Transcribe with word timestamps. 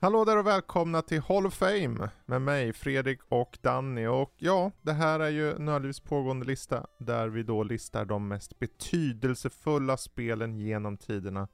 Hallå 0.00 0.24
där 0.24 0.36
och 0.36 0.46
välkomna 0.46 1.02
till 1.02 1.20
Hall 1.20 1.46
of 1.46 1.54
Fame 1.54 2.10
med 2.26 2.42
mig, 2.42 2.72
Fredrik 2.72 3.20
och 3.28 3.58
Danny. 3.60 4.06
Och 4.06 4.34
ja, 4.36 4.70
det 4.82 4.92
här 4.92 5.20
är 5.20 5.28
ju 5.28 5.58
Nördlivs 5.58 6.00
pågående 6.00 6.46
lista 6.46 6.86
där 6.98 7.28
vi 7.28 7.42
då 7.42 7.62
listar 7.62 8.04
de 8.04 8.28
mest 8.28 8.58
betydelsefulla 8.58 9.96
spelen 9.96 10.58
genom 10.58 10.96
tiderna. 10.96 11.48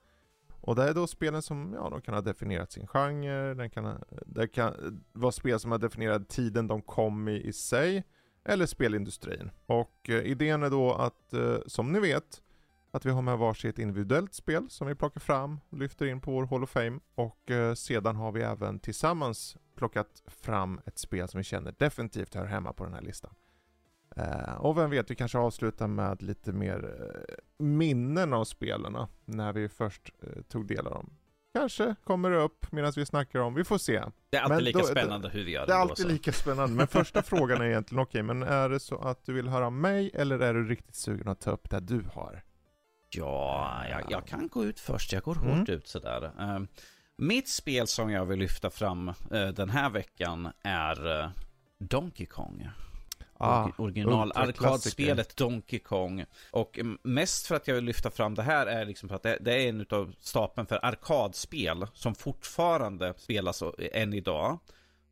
Och 0.61 0.77
det 0.77 0.83
är 0.83 0.95
då 0.95 1.07
spelen 1.07 1.43
som, 1.43 1.72
ja, 1.75 1.91
de 1.91 2.01
kan 2.01 2.15
ha 2.15 2.21
definierat 2.21 2.72
sin 2.72 2.87
genre, 2.87 3.54
den 3.54 3.71
kan, 3.71 4.04
det 4.27 4.49
kan 4.49 5.03
vara 5.13 5.33
spel 5.33 5.61
som 5.61 5.71
har 5.71 5.79
definierat 5.79 6.29
tiden 6.29 6.67
de 6.67 6.83
kom 6.83 7.29
i 7.29 7.47
i 7.47 7.53
sig, 7.53 8.04
eller 8.45 8.67
spelindustrin. 8.67 9.51
Och 9.67 10.11
eh, 10.11 10.24
idén 10.26 10.63
är 10.63 10.71
då 10.71 10.92
att, 10.92 11.33
eh, 11.33 11.56
som 11.67 11.92
ni 11.92 12.01
vet, 12.01 12.42
att 12.95 13.06
vi 13.06 13.11
har 13.11 13.22
med 13.22 13.38
varsitt 13.38 13.79
individuellt 13.79 14.35
spel 14.35 14.71
som 14.71 14.87
vi 14.87 14.94
plockar 14.94 15.21
fram 15.21 15.61
och 15.71 15.79
lyfter 15.79 16.06
in 16.06 16.20
på 16.20 16.30
vår 16.30 16.47
Hall 16.47 16.62
of 16.65 16.70
Fame. 16.70 17.01
Och 17.15 17.51
eh, 17.51 17.74
sedan 17.74 18.16
har 18.16 18.33
vi 18.33 18.43
även 18.43 18.79
tillsammans 18.79 19.56
plockat 19.77 20.23
fram 20.27 20.80
ett 20.87 20.98
spel 20.98 21.29
som 21.29 21.39
vi 21.39 21.45
känner 21.45 21.75
definitivt 21.79 22.34
hör 22.34 22.47
hemma 22.47 22.73
på 22.73 22.84
den 22.84 22.95
här 22.95 23.03
listan. 23.03 23.34
Eh, 24.17 24.55
och 24.55 24.79
vem 24.79 24.91
vet, 24.91 25.11
vi 25.11 25.15
kanske 25.15 25.39
avslutar 25.39 25.87
med 25.87 26.23
lite 26.23 26.53
mer 26.53 26.97
eh, 27.01 27.34
minnen 27.65 28.33
av 28.33 28.45
spelarna 28.45 29.09
när 29.25 29.53
vi 29.53 29.69
först 29.69 30.11
tog 30.48 30.67
del 30.67 30.87
av 30.87 30.92
dem. 30.95 31.11
Kanske 31.55 31.95
kommer 32.05 32.31
det 32.31 32.39
upp 32.42 32.73
medan 32.73 32.92
vi 32.97 33.06
snackar 33.06 33.41
om, 33.41 33.55
vi 33.55 33.65
får 33.65 33.79
se. 33.79 34.03
Det 34.31 34.37
är 34.37 34.42
alltid 34.42 34.55
Men 34.56 34.65
lika 34.65 34.79
då- 34.79 34.84
spännande 34.84 35.29
hur 35.29 35.45
vi 35.45 35.51
gör 35.51 35.67
Det 35.67 35.73
är 35.73 35.77
då, 35.77 35.83
alltid 35.83 36.03
så. 36.06 36.09
lika 36.09 36.33
spännande, 36.33 36.75
men 36.77 36.87
första 36.87 37.23
frågan 37.23 37.61
är 37.61 37.65
egentligen 37.67 38.03
okej, 38.03 38.23
men 38.23 38.42
är 38.42 38.69
det 38.69 38.81
så 38.81 38.98
att 38.98 39.25
du 39.25 39.33
vill 39.33 39.48
höra 39.48 39.70
mig 39.70 40.11
eller 40.15 40.39
är 40.39 40.55
du 40.55 40.69
riktigt 40.69 40.95
sugen 40.95 41.29
att 41.29 41.41
ta 41.41 41.51
upp 41.51 41.70
det 41.70 41.81
du 41.81 42.05
har? 42.15 42.44
Ja, 43.17 43.83
jag, 43.91 44.03
jag 44.11 44.27
kan 44.27 44.49
gå 44.49 44.65
ut 44.65 44.81
först. 44.81 45.13
Jag 45.13 45.23
går 45.23 45.37
Mm. 45.37 45.59
hårt 45.59 45.69
ut 45.69 45.89
sådär. 45.89 46.31
Eh, 46.41 46.61
mitt 47.17 47.49
spel 47.49 47.87
som 47.87 48.11
jag 48.11 48.27
vill 48.27 48.39
lyfta 48.39 48.71
fram 48.71 49.09
eh, 49.09 49.49
den 49.49 49.71
här 49.71 49.91
veckan 49.91 50.53
är 50.63 51.21
eh, 51.21 51.29
Donkey 51.79 52.27
Kong. 52.27 52.69
Ah, 53.39 53.69
Original 53.79 54.33
arkadspelet 54.34 55.37
Donkey 55.37 55.79
Kong. 55.79 56.25
Och 56.51 56.79
mest 57.03 57.47
för 57.47 57.55
att 57.56 57.69
jag 57.69 57.75
vill 57.75 57.84
lyfta 57.84 58.11
fram 58.11 58.34
det 58.34 58.43
här 58.43 58.67
är 58.67 58.84
liksom 58.84 59.09
för 59.09 59.17
att 59.17 59.23
det, 59.23 59.39
det 59.41 59.55
är 59.55 59.69
en 59.69 59.87
av 59.91 60.15
stapeln 60.21 60.67
för 60.67 60.84
arkadspel 60.84 61.87
som 61.95 62.15
fortfarande 62.15 63.15
spelas 63.17 63.62
än 63.93 64.12
idag. 64.15 64.59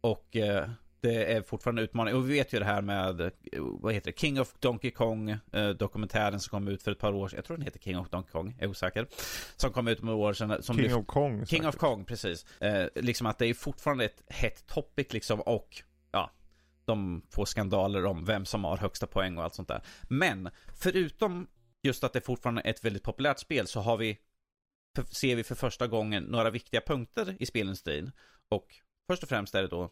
Och 0.01 0.37
eh, 0.37 0.69
det 1.03 1.33
är 1.33 1.43
fortfarande 1.43 1.83
utmaning. 1.83 2.15
Och 2.15 2.31
vi 2.31 2.35
vet 2.35 2.53
ju 2.53 2.59
det 2.59 2.65
här 2.65 2.83
med, 2.83 3.31
vad 3.59 3.95
heter 3.95 4.13
det, 4.13 4.19
King 4.19 4.41
of 4.41 4.55
Donkey 4.59 4.91
Kong, 4.91 5.31
eh, 5.53 5.69
dokumentären 5.69 6.41
som 6.41 6.51
kom 6.51 6.69
ut 6.69 6.83
för 6.83 6.91
ett 6.93 6.99
par 6.99 7.13
år 7.13 7.29
sedan. 7.29 7.37
Jag 7.37 7.45
tror 7.45 7.57
den 7.57 7.65
heter 7.65 7.79
King 7.81 7.99
of 7.99 8.09
Donkey 8.11 8.33
Kong, 8.33 8.55
jag 8.59 8.65
är 8.65 8.71
osäker. 8.71 9.07
Som 9.57 9.73
kom 9.73 9.89
ut 9.89 9.99
för 9.99 10.07
några 10.07 10.19
år 10.19 10.33
sedan. 10.33 10.63
Som 10.63 10.77
King 10.77 10.85
lyft- 10.85 10.97
of 10.99 11.07
Kong. 11.07 11.47
King 11.47 11.61
of 11.61 11.67
säkert. 11.67 11.81
Kong, 11.81 12.05
precis. 12.05 12.61
Eh, 12.61 12.87
liksom 12.95 13.27
att 13.27 13.39
det 13.39 13.47
är 13.47 13.55
fortfarande 13.55 14.05
ett 14.05 14.23
hett 14.29 14.67
topic 14.67 15.13
liksom 15.13 15.41
och 15.41 15.83
ja, 16.13 16.31
de 16.85 17.23
får 17.31 17.45
skandaler 17.45 18.05
om 18.07 18.25
vem 18.25 18.45
som 18.45 18.65
har 18.65 18.77
högsta 18.77 19.07
poäng 19.07 19.39
och 19.39 19.45
allt 19.45 19.55
sånt 19.55 19.69
där. 19.69 19.83
Men 20.03 20.51
förutom 20.75 21.47
just 21.83 22.05
att 22.05 22.13
det 22.13 22.21
fortfarande 22.21 22.63
är 22.65 22.71
ett 22.71 22.85
väldigt 22.85 23.03
populärt 23.03 23.39
spel 23.39 23.67
så 23.67 23.81
har 23.81 23.97
vi, 23.97 24.19
ser 25.11 25.37
vi 25.37 25.45
för 25.45 25.55
första 25.55 25.87
gången 25.87 26.23
några 26.25 26.51
viktiga 26.51 26.81
punkter 26.81 27.37
i 27.41 27.47
spelindustrin. 27.47 28.13
Och 28.49 28.75
först 29.07 29.23
och 29.23 29.29
främst 29.29 29.55
är 29.55 29.63
det 29.63 29.69
då 29.69 29.91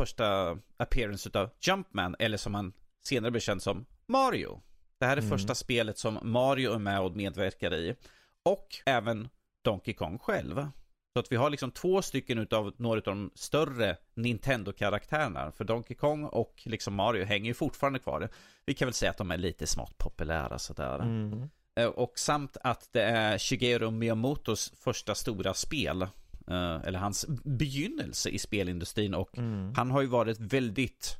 första 0.00 0.58
appearance 0.76 1.28
utav 1.28 1.50
Jumpman, 1.60 2.16
eller 2.18 2.36
som 2.36 2.54
han 2.54 2.72
senare 3.02 3.30
blev 3.30 3.40
känd 3.40 3.62
som 3.62 3.84
Mario. 4.06 4.60
Det 4.98 5.06
här 5.06 5.16
är 5.16 5.20
Mm. 5.22 5.30
första 5.30 5.54
spelet 5.54 5.98
som 5.98 6.18
Mario 6.22 6.72
är 6.74 6.78
med 6.78 7.00
och 7.00 7.16
medverkar 7.16 7.74
i. 7.74 7.94
Och 8.42 8.66
även 8.86 9.28
Donkey 9.62 9.94
Kong 9.94 10.18
själv. 10.18 10.66
Så 11.12 11.20
att 11.20 11.32
vi 11.32 11.36
har 11.36 11.50
liksom 11.50 11.70
två 11.70 12.02
stycken 12.02 12.38
utav 12.38 12.72
några 12.76 12.98
av 12.98 13.02
de 13.04 13.30
större 13.34 13.96
Nintendo-karaktärerna. 14.14 15.52
För 15.52 15.64
Donkey 15.64 15.96
Kong 15.96 16.24
och 16.24 16.62
liksom 16.64 16.94
Mario 16.94 17.24
hänger 17.24 17.46
ju 17.46 17.54
fortfarande 17.54 17.98
kvar. 17.98 18.28
Vi 18.66 18.74
kan 18.74 18.86
väl 18.86 18.94
säga 18.94 19.10
att 19.10 19.18
de 19.18 19.30
är 19.30 19.36
lite 19.38 19.66
smått 19.66 19.98
populära 19.98 20.58
sådär. 20.58 20.98
Mm. 20.98 21.48
Eh, 21.74 21.86
Och 21.86 22.18
samt 22.18 22.56
att 22.64 22.88
det 22.92 23.02
är 23.02 23.38
Shigeru 23.38 23.90
Miyamotos 23.90 24.72
första 24.76 25.14
stora 25.14 25.54
spel. 25.54 26.06
Eh, 26.50 26.86
Eller 26.86 26.98
hans 26.98 27.26
begynnelse 27.44 28.28
i 28.30 28.38
spelindustrin 28.38 29.14
och 29.14 29.38
Mm. 29.38 29.72
han 29.76 29.90
har 29.90 30.00
ju 30.00 30.06
varit 30.06 30.38
väldigt 30.40 31.16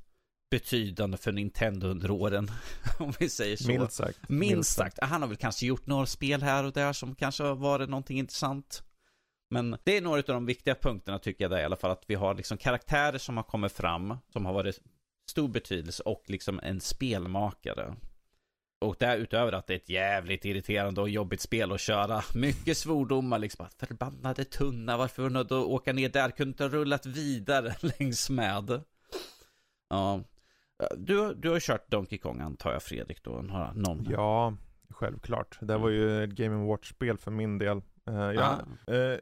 betydande 0.51 1.17
för 1.17 1.33
Nintendo 1.33 1.87
under 1.87 2.11
åren. 2.11 2.49
Om 2.99 3.13
vi 3.21 3.29
säger 3.29 3.57
så. 3.57 3.69
Minst 3.69 3.93
sagt. 3.93 4.29
Minst 4.29 4.73
sagt. 4.77 4.99
Han 5.03 5.23
har 5.23 5.29
väl 5.29 5.37
kanske 5.37 5.67
gjort 5.67 5.87
några 5.87 6.07
spel 6.07 6.43
här 6.43 6.65
och 6.65 6.73
där 6.73 6.93
som 6.93 7.15
kanske 7.15 7.43
har 7.43 7.55
varit 7.55 7.89
någonting 7.91 8.19
intressant. 8.19 8.83
Men 9.51 9.77
det 9.85 9.97
är 9.97 10.01
några 10.01 10.19
av 10.19 10.25
de 10.27 10.47
viktiga 10.47 10.75
punkterna 10.75 11.19
tycker 11.19 11.45
jag 11.45 11.51
det 11.51 11.57
är, 11.57 11.61
i 11.63 11.65
alla 11.65 11.77
fall. 11.77 11.91
Att 11.91 12.05
vi 12.07 12.15
har 12.15 12.35
liksom 12.35 12.59
karaktärer 12.59 13.19
som 13.19 13.37
har 13.37 13.45
kommit 13.45 13.73
fram, 13.73 14.17
som 14.33 14.47
har 14.47 14.53
varit 14.53 14.79
stor 15.31 15.49
betydelse 15.49 16.03
och 16.03 16.23
liksom 16.27 16.61
en 16.63 16.81
spelmakare. 16.81 17.95
Och 18.81 18.97
därutöver 18.99 19.53
att 19.53 19.67
det 19.67 19.73
är 19.73 19.77
ett 19.77 19.89
jävligt 19.89 20.45
irriterande 20.45 21.01
och 21.01 21.09
jobbigt 21.09 21.41
spel 21.41 21.73
att 21.73 21.81
köra. 21.81 22.23
Mycket 22.35 22.77
svordomar 22.77 23.39
liksom. 23.39 23.67
Att 23.67 23.89
Förbannade 23.89 24.45
tunna, 24.45 24.97
varför 24.97 25.29
var 25.29 25.45
du 25.45 25.55
åka 25.55 25.93
ner 25.93 26.09
där? 26.09 26.31
Kunde 26.31 26.49
inte 26.51 26.65
ha 26.65 26.71
rullat 26.71 27.07
vidare 27.07 27.75
längs 27.99 28.31
med. 28.31 28.81
Ja. 29.89 30.21
Du, 30.97 31.35
du 31.35 31.51
har 31.51 31.61
kört 31.61 31.91
Donkey 31.91 32.19
Kong 32.19 32.41
antar 32.41 32.73
jag 32.73 32.83
Fredrik 32.83 33.23
då? 33.23 33.33
Har 33.33 33.73
någon? 33.75 34.07
Ja, 34.11 34.55
självklart. 34.91 35.59
Det 35.61 35.77
var 35.79 35.89
ju 35.89 36.25
ett 36.25 36.31
Game 36.31 36.67
Watch-spel 36.67 37.19
för 37.19 37.31
min 37.31 37.59
del. 37.59 37.77
Eh, 38.07 38.15
jag, 38.15 38.39
Ah. 38.87 38.93
eh, 38.93 39.19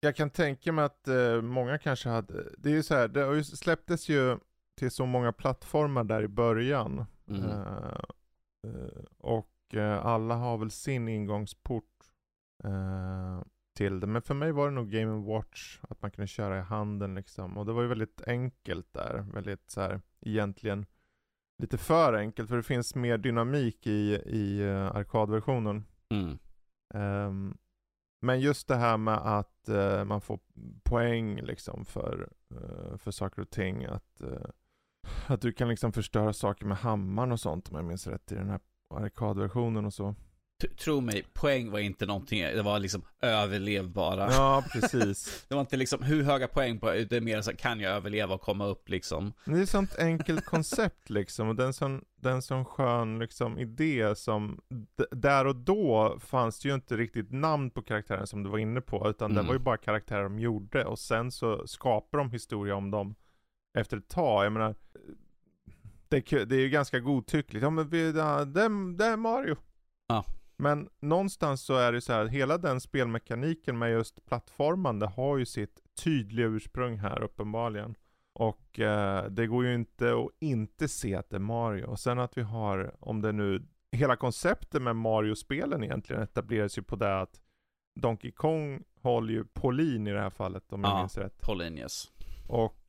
jag 0.00 0.16
kan 0.16 0.30
tänka 0.30 0.72
mig 0.72 0.84
att 0.84 1.08
eh, 1.08 1.42
många 1.42 1.78
kanske 1.78 2.08
hade, 2.08 2.44
det 2.58 2.68
är 2.68 2.74
ju 2.74 2.82
så 2.82 2.94
här, 2.94 3.08
det 3.08 3.44
släpptes 3.44 4.08
ju 4.08 4.38
till 4.78 4.90
så 4.90 5.06
många 5.06 5.32
plattformar 5.32 6.04
där 6.04 6.22
i 6.22 6.28
början. 6.28 7.04
Mm. 7.28 7.50
Eh, 8.66 9.04
och 9.18 9.74
eh, 9.74 10.06
alla 10.06 10.34
har 10.34 10.58
väl 10.58 10.70
sin 10.70 11.08
ingångsport 11.08 11.84
eh, 12.64 13.42
till 13.76 14.00
det. 14.00 14.06
Men 14.06 14.22
för 14.22 14.34
mig 14.34 14.52
var 14.52 14.68
det 14.68 14.74
nog 14.74 14.90
Game 14.90 15.26
Watch, 15.26 15.78
att 15.82 16.02
man 16.02 16.10
kunde 16.10 16.26
köra 16.26 16.58
i 16.58 16.62
handen 16.62 17.14
liksom. 17.14 17.58
Och 17.58 17.66
det 17.66 17.72
var 17.72 17.82
ju 17.82 17.88
väldigt 17.88 18.22
enkelt 18.26 18.92
där. 18.92 19.26
Väldigt 19.32 19.70
så 19.70 19.80
här, 19.80 20.00
egentligen 20.20 20.86
lite 21.62 21.78
för 21.78 22.14
enkelt. 22.14 22.48
För 22.48 22.56
det 22.56 22.62
finns 22.62 22.94
mer 22.94 23.18
dynamik 23.18 23.86
i, 23.86 24.22
i 24.26 24.62
uh, 24.62 24.96
arkadversionen. 24.96 25.84
Mm. 26.08 26.38
Ehm, 26.94 27.56
men 28.22 28.40
just 28.40 28.68
det 28.68 28.76
här 28.76 28.96
med 28.96 29.14
att 29.14 29.68
eh, 29.68 30.04
man 30.04 30.20
får 30.20 30.38
poäng 30.82 31.40
liksom 31.40 31.84
för, 31.84 32.28
eh, 32.50 32.96
för 32.96 33.10
saker 33.10 33.42
och 33.42 33.50
ting. 33.50 33.84
Att, 33.84 34.20
eh, 34.20 34.50
att 35.26 35.40
du 35.40 35.52
kan 35.52 35.68
liksom 35.68 35.92
förstöra 35.92 36.32
saker 36.32 36.66
med 36.66 36.76
hammaren 36.78 37.32
och 37.32 37.40
sånt 37.40 37.68
om 37.70 37.76
jag 37.76 37.84
minns 37.84 38.06
rätt 38.06 38.32
i 38.32 38.34
den 38.34 38.50
här 38.50 38.60
arkadversionen 38.94 39.84
och 39.84 39.94
så. 39.94 40.14
T- 40.62 40.68
Tro 40.68 41.00
mig, 41.00 41.24
poäng 41.32 41.70
var 41.70 41.78
inte 41.78 42.06
någonting, 42.06 42.40
det 42.42 42.62
var 42.62 42.78
liksom 42.78 43.02
överlevbara. 43.22 44.30
Ja, 44.32 44.64
precis. 44.72 45.44
Det 45.48 45.54
var 45.54 45.60
inte 45.60 45.76
liksom 45.76 46.02
hur 46.02 46.22
höga 46.22 46.48
poäng 46.48 46.78
på, 46.80 46.86
det 46.90 47.12
är 47.12 47.20
mer 47.20 47.42
så 47.42 47.56
kan 47.56 47.80
jag 47.80 47.92
överleva 47.92 48.34
och 48.34 48.40
komma 48.40 48.66
upp 48.66 48.88
liksom. 48.88 49.32
Men 49.44 49.54
det 49.54 49.60
är 49.60 49.62
ett 49.62 49.68
sånt 49.68 49.98
enkelt 49.98 50.44
koncept 50.44 51.10
liksom. 51.10 51.48
Och 51.48 51.56
den 51.56 51.72
som, 51.72 52.04
den 52.16 52.42
som 52.42 52.64
skön 52.64 53.18
liksom 53.18 53.58
idé 53.58 54.14
som, 54.16 54.60
där 55.10 55.46
och 55.46 55.56
då 55.56 56.18
fanns 56.20 56.60
det 56.60 56.68
ju 56.68 56.74
inte 56.74 56.96
riktigt 56.96 57.32
namn 57.32 57.70
på 57.70 57.82
karaktären 57.82 58.26
som 58.26 58.42
du 58.42 58.50
var 58.50 58.58
inne 58.58 58.80
på. 58.80 59.10
Utan 59.10 59.30
det 59.30 59.40
Mm. 59.40 59.46
var 59.46 59.54
ju 59.54 59.58
bara 59.60 59.76
karaktärer 59.76 60.22
de 60.22 60.38
gjorde. 60.38 60.84
Och 60.84 60.98
sen 60.98 61.30
så 61.32 61.66
skapar 61.66 62.18
de 62.18 62.30
historia 62.30 62.74
om 62.74 62.90
dem 62.90 63.14
efter 63.78 63.96
ett 63.96 64.08
tag. 64.08 64.44
Jag 64.44 64.52
menar, 64.52 64.74
det 66.08 66.16
är, 66.16 66.20
ku- 66.20 66.44
det 66.44 66.56
är 66.56 66.60
ju 66.60 66.68
ganska 66.68 67.00
godtyckligt. 67.00 67.62
Ja 67.62 67.70
men 67.70 67.88
vi, 67.88 68.12
det, 68.12 68.22
är- 68.22 68.96
det 68.96 69.04
är 69.04 69.16
Mario. 69.16 69.56
Ja. 70.08 70.24
Men 70.56 70.88
någonstans 71.00 71.62
så 71.62 71.74
är 71.76 71.92
det 71.92 72.00
så 72.00 72.12
här, 72.12 72.26
hela 72.26 72.58
den 72.58 72.80
spelmekaniken 72.80 73.78
med 73.78 73.90
just 73.92 74.26
plattformande 74.26 75.06
har 75.06 75.38
ju 75.38 75.46
sitt 75.46 75.80
tydliga 76.04 76.46
ursprung 76.46 76.98
här 76.98 77.22
uppenbarligen. 77.22 77.94
Och 78.32 78.80
eh, 78.80 79.24
det 79.30 79.46
går 79.46 79.64
ju 79.66 79.74
inte 79.74 80.12
att 80.14 80.28
inte 80.40 80.88
se 80.88 81.14
att 81.14 81.30
det 81.30 81.36
är 81.36 81.40
Mario. 81.40 81.84
Och 81.86 82.00
sen 82.00 82.18
att 82.18 82.38
vi 82.38 82.42
har, 82.42 82.94
om 83.00 83.22
det 83.22 83.32
nu, 83.32 83.62
hela 83.92 84.16
konceptet 84.16 84.82
med 84.82 84.96
Mario-spelen 84.96 85.84
egentligen 85.84 86.22
etableras 86.22 86.78
ju 86.78 86.82
på 86.82 86.96
det 86.96 87.20
att 87.20 87.40
Donkey 88.00 88.30
Kong 88.32 88.82
håller 89.02 89.32
ju 89.32 89.44
Pauline 89.44 90.06
i 90.06 90.12
det 90.12 90.20
här 90.20 90.30
fallet 90.30 90.72
om 90.72 90.84
jag 90.84 90.92
Ja. 90.92 90.98
minns 90.98 91.18
rätt. 91.18 91.40
Polinius. 91.40 92.12
Och 92.48 92.76
eh, 92.76 92.79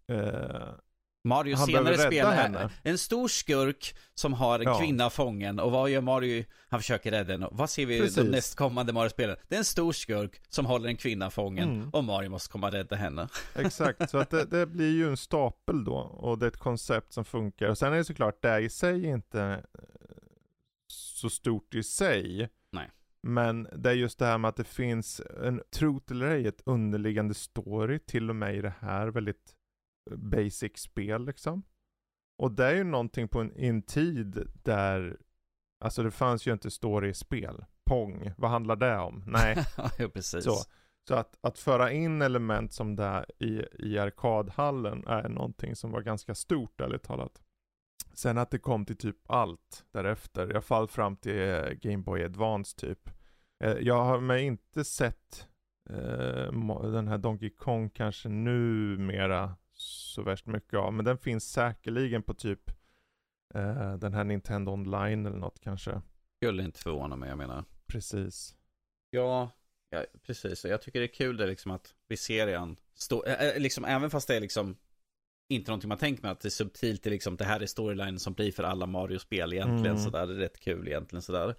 Mario 1.24 1.56
Han 1.56 1.66
senare 1.68 1.84
behöver 1.84 1.98
rädda 2.04 2.12
spel 2.12 2.26
är 2.26 2.32
henne. 2.32 2.70
en 2.84 2.98
stor 2.98 3.28
skurk 3.28 3.96
som 4.14 4.34
har 4.34 4.60
en 4.60 4.66
Ja. 4.66 4.80
kvinna 4.80 5.10
fången 5.10 5.60
och 5.60 5.72
vad 5.72 5.90
gör 5.90 6.02
Mario? 6.02 6.46
Han 6.70 6.80
försöker 6.80 7.12
rädda 7.12 7.32
henne. 7.34 7.48
Vad 7.52 7.70
ser 7.70 7.86
vi 7.86 7.96
i 8.06 8.10
de 8.10 8.24
nästkommande 8.24 8.94
Mario-spelen? 8.94 9.36
Det 9.48 9.56
är 9.56 9.60
en 9.60 9.66
stor 9.66 9.92
skurk 9.92 10.42
som 10.50 10.66
håller 10.66 10.90
en 10.90 10.98
kvinna 10.98 11.30
fången 11.30 11.70
Mm. 11.70 11.90
och 11.90 12.04
Mario 12.04 12.30
måste 12.30 12.52
komma 12.52 12.68
och 12.68 12.74
rädda 12.74 12.96
henne. 12.96 13.28
Exakt, 13.56 14.10
så 14.10 14.18
att 14.18 14.30
det, 14.30 14.46
det 14.46 14.66
blir 14.66 14.92
ju 14.92 15.10
en 15.10 15.18
stapel 15.18 15.84
då 15.84 15.96
och 15.96 16.38
det 16.40 16.46
är 16.46 16.48
ett 16.48 16.58
koncept 16.58 17.14
som 17.14 17.26
funkar. 17.26 17.70
Och 17.70 17.78
sen 17.78 17.94
är 17.94 17.98
det 17.98 18.06
såklart, 18.06 18.42
det 18.42 18.50
är 18.50 18.60
i 18.60 18.70
sig 18.70 19.06
inte 19.06 19.42
eh, 19.74 19.80
så 20.88 21.30
stort 21.30 21.76
i 21.76 21.84
sig. 21.84 22.50
Nej. 22.72 22.90
Men 23.24 23.68
det 23.76 23.90
är 23.90 23.94
just 23.94 24.20
det 24.20 24.26
här 24.26 24.38
med 24.38 24.50
att 24.50 24.56
det 24.56 24.64
finns 24.64 25.22
en, 25.44 25.62
tro 25.76 26.02
eller 26.12 26.28
ej, 26.28 26.48
ett 26.48 26.62
underliggande 26.66 27.34
story 27.34 28.00
till 28.00 28.30
och 28.30 28.36
med 28.36 28.56
i 28.56 28.62
det 28.62 28.74
här 28.80 29.08
väldigt 29.08 29.38
eh, 29.38 29.61
basic 30.10 30.78
spel 30.78 31.26
liksom. 31.26 31.64
Och 32.38 32.52
det 32.52 32.66
är 32.66 32.76
ju 32.76 32.84
någonting 32.84 33.28
på 33.28 33.40
en, 33.40 33.52
en 33.56 33.82
tid 33.82 34.44
där, 34.64 35.18
alltså 35.80 36.04
det 36.04 36.12
fanns 36.12 36.48
ju 36.48 36.54
inte 36.54 36.72
story 36.72 37.10
i 37.10 37.14
spel. 37.14 37.66
Pong, 37.86 38.34
vad 38.38 38.52
handlar 38.52 38.76
det 38.76 38.98
om? 38.98 39.24
Nej. 39.28 39.58
ja, 39.98 40.10
precis. 40.10 40.44
Så, 40.44 40.56
så 41.08 41.16
att, 41.16 41.38
att 41.42 41.60
föra 41.60 41.92
in 41.92 42.22
element 42.22 42.74
som 42.74 42.96
det 42.96 43.26
i, 43.40 43.62
i 43.80 44.00
arkadhallen 44.00 45.08
är 45.08 45.30
någonting 45.30 45.76
som 45.76 45.92
var 45.92 46.02
ganska 46.02 46.36
stort 46.36 46.82
ärligt 46.82 47.04
talat. 47.04 47.42
Sen 48.14 48.38
att 48.38 48.52
det 48.52 48.60
kom 48.60 48.86
till 48.86 48.98
typ 48.98 49.18
allt 49.28 49.86
därefter, 49.92 50.50
alla 50.50 50.62
fall 50.62 50.88
fram 50.88 51.16
till 51.16 51.50
eh, 51.50 51.70
Game 51.72 52.04
Boy 52.04 52.24
Advance 52.24 52.78
typ. 52.78 53.10
Eh, 53.64 53.78
jag 53.80 54.04
har 54.04 54.20
mig 54.20 54.44
inte 54.44 54.84
sett 54.84 55.48
eh, 55.90 56.52
den 56.92 57.08
här 57.08 57.18
Donkey 57.18 57.50
Kong 57.50 57.90
kanske 57.90 58.30
numera 58.30 59.56
så 59.82 60.22
värst 60.22 60.46
mycket 60.46 60.80
av, 60.80 60.94
men 60.94 61.06
den 61.06 61.18
finns 61.18 61.52
säkerligen 61.52 62.24
på 62.24 62.34
typ 62.34 62.70
eh, 63.54 63.98
den 63.98 64.14
här 64.14 64.24
Nintendo 64.24 64.72
online 64.72 65.26
eller 65.26 65.38
något 65.38 65.60
kanske. 65.60 66.02
Skulle 66.38 66.64
inte 66.64 66.80
förvåna 66.80 67.16
mig, 67.16 67.30
jag 67.30 67.38
menar. 67.38 67.66
Precis. 67.88 68.56
Ja, 69.10 69.52
ja 69.90 70.06
precis. 70.24 70.66
Jag 70.66 70.82
tycker 70.82 71.00
det 71.00 71.06
är 71.06 71.14
kul 71.14 71.38
det 71.38 71.48
liksom 71.48 71.72
att 71.72 71.94
vi 72.08 72.18
ser 72.18 72.48
igen, 72.48 72.78
stå, 72.94 73.24
äh, 73.24 73.60
liksom, 73.60 73.86
även 73.86 74.10
fast 74.10 74.28
det 74.28 74.36
är 74.36 74.42
liksom 74.42 74.76
inte 75.50 75.72
någonting 75.72 75.90
man 75.90 75.98
tänker 75.98 76.24
med 76.24 76.32
att 76.32 76.40
det 76.40 76.48
är 76.48 76.50
subtilt, 76.50 77.04
det, 77.04 77.10
är 77.10 77.12
liksom, 77.12 77.36
det 77.36 77.46
här 77.46 77.60
är 77.60 77.66
storylinen 77.66 78.20
som 78.20 78.34
blir 78.34 78.52
för 78.52 78.64
alla 78.64 78.86
Mario-spel 78.86 79.54
egentligen 79.54 79.86
mm. 79.86 80.04
sådär, 80.04 80.28
det 80.28 80.34
är 80.34 80.38
rätt 80.38 80.60
kul 80.60 80.88
egentligen 80.88 81.22
sådär. 81.22 81.56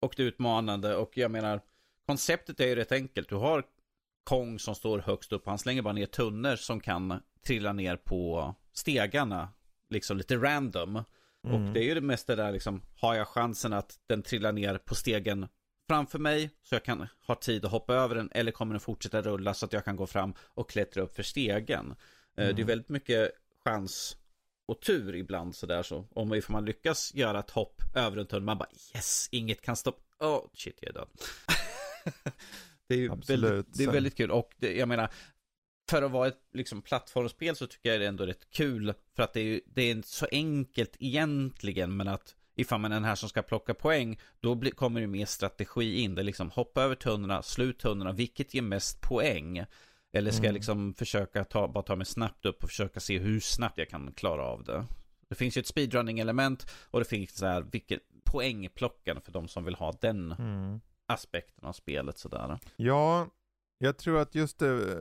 Och 0.00 0.14
det 0.16 0.22
är 0.22 0.26
utmanande 0.26 0.96
och 0.96 1.16
jag 1.16 1.30
menar, 1.30 1.60
konceptet 2.06 2.60
är 2.60 2.66
ju 2.66 2.74
rätt 2.74 2.92
enkelt, 2.92 3.28
du 3.28 3.34
har 3.34 3.64
Kong 4.24 4.58
som 4.58 4.74
står 4.74 4.98
högst 4.98 5.32
upp, 5.32 5.46
han 5.46 5.58
slänger 5.58 5.82
bara 5.82 5.92
ner 5.92 6.06
tunnor 6.06 6.56
som 6.56 6.80
kan 6.80 7.22
trilla 7.46 7.72
ner 7.72 7.96
på 7.96 8.54
stegarna, 8.72 9.48
liksom 9.90 10.16
lite 10.16 10.36
random. 10.36 11.04
Mm. 11.44 11.54
Och 11.54 11.74
det 11.74 11.80
är 11.80 11.84
ju 11.84 11.94
det 11.94 12.00
mesta 12.00 12.36
där 12.36 12.52
liksom, 12.52 12.82
har 13.00 13.14
jag 13.14 13.28
chansen 13.28 13.72
att 13.72 13.98
den 14.06 14.22
trillar 14.22 14.52
ner 14.52 14.78
på 14.78 14.94
stegen 14.94 15.48
framför 15.88 16.18
mig 16.18 16.50
så 16.62 16.74
jag 16.74 16.84
kan 16.84 17.08
ha 17.26 17.34
tid 17.34 17.64
att 17.64 17.70
hoppa 17.70 17.94
över 17.94 18.14
den 18.14 18.30
eller 18.32 18.52
kommer 18.52 18.74
den 18.74 18.80
fortsätta 18.80 19.22
rulla 19.22 19.54
så 19.54 19.66
att 19.66 19.72
jag 19.72 19.84
kan 19.84 19.96
gå 19.96 20.06
fram 20.06 20.34
och 20.54 20.70
klättra 20.70 21.02
upp 21.02 21.16
för 21.16 21.22
stegen. 21.22 21.84
Mm. 21.84 21.96
Det 22.34 22.42
är 22.42 22.50
mm. 22.50 22.66
väldigt 22.66 22.88
mycket 22.88 23.30
chans 23.64 24.16
och 24.66 24.80
tur 24.80 25.14
ibland 25.14 25.54
sådär 25.54 25.82
så. 25.82 26.06
Om 26.14 26.34
ifall 26.34 26.52
man 26.52 26.64
lyckas 26.64 27.14
göra 27.14 27.38
ett 27.38 27.50
hopp 27.50 27.82
över 27.94 28.16
en 28.16 28.26
tunnel, 28.26 28.44
man 28.44 28.58
bara 28.58 28.68
yes, 28.94 29.28
inget 29.32 29.60
kan 29.60 29.76
stoppa. 29.76 30.26
Oh 30.26 30.46
shit, 30.54 30.78
jag 30.80 30.88
är 30.88 30.94
död. 30.94 31.08
det 32.88 32.94
är 32.94 32.98
ju 32.98 33.08
väldigt, 33.08 33.66
det 33.78 33.84
är 33.84 33.92
väldigt 33.92 34.16
kul 34.16 34.30
och 34.30 34.52
det, 34.58 34.76
jag 34.76 34.88
menar, 34.88 35.10
för 35.90 36.02
att 36.02 36.10
vara 36.10 36.28
ett 36.28 36.40
liksom, 36.52 36.82
plattformsspel 36.82 37.56
så 37.56 37.66
tycker 37.66 37.90
jag 37.90 38.00
det 38.00 38.04
är 38.04 38.08
ändå 38.08 38.26
rätt 38.26 38.50
kul. 38.50 38.94
För 39.16 39.22
att 39.22 39.32
det 39.32 39.40
är, 39.40 39.60
det 39.66 39.82
är 39.82 39.90
inte 39.90 40.08
så 40.08 40.26
enkelt 40.30 40.96
egentligen, 40.98 41.96
men 41.96 42.08
att 42.08 42.34
ifall 42.56 42.80
man 42.80 42.92
är 42.92 42.96
den 42.96 43.04
här 43.04 43.14
som 43.14 43.28
ska 43.28 43.42
plocka 43.42 43.74
poäng, 43.74 44.18
då 44.40 44.54
blir, 44.54 44.70
kommer 44.70 45.00
det 45.00 45.06
mer 45.06 45.26
strategi 45.26 46.00
in. 46.00 46.14
Det 46.14 46.22
är 46.22 46.24
liksom 46.24 46.50
hoppa 46.50 46.82
över 46.82 46.94
tunnorna, 46.94 47.42
slut 47.42 47.78
tunnorna, 47.78 48.12
vilket 48.12 48.54
ger 48.54 48.62
mest 48.62 49.00
poäng? 49.00 49.64
Eller 50.12 50.30
ska 50.30 50.38
mm. 50.38 50.46
jag 50.46 50.54
liksom 50.54 50.94
försöka 50.94 51.44
ta, 51.44 51.68
bara 51.68 51.84
ta 51.84 51.96
mig 51.96 52.06
snabbt 52.06 52.46
upp 52.46 52.62
och 52.62 52.68
försöka 52.68 53.00
se 53.00 53.18
hur 53.18 53.40
snabbt 53.40 53.78
jag 53.78 53.88
kan 53.88 54.12
klara 54.12 54.42
av 54.42 54.64
det. 54.64 54.86
Det 55.28 55.34
finns 55.34 55.56
ju 55.56 55.60
ett 55.60 55.66
speedrunning-element 55.66 56.66
och 56.90 56.98
det 56.98 57.04
finns 57.04 57.36
så 57.36 57.46
här, 57.46 57.62
vilket 57.72 58.00
poängplockande 58.24 59.22
för 59.22 59.32
de 59.32 59.48
som 59.48 59.64
vill 59.64 59.74
ha 59.74 59.92
den 60.00 60.32
mm. 60.32 60.80
Aspekten 61.06 61.68
av 61.68 61.72
spelet 61.72 62.18
sådär. 62.18 62.58
Ja, 62.76 63.26
jag 63.78 63.96
tror 63.96 64.18
att 64.18 64.34
just 64.34 64.58
det, 64.58 64.96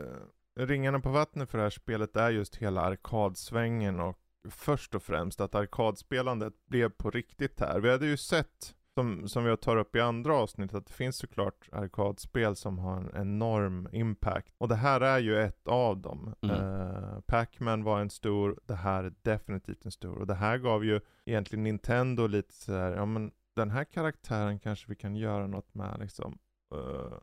ringarna 0.60 1.00
på 1.00 1.10
vattnet 1.10 1.50
för 1.50 1.58
det 1.58 1.64
här 1.64 1.70
spelet 1.70 2.16
är 2.16 2.30
just 2.30 2.56
hela 2.56 2.82
arkadsvängen 2.82 4.00
och 4.00 4.20
först 4.50 4.96
och 4.96 5.04
främst 5.04 5.42
att 5.42 5.56
arkadspelandet 5.56 6.54
blev 6.66 6.90
på 6.90 7.12
riktigt 7.12 7.60
här. 7.60 7.80
Vi 7.80 7.92
hade 7.92 8.06
ju 8.06 8.18
sett, 8.18 8.76
som, 8.94 9.28
som 9.30 9.44
vi 9.44 9.58
tar 9.58 9.78
upp 9.78 9.96
i 9.96 10.00
andra 10.00 10.36
avsnitt, 10.36 10.74
att 10.74 10.86
det 10.86 10.94
finns 10.94 11.18
såklart 11.18 11.70
arkadspel 11.72 12.56
som 12.56 12.80
har 12.80 12.98
en 12.98 13.12
enorm 13.16 13.90
impact. 13.92 14.54
Och 14.58 14.68
det 14.68 14.76
här 14.76 15.02
är 15.02 15.20
ju 15.20 15.38
ett 15.38 15.68
av 15.68 15.98
dem. 15.98 16.36
Mm. 16.42 16.56
Uh, 16.56 17.20
Pac-Man 17.20 17.84
var 17.84 18.02
en 18.02 18.10
stor, 18.10 18.60
det 18.66 18.76
här 18.76 19.04
är 19.04 19.14
definitivt 19.22 19.86
en 19.86 19.92
stor. 19.92 20.18
Och 20.18 20.28
det 20.28 20.36
här 20.36 20.58
gav 20.58 20.86
ju 20.86 21.02
egentligen 21.26 21.64
Nintendo 21.64 22.28
lite 22.28 22.54
sådär, 22.54 22.96
ja 22.96 23.06
men 23.06 23.32
den 23.56 23.72
här 23.72 23.84
karaktären 23.84 24.60
kanske 24.60 24.86
vi 24.90 24.96
kan 24.96 25.16
göra 25.16 25.48
något 25.48 25.74
med 25.74 26.00
liksom. 26.00 26.38
Uh, 26.76 27.18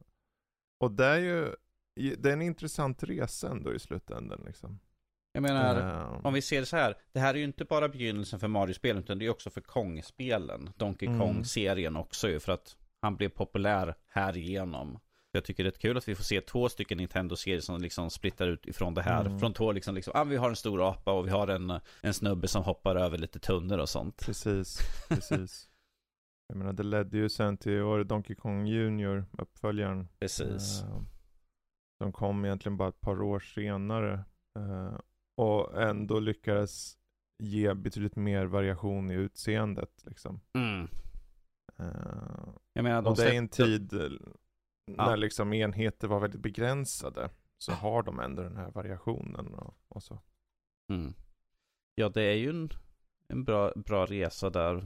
och 0.80 0.90
det 0.90 1.06
är 1.06 1.18
ju, 1.18 1.54
det 1.94 2.28
är 2.28 2.32
en 2.32 2.42
intressant 2.42 3.02
resa 3.02 3.50
ändå 3.50 3.74
i 3.74 3.78
slutändan 3.78 4.42
liksom. 4.46 4.80
Jag 5.32 5.42
menar, 5.42 5.76
uh. 5.76 6.26
om 6.26 6.34
vi 6.34 6.42
ser 6.42 6.60
det 6.60 6.66
så 6.66 6.76
här. 6.76 6.94
Det 7.12 7.20
här 7.20 7.34
är 7.34 7.38
ju 7.38 7.44
inte 7.44 7.64
bara 7.64 7.88
begynnelsen 7.88 8.40
för 8.40 8.48
Mario-spelen, 8.48 9.02
utan 9.02 9.18
det 9.18 9.26
är 9.26 9.30
också 9.30 9.50
för 9.50 9.60
Kong-spelen. 9.60 10.70
Donkey 10.76 11.08
mm. 11.08 11.20
Kong-serien 11.20 11.96
också 11.96 12.28
ju, 12.28 12.40
för 12.40 12.52
att 12.52 12.76
han 13.00 13.16
blev 13.16 13.28
populär 13.28 13.94
här 14.08 14.36
igenom. 14.36 14.98
Jag 15.32 15.44
tycker 15.44 15.64
det 15.64 15.76
är 15.76 15.80
kul 15.80 15.96
att 15.96 16.08
vi 16.08 16.14
får 16.14 16.24
se 16.24 16.40
två 16.40 16.68
stycken 16.68 16.98
Nintendo-serier 16.98 17.60
som 17.60 17.80
liksom 17.80 18.10
splittar 18.10 18.48
ut 18.48 18.66
ifrån 18.66 18.94
det 18.94 19.02
här. 19.02 19.20
Mm. 19.20 19.38
Från 19.38 19.52
två 19.52 19.72
liksom, 19.72 19.94
liksom, 19.94 20.12
ah, 20.16 20.24
vi 20.24 20.36
har 20.36 20.48
en 20.48 20.56
stor 20.56 20.88
apa 20.88 21.12
och 21.12 21.26
vi 21.26 21.30
har 21.30 21.48
en, 21.48 21.80
en 22.00 22.14
snubbe 22.14 22.48
som 22.48 22.62
hoppar 22.62 22.96
över 22.96 23.18
lite 23.18 23.38
tunnor 23.38 23.78
och 23.78 23.88
sånt. 23.88 24.26
Precis, 24.26 24.78
precis. 25.08 25.66
Jag 26.50 26.56
menar, 26.56 26.72
det 26.72 26.82
ledde 26.82 27.18
ju 27.18 27.28
sen 27.28 27.56
till, 27.56 27.82
var 27.82 28.04
Donkey 28.04 28.36
Kong 28.36 28.66
Junior, 28.66 29.24
uppföljaren. 29.32 30.08
Precis. 30.18 30.82
Uh, 30.82 31.02
som 31.98 32.12
kom 32.12 32.44
egentligen 32.44 32.76
bara 32.76 32.88
ett 32.88 33.00
par 33.00 33.22
år 33.22 33.40
senare. 33.40 34.24
Uh, 34.58 34.98
och 35.36 35.82
ändå 35.82 36.20
lyckades 36.20 36.98
ge 37.38 37.74
betydligt 37.74 38.16
mer 38.16 38.46
variation 38.46 39.10
i 39.10 39.14
utseendet 39.14 40.04
liksom. 40.06 40.40
Mm. 40.54 40.88
Uh, 41.80 42.54
jag 42.72 42.82
menar, 42.82 43.02
de 43.02 43.10
och 43.10 43.16
det 43.16 43.34
är 43.34 43.38
en 43.38 43.48
tid 43.48 43.92
när 44.86 45.16
liksom 45.16 45.52
enheter 45.52 46.08
var 46.08 46.20
väldigt 46.20 46.40
begränsade. 46.40 47.30
Så 47.58 47.72
har 47.72 48.02
de 48.02 48.20
ändå 48.20 48.42
den 48.42 48.56
här 48.56 48.70
variationen 48.70 49.54
och, 49.54 49.74
och 49.88 50.02
så. 50.02 50.20
Mm. 50.92 51.14
Ja, 51.94 52.08
det 52.08 52.22
är 52.22 52.34
ju 52.34 52.50
en, 52.50 52.70
en 53.30 53.44
bra, 53.44 53.72
bra 53.76 54.06
resa 54.06 54.50
där. 54.50 54.84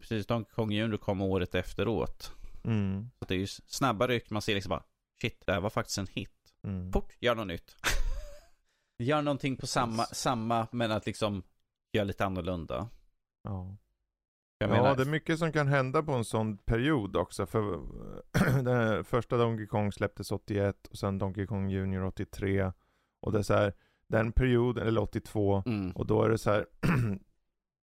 Precis, 0.00 0.26
Donkey 0.26 0.54
Kong 0.54 0.72
Junior 0.72 0.98
kom 0.98 1.20
året 1.20 1.54
efteråt. 1.54 2.32
Mm. 2.64 3.10
Så 3.18 3.24
det 3.24 3.34
är 3.34 3.38
ju 3.38 3.46
snabba 3.46 4.06
ryck, 4.06 4.30
man 4.30 4.42
ser 4.42 4.54
liksom 4.54 4.70
bara 4.70 4.82
Shit, 5.20 5.42
det 5.46 5.52
här 5.52 5.60
var 5.60 5.70
faktiskt 5.70 5.98
en 5.98 6.06
hit. 6.06 6.52
Mm. 6.62 6.92
Fort, 6.92 7.12
gör 7.20 7.34
något 7.34 7.46
nytt. 7.46 7.76
gör 8.98 9.22
någonting 9.22 9.56
på 9.56 9.66
samma, 9.66 10.04
samma, 10.04 10.66
men 10.72 10.90
att 10.90 11.06
liksom 11.06 11.42
göra 11.92 12.04
lite 12.04 12.24
annorlunda. 12.24 12.88
Ja. 13.42 13.76
Jag 14.58 14.70
ja, 14.70 14.94
det 14.94 15.02
är 15.02 15.06
mycket 15.06 15.38
som 15.38 15.52
kan 15.52 15.68
hända 15.68 16.02
på 16.02 16.12
en 16.12 16.24
sån 16.24 16.58
period 16.58 17.16
också. 17.16 17.46
För 17.46 17.80
den 18.62 19.04
första 19.04 19.36
Donkey 19.36 19.66
Kong 19.66 19.92
släpptes 19.92 20.32
81 20.32 20.86
och 20.86 20.98
sen 20.98 21.18
Donkey 21.18 21.46
Kong 21.46 21.70
Junior 21.70 22.04
83. 22.04 22.72
Och 23.20 23.32
det 23.32 23.38
är 23.38 23.42
så 23.42 23.54
här, 23.54 23.72
den 24.08 24.32
perioden, 24.32 24.86
eller 24.86 25.00
82, 25.00 25.62
mm. 25.66 25.90
och 25.90 26.06
då 26.06 26.22
är 26.22 26.28
det 26.28 26.38
så 26.38 26.50
här, 26.50 26.66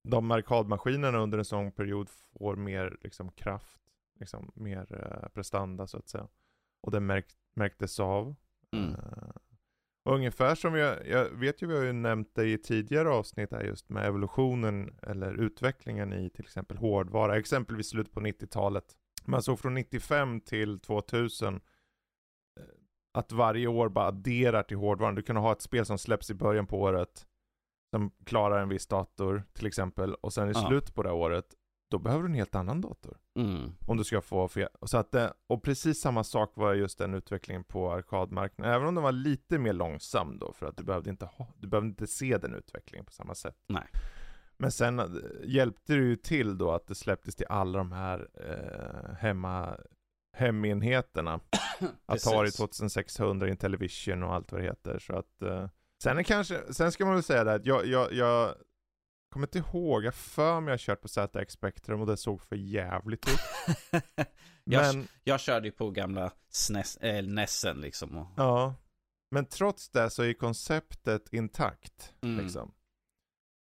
de 0.04 0.32
arkadmaskinerna 0.32 1.18
under 1.18 1.38
en 1.38 1.46
sån 1.46 1.72
period 1.72 2.10
får 2.10 2.56
mer 2.56 2.98
liksom 3.02 3.32
kraft, 3.32 3.80
liksom 4.20 4.52
mer 4.56 4.88
uh, 4.92 5.30
prestanda 5.30 5.88
så 5.88 5.98
att 5.98 6.08
säga. 6.08 6.28
Och 6.82 6.92
det 6.92 7.00
märk, 7.00 7.26
märktes 7.56 8.00
av. 8.00 8.36
Mm. 8.72 8.90
Uh, 8.90 9.32
ungefär 10.10 10.56
som 10.56 10.76
jag, 10.76 11.08
jag 11.08 11.30
vet 11.30 11.62
ju, 11.62 11.68
vi 11.68 11.78
har 11.78 11.84
ju 11.84 11.94
nämnt 11.94 12.36
det 12.36 12.46
i 12.46 12.58
tidigare 12.58 13.10
avsnitt 13.10 13.52
här 13.52 13.64
just 13.64 13.90
med 13.90 14.06
evolutionen 14.06 15.00
eller 15.02 15.34
utvecklingen 15.34 16.14
i 16.14 16.30
till 16.30 16.46
exempel 16.46 16.78
hårdvara, 16.78 17.38
exempelvis 17.38 17.90
slutet 17.90 18.14
på 18.14 18.20
90-talet. 18.20 18.86
Man 19.26 19.44
såg 19.44 19.60
från 19.60 19.74
95 19.74 20.42
till 20.42 20.80
2000 20.80 21.56
eh, 21.56 21.62
att 23.14 23.32
varje 23.32 23.68
år 23.68 23.90
bara 23.90 24.08
adderar 24.08 24.64
till 24.64 24.78
hårdvaran. 24.78 25.16
Du 25.16 25.22
kan 25.22 25.36
ha 25.36 25.52
ett 25.52 25.62
spel 25.62 25.86
som 25.86 25.98
släpps 25.98 26.30
i 26.30 26.34
början 26.34 26.68
på 26.68 26.82
året 26.82 27.28
som 27.94 28.12
klarar 28.24 28.62
en 28.62 28.70
viss 28.70 28.88
dator 28.88 29.44
till 29.54 29.68
exempel 29.68 30.14
och 30.14 30.34
sen 30.34 30.50
i 30.50 30.54
slutet 30.54 30.96
på 30.96 31.04
det 31.04 31.12
året 31.12 31.46
då 31.90 32.00
behöver 32.00 32.24
du 32.24 32.30
en 32.30 32.36
helt 32.36 32.56
annan 32.56 32.82
dator. 32.82 33.18
Mm. 33.36 33.72
Om 33.88 33.98
du 33.98 34.04
ska 34.04 34.22
få 34.22 34.48
fel. 34.48 34.70
Så 34.82 34.98
att 34.98 35.12
det, 35.12 35.34
och 35.48 35.64
precis 35.64 36.02
samma 36.02 36.24
sak 36.24 36.52
var 36.56 36.74
just 36.74 36.98
den 36.98 37.14
utvecklingen 37.14 37.64
på 37.64 37.92
arkadmarknaden. 37.92 38.74
Även 38.74 38.88
om 38.88 38.96
den 38.96 39.04
var 39.04 39.12
lite 39.12 39.58
mer 39.58 39.74
långsam 39.74 40.40
då, 40.40 40.54
för 40.54 40.66
att 40.66 40.78
du 40.78 40.84
behövde 40.84 41.10
inte, 41.10 41.26
ha, 41.26 41.48
du 41.58 41.68
behövde 41.68 41.90
inte 41.90 42.08
se 42.08 42.38
den 42.38 42.54
utvecklingen 42.54 43.06
på 43.06 43.12
samma 43.12 43.36
sätt. 43.36 43.58
Nej. 43.68 43.88
Men 44.58 44.72
sen 44.72 45.00
äh, 45.00 45.06
hjälpte 45.44 45.94
det 45.94 46.04
ju 46.04 46.16
till 46.16 46.58
då 46.58 46.72
att 46.72 46.88
det 46.88 46.96
släpptes 46.96 47.36
till 47.36 47.48
alla 47.50 47.78
de 47.78 47.92
här 47.92 48.28
eh, 48.34 49.16
hemma, 49.16 49.78
hemenheterna. 50.38 51.40
Atari 52.06 52.52
2600, 52.52 53.50
Intellivision 53.50 54.24
och 54.24 54.34
allt 54.34 54.52
vad 54.52 54.62
det 54.62 54.66
heter. 54.66 55.00
Så 55.00 55.16
att, 55.16 55.42
eh, 55.42 55.68
sen, 56.04 56.18
är 56.18 56.24
kanske, 56.24 56.74
sen 56.74 56.92
ska 56.92 57.06
man 57.06 57.14
väl 57.14 57.24
säga 57.24 57.44
det 57.44 57.54
att 57.54 57.66
jag, 57.66 57.86
jag, 57.86 58.14
jag 58.14 58.56
kommer 59.30 59.48
inte 59.48 59.58
ihåg, 59.58 60.04
jag 60.04 60.16
för 60.16 60.60
mig 60.60 60.72
jag 60.72 60.80
kört 60.80 61.02
på 61.02 61.08
ZX 61.08 61.54
Spectrum 61.54 62.02
och 62.02 62.08
det 62.08 62.18
såg 62.18 62.42
för 62.42 62.56
jävligt 62.56 63.28
ut. 63.28 63.40
jag, 64.64 64.96
Men, 64.96 65.08
jag 65.24 65.40
körde 65.40 65.68
ju 65.68 65.72
på 65.72 65.90
gamla 65.90 66.32
SNES, 66.50 66.98
äh, 66.98 67.24
Nessen 67.24 67.82
liksom. 67.82 68.18
Och, 68.18 68.28
ja. 68.38 68.76
Men 69.32 69.46
trots 69.46 69.90
det 69.90 70.10
så 70.10 70.24
är 70.24 70.34
konceptet 70.34 71.34
intakt. 71.34 72.14
Mm. 72.22 72.44
Liksom. 72.44 72.74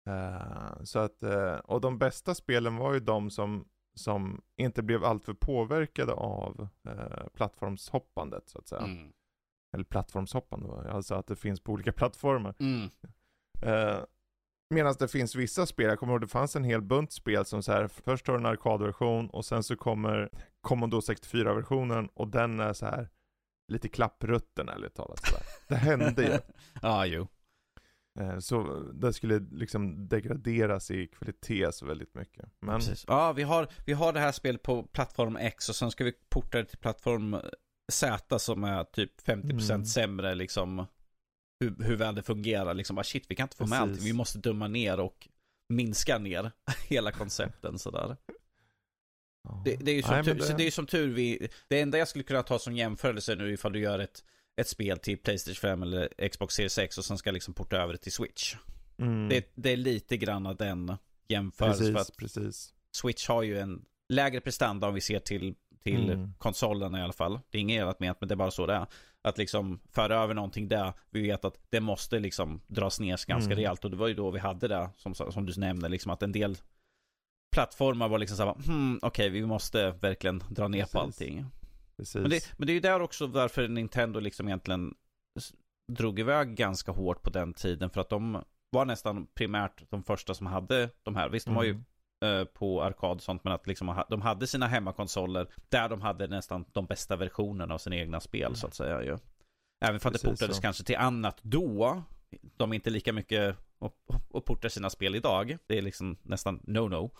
Eh, 0.09 0.83
så 0.85 0.99
att, 0.99 1.23
eh, 1.23 1.55
och 1.55 1.81
de 1.81 1.99
bästa 1.99 2.35
spelen 2.35 2.77
var 2.77 2.93
ju 2.93 3.01
de 3.01 3.31
som, 3.31 3.69
som 3.95 4.43
inte 4.57 4.83
blev 4.83 5.05
alltför 5.05 5.35
påverkade 5.35 6.13
av 6.13 6.69
uh, 6.89 7.29
plattformshoppandet 7.35 8.49
så 8.49 8.59
att 8.59 8.69
säga. 8.69 8.83
mm. 8.83 9.13
Eller 9.73 9.85
plattformshoppande, 9.85 10.91
alltså 10.93 11.15
att 11.15 11.27
det 11.27 11.37
finns 11.37 11.61
på 11.61 11.73
olika 11.73 11.93
plattformar. 12.01 12.55
Mm. 12.59 12.91
Uh, 13.67 14.05
Medan 14.75 14.95
det 14.99 15.09
finns 15.09 15.35
vissa 15.35 15.67
spel, 15.67 15.87
jag 15.89 15.99
kommer 15.99 16.13
ihåg 16.13 16.21
det 16.21 16.29
fanns 16.29 16.57
en 16.57 16.65
hel 16.65 16.83
bunt 16.83 17.13
spel 17.13 17.45
som 17.45 17.63
så 17.63 17.73
här, 17.73 17.89
först 17.89 18.27
har 18.27 18.35
du 18.35 18.41
en 18.41 18.47
arkadversion 18.47 19.31
och 19.31 19.45
sen 19.45 19.63
så 19.63 19.77
kommer 19.77 20.31
Commodore 20.61 21.01
64-versionen 21.01 22.09
och 22.15 22.29
den 22.29 22.61
är 22.61 22.73
så 22.73 22.87
här 22.87 23.09
lite 23.73 23.89
klapprutten 23.89 24.69
ärligt 24.69 24.95
talat. 24.95 25.27
Så 25.27 25.35
där. 25.35 25.43
Det 25.69 25.75
hände 25.75 26.23
ju. 26.23 26.39
ja, 26.83 27.07
jo. 27.07 27.29
Eh, 28.21 28.39
Så 28.39 28.81
det 28.81 29.13
skulle 29.13 29.39
liksom 29.39 30.09
degraderas 30.09 30.91
i 30.91 31.07
kvalitet 31.07 31.73
så 31.73 31.87
väldigt 31.87 32.15
mycket. 32.15 32.49
Men 32.61 32.79
Precis. 32.79 33.05
Ja, 33.09 33.33
vi 33.33 33.43
har, 33.43 33.69
vi 33.87 33.93
har 33.93 34.13
det 34.13 34.21
här 34.21 34.33
spelet 34.33 34.63
på 34.63 34.83
plattform 34.83 35.37
X 35.37 35.69
och 35.69 35.77
sen 35.77 35.91
ska 35.91 36.05
vi 36.05 36.13
porta 36.29 36.59
det 36.59 36.65
till 36.65 36.79
plattform 36.79 37.37
Z 37.91 38.39
som 38.39 38.65
är 38.65 38.85
typ 38.85 39.21
50% 39.21 39.71
Mm. 39.75 39.85
sämre 39.87 40.35
liksom 40.35 40.87
hur, 41.61 41.85
hur 41.85 41.97
väl 41.97 42.15
det 42.15 42.23
fungerar. 42.23 42.75
Liksom, 42.75 42.99
ah, 42.99 43.05
shit, 43.05 43.25
vi 43.29 43.35
kan 43.37 43.45
inte 43.45 43.57
få 43.57 43.67
med 43.67 43.79
Precis. 43.81 43.91
allting. 43.93 44.05
Vi 44.05 44.13
måste 44.13 44.39
dumma 44.39 44.69
ner 44.69 45.01
och 45.01 45.29
minska 45.69 46.19
ner 46.19 46.53
hela 46.89 47.13
koncepten 47.13 47.79
sådär. 47.79 48.17
Det, 49.65 49.77
det 49.77 49.91
är 49.91 49.95
ju 49.95 50.03
som, 50.03 50.11
Nej, 50.11 50.25
tur, 50.25 50.55
det 50.57 50.67
är 50.67 50.71
som 50.71 50.87
vi, 51.15 51.49
det 51.69 51.81
enda 51.81 51.99
jag 51.99 52.09
skulle 52.09 52.25
kunna 52.25 52.43
ta 52.43 52.59
som 52.59 52.77
jämförelse 52.77 53.35
nu 53.35 53.53
ifall 53.53 53.73
du 53.73 53.81
gör 53.81 53.99
ett, 53.99 54.25
ett 54.61 54.69
spel 54.69 54.99
till 54.99 55.19
Playstation 55.19 55.55
5 55.55 55.83
eller 55.83 56.29
Xbox 56.29 56.55
Series 56.55 56.79
X 56.79 56.99
och 56.99 57.05
sen 57.05 57.19
ska 57.19 57.31
liksom 57.31 57.55
porta 57.55 57.77
över 57.77 57.93
det 57.93 57.99
till 57.99 58.13
Switch. 58.13 58.57
mm, 58.99 59.29
Det, 59.29 59.53
det 59.55 59.71
är 59.71 59.77
lite 59.77 60.17
grann 60.17 60.57
den 60.59 60.97
jämförelsen 61.29 61.87
för 61.87 61.93
precis, 61.93 62.11
att 62.11 62.17
precis. 62.17 62.75
Switch 62.93 63.29
har 63.29 63.43
ju 63.43 63.59
en 63.59 63.85
lägre 64.09 64.41
prestanda 64.41 64.89
om 64.89 64.95
vi 64.95 65.01
ser 65.01 65.19
till, 65.19 65.55
till 65.83 66.11
Mm. 66.11 66.35
konsolerna 66.39 66.99
i 66.99 67.03
alla 67.03 67.13
fall. 67.13 67.41
Det 67.51 67.59
är 67.59 67.63
inget 67.63 67.83
annat 67.83 68.01
menat, 68.01 68.21
men 68.21 68.29
det 68.29 68.35
är 68.35 68.37
bara 68.37 68.51
så 68.51 68.67
det 68.67 68.75
är. 68.75 68.87
Att 69.23 69.39
liksom 69.39 69.81
föra 69.93 70.17
över 70.17 70.35
någonting 70.35 70.69
där, 70.69 70.93
vi 71.11 71.23
vet 71.23 71.45
att 71.45 71.59
det 71.71 71.81
måste 71.81 72.19
liksom 72.19 72.61
dras 72.67 73.01
ner 73.01 73.09
ganska 73.27 73.35
Mm. 73.53 73.57
rejält. 73.57 73.85
Och 73.85 73.91
det 73.91 73.97
var 73.97 74.09
ju 74.09 74.15
då 74.15 74.31
vi 74.31 74.39
hade 74.39 74.69
det, 74.69 74.91
som, 74.97 75.15
som 75.15 75.47
du 75.47 75.61
nämnde, 75.61 75.89
liksom 75.89 76.11
att 76.13 76.23
en 76.23 76.33
del 76.33 76.57
plattformar 77.53 78.09
var 78.09 78.19
liksom 78.19 78.37
såhär, 78.37 78.55
hmm, 78.67 78.99
okej, 79.03 79.29
vi 79.31 79.47
måste 79.47 79.91
verkligen 79.91 80.43
dra 80.49 80.69
ner 80.69 80.83
på 80.83 80.87
Precis. 80.87 80.97
allting. 80.97 81.47
precis. 81.97 82.15
Men 82.21 82.31
det, 82.31 82.53
men 82.57 82.67
det 82.67 82.73
är 82.73 82.75
ju 82.75 82.81
där 82.81 83.01
också 83.03 83.27
varför 83.27 83.69
Nintendo 83.69 84.21
liksom 84.21 84.49
egentligen 84.49 84.95
drog 85.93 86.19
iväg 86.21 86.55
ganska 86.57 86.93
hårt 86.93 87.23
på 87.23 87.31
den 87.31 87.55
tiden. 87.55 87.91
För 87.91 88.01
att 88.01 88.09
de 88.09 88.45
var 88.71 88.85
nästan 88.85 89.27
primärt 89.35 89.91
de 89.91 90.03
första 90.03 90.35
som 90.35 90.47
hade 90.47 90.91
de 91.03 91.17
här. 91.17 91.29
Visst, 91.29 91.47
de 91.47 91.55
var 91.55 91.63
ju 91.65 91.71
Mm. 91.71 91.85
På 92.55 92.83
arkad 92.83 93.17
och 93.17 93.23
sånt, 93.23 93.45
men 93.45 93.53
att 93.53 93.67
liksom, 93.67 94.05
de 94.09 94.23
hade 94.23 94.47
sina 94.47 94.67
hemmakonsoler 94.67 95.47
där 95.69 95.89
de 95.89 96.01
hade 96.01 96.27
nästan 96.27 96.65
de 96.73 96.87
bästa 96.87 97.17
versionerna 97.17 97.75
av 97.75 97.79
sina 97.79 97.97
egna 97.97 98.21
spel 98.21 98.57
så 98.57 98.67
att 98.67 98.75
säga 98.75 99.03
ju. 99.03 99.19
Även 99.85 100.01
för 100.01 100.09
att 100.09 100.23
det 100.23 100.29
portades 100.29 100.57
så. 100.57 100.63
kanske 100.63 100.85
till 100.85 100.97
annat 100.97 101.39
då. 101.43 102.03
De 102.57 102.71
är 102.71 102.75
inte 102.75 102.91
lika 102.91 103.13
mycket 103.13 103.57
och, 103.79 103.95
och 104.31 104.45
portar 104.45 104.69
sina 104.69 104.91
spel 104.91 105.15
idag. 105.15 105.59
Det 105.67 105.79
är 105.79 105.83
liksom 105.83 106.17
nästan 106.23 106.61
no-no. 106.61 107.11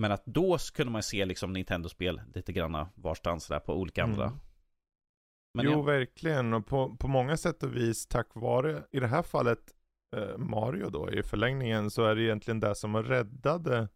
Men 0.00 0.12
att 0.12 0.26
då 0.26 0.58
kunde 0.74 0.92
man 0.92 1.02
se 1.02 1.24
liksom 1.24 1.52
Nintendo-spel 1.52 2.20
lite 2.34 2.52
granna 2.52 2.88
varstans 2.94 3.46
där 3.48 3.58
på 3.58 3.74
olika 3.74 4.02
Mm. 4.02 4.12
andra. 4.12 4.32
Men 5.54 5.64
jo, 5.64 5.70
ja, 5.72 5.82
verkligen. 5.82 6.54
Och 6.54 6.66
på, 6.66 6.96
på 6.96 7.08
många 7.08 7.36
sätt 7.36 7.62
och 7.62 7.76
vis 7.76 8.06
tack 8.06 8.26
vare, 8.34 8.82
i 8.90 9.00
det 9.00 9.06
här 9.06 9.22
fallet, 9.22 9.58
eh, 10.16 10.38
Mario 10.38 10.90
då 10.90 11.10
i 11.10 11.22
förlängningen, 11.22 11.90
så 11.90 12.04
är 12.04 12.14
det 12.14 12.22
egentligen 12.22 12.60
det 12.60 12.74
som 12.74 12.96
räddade 13.02 13.88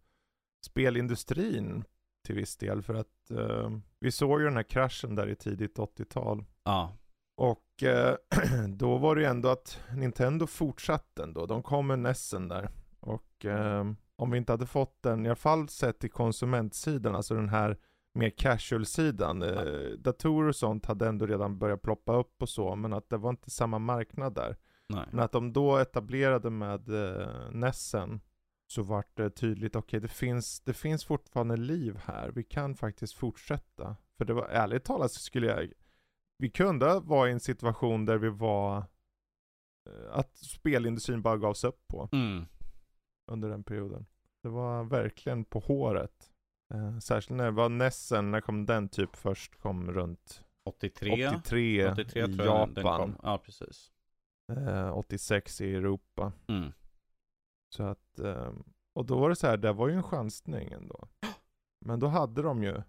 spelindustrin 0.67 1.85
till 2.27 2.35
viss 2.35 2.57
del. 2.57 2.83
För 2.83 2.95
att 2.95 3.31
eh, 3.31 3.71
vi 4.01 4.11
såg 4.13 4.41
ju 4.41 4.45
den 4.47 4.57
här 4.57 4.63
kraschen 4.63 5.15
där 5.15 5.27
i 5.27 5.37
tidigt 5.37 5.79
80-tal. 5.79 6.45
ja, 6.65 6.97
Och 7.37 7.83
eh, 7.83 8.15
då 8.69 8.99
var 8.99 9.15
det 9.17 9.23
ju 9.23 9.29
ändå 9.29 9.49
att 9.49 9.81
Nintendo 9.97 10.47
fortsatte 10.47 11.23
ändå. 11.23 11.47
De 11.47 11.63
kom 11.63 11.87
med 11.87 11.99
Nessen 11.99 12.49
där. 12.49 12.71
Och 13.01 13.45
eh, 13.45 13.85
om 14.17 14.31
vi 14.31 14.39
inte 14.39 14.53
hade 14.53 14.67
fått 14.67 15.03
den, 15.03 15.27
i 15.27 15.29
alla 15.29 15.37
fall 15.37 15.69
sett 15.69 15.99
till 15.99 16.11
konsumentsidan, 16.11 17.15
alltså 17.15 17.35
den 17.35 17.49
här 17.49 17.79
mer 18.15 18.31
casual-sidan. 18.31 19.43
Eh, 19.43 19.91
datorer 19.99 20.49
och 20.49 20.57
sånt 20.57 20.87
hade 20.87 21.09
ändå 21.09 21.27
redan 21.27 21.59
börjat 21.59 21.83
ploppa 21.83 22.17
upp 22.17 22.43
och 22.43 22.49
så, 22.49 22.77
men 22.77 22.93
att 22.93 23.11
det 23.11 23.17
var 23.17 23.31
inte 23.31 23.51
samma 23.51 23.79
marknad 23.79 24.35
där. 24.35 24.57
nej. 24.89 25.05
Men 25.11 25.21
att 25.25 25.33
de 25.33 25.53
då 25.53 25.77
etablerade 25.77 26.51
med 26.51 26.89
eh, 26.89 27.51
Nessen 27.51 28.21
så 28.71 28.83
vart 28.83 29.17
det 29.17 29.31
tydligt, 29.31 29.77
okej 29.77 30.01
det, 30.01 30.09
finns, 30.09 30.61
det 30.61 30.75
finns 30.75 31.05
fortfarande 31.05 31.57
liv 31.57 31.97
här, 32.05 32.29
vi 32.31 32.45
kan 32.45 32.75
faktiskt 32.75 33.15
fortsätta. 33.15 33.97
För 34.19 34.25
det 34.25 34.33
var, 34.33 34.49
ärligt 34.49 34.85
talat 34.85 35.13
så 35.13 35.21
skulle 35.21 35.47
jag, 35.47 35.73
vi 36.39 36.51
kunde 36.51 37.01
vara 37.01 37.29
i 37.29 37.33
en 37.33 37.41
situation 37.41 38.05
där 38.07 38.19
vi 38.19 38.29
var, 38.29 38.77
eh, 39.91 40.13
att 40.13 40.37
spelindustrin 40.37 41.23
bara 41.23 41.37
gavs 41.37 41.65
upp 41.65 41.89
på 41.89 42.09
Mm. 42.13 42.47
under 43.31 43.49
den 43.49 43.65
perioden. 43.65 44.07
Det 44.43 44.49
var 44.49 44.85
verkligen 44.85 45.45
på 45.45 45.59
håret. 45.59 46.31
Eh, 46.75 46.99
särskilt 46.99 47.37
när 47.37 47.45
det 47.45 47.51
var 47.51 47.69
Nessen, 47.69 48.31
när 48.31 48.41
kom 48.41 48.67
den 48.67 48.89
typ 48.89 49.17
först? 49.17 49.57
Kom 49.59 49.93
runt 49.93 50.45
83. 50.65 51.29
83, 51.29 51.89
83 51.91 52.21
i 52.27 52.37
Japan. 52.37 53.17
Ja, 53.23 53.39
precis. 53.39 53.93
Eh, 54.53 54.91
86 54.99 55.61
i 55.61 55.75
Europa. 55.75 56.33
Mm. 56.49 56.73
Så 57.75 57.83
att, 57.83 58.19
ehm, 58.19 58.65
och 58.95 59.07
då 59.07 59.19
var 59.19 59.29
det 59.29 59.37
så 59.37 59.47
här, 59.47 59.57
det 59.57 59.73
var 59.73 59.89
ju 59.89 59.95
en 59.95 60.03
chansning 60.03 60.73
ändå. 60.73 61.09
Men 61.85 62.01
då 62.01 62.07
hade 62.07 62.43
de 62.43 62.63
ju 62.63 62.83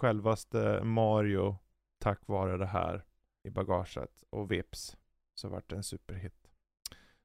självaste 0.00 0.84
Mario 0.84 1.56
tack 2.00 2.20
vare 2.26 2.56
det 2.56 2.66
här 2.66 3.04
i 3.48 3.50
bagaget 3.50 4.22
och 4.30 4.50
vips 4.52 4.96
så 5.34 5.48
vart 5.48 5.70
det 5.70 5.76
en 5.76 5.82
superhit. 5.82 6.50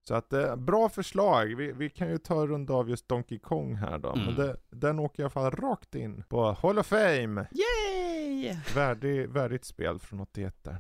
Så 0.08 0.16
att 0.16 0.34
eh, 0.34 0.56
bra 0.56 0.90
förslag. 0.90 1.56
Vi, 1.56 1.72
vi 1.72 1.90
kan 1.90 2.10
ju 2.10 2.18
ta 2.18 2.48
runda 2.48 2.74
av 2.74 2.90
just 2.90 3.08
Donkey 3.08 3.40
Kong 3.40 3.76
här 3.76 3.98
då. 3.98 4.16
Men 4.16 4.24
Mm. 4.24 4.36
det, 4.36 4.58
den 4.70 5.00
åker 5.00 5.20
i 5.20 5.24
alla 5.24 5.30
fall 5.30 5.52
rakt 5.52 5.96
in 5.96 6.24
på 6.30 6.52
Hall 6.52 6.80
of 6.80 6.88
Fame. 6.88 7.48
Yay! 7.52 8.58
Värdig, 8.76 9.30
värdigt 9.30 9.66
spel 9.66 10.00
från 10.00 10.20
81 10.20 10.64
där. 10.64 10.78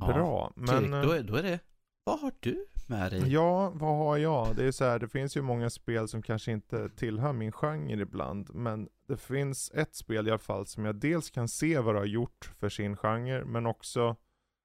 Ja, 0.00 0.06
Bra, 0.06 0.52
men... 0.56 0.66
Fredrik, 0.68 0.92
eh, 0.94 1.02
då 1.02 1.10
är, 1.12 1.22
då 1.22 1.34
är 1.36 1.42
det, 1.42 1.60
vad 2.04 2.20
har 2.20 2.32
du 2.40 2.66
med 2.88 3.12
dig? 3.12 3.32
Ja, 3.32 3.70
vad 3.70 3.96
har 3.96 4.16
jag? 4.16 4.56
Det 4.56 4.64
är 4.64 4.72
så 4.72 4.84
här, 4.84 4.98
det 4.98 5.08
finns 5.08 5.36
ju 5.36 5.42
många 5.42 5.70
spel 5.70 6.08
som 6.08 6.22
kanske 6.22 6.52
inte 6.52 6.88
tillhör 6.88 7.32
min 7.32 7.52
genre 7.52 8.02
ibland, 8.02 8.54
men 8.54 8.88
det 9.08 9.16
finns 9.16 9.70
ett 9.74 9.94
spel 9.94 10.28
i 10.28 10.30
alla 10.30 10.38
fall 10.38 10.66
som 10.66 10.84
jag 10.84 10.94
dels 10.94 11.30
kan 11.30 11.48
se 11.48 11.78
vad 11.78 11.94
det 11.94 11.98
har 11.98 12.06
gjort 12.06 12.50
för 12.58 12.68
sin 12.68 12.96
genre, 12.96 13.44
men 13.44 13.66
också 13.66 14.16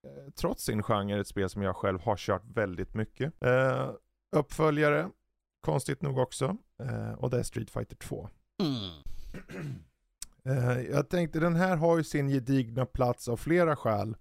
eh, 0.08 0.32
trots 0.34 0.64
sin 0.64 0.84
genre 0.84 1.20
ett 1.20 1.28
spel 1.28 1.50
som 1.50 1.62
jag 1.62 1.76
själv 1.76 2.02
har 2.02 2.18
kört 2.18 2.44
väldigt 2.46 2.94
mycket. 2.94 3.44
Eh, 3.44 3.92
uppföljare, 4.36 5.10
konstigt 5.62 6.02
nog 6.02 6.18
också, 6.18 6.58
eh, 6.84 7.14
och 7.14 7.30
det 7.30 7.40
är 7.40 7.44
Street 7.44 7.70
Fighter 7.70 7.96
2. 7.96 8.30
Mm. 8.62 9.84
Eh, 10.46 10.82
jag 10.82 11.10
tänkte 11.10 11.40
den 11.40 11.56
här 11.56 11.78
har 11.78 11.98
ju 11.98 12.04
sin 12.04 12.28
gedigna 12.28 12.86
plats 12.86 13.28
av 13.28 13.38
flera 13.38 13.76
skäl 13.76 14.18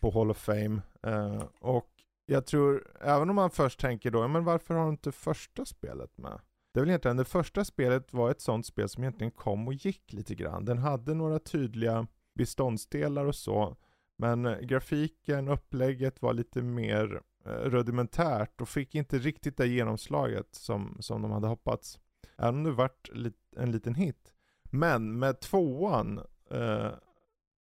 på 0.00 0.10
Hall 0.10 0.30
of 0.30 0.38
Fame. 0.38 0.80
Eh, 1.02 1.42
och 1.60 1.93
jag 2.26 2.46
tror, 2.46 2.86
även 3.00 3.30
om 3.30 3.36
man 3.36 3.50
först 3.50 3.80
tänker 3.80 4.10
då, 4.10 4.28
men 4.28 4.44
varför 4.44 4.74
har 4.74 4.84
du 4.84 4.90
inte 4.90 5.12
första 5.12 5.64
spelet 5.64 6.18
med? 6.18 6.40
Det 6.72 6.80
är 6.80 6.82
väl 6.82 6.88
egentligen, 6.88 7.16
det 7.16 7.24
första 7.24 7.64
spelet 7.64 8.12
var 8.12 8.30
ett 8.30 8.40
sånt 8.40 8.66
spel 8.66 8.88
som 8.88 9.02
egentligen 9.02 9.30
kom 9.30 9.68
och 9.68 9.74
gick 9.74 10.12
lite 10.12 10.34
grann. 10.34 10.64
Den 10.64 10.78
hade 10.78 11.14
några 11.14 11.38
tydliga 11.38 12.06
beståndsdelar 12.34 13.24
och 13.24 13.34
så. 13.34 13.76
Men 14.16 14.66
grafiken, 14.66 15.48
upplägget 15.48 16.22
var 16.22 16.32
lite 16.32 16.62
mer 16.62 17.20
eh, 17.46 17.50
rudimentärt 17.50 18.60
och 18.60 18.68
fick 18.68 18.94
inte 18.94 19.18
riktigt 19.18 19.56
det 19.56 19.66
genomslaget 19.66 20.54
som, 20.54 20.96
som 21.00 21.22
de 21.22 21.30
hade 21.30 21.46
hoppats. 21.46 21.98
Även 22.36 22.54
om 22.54 22.64
det 22.64 22.70
vart 22.70 23.10
en 23.56 23.72
liten 23.72 23.94
hit. 23.94 24.34
Men 24.62 25.18
med 25.18 25.40
tvåan 25.40 26.20
eh, 26.50 26.90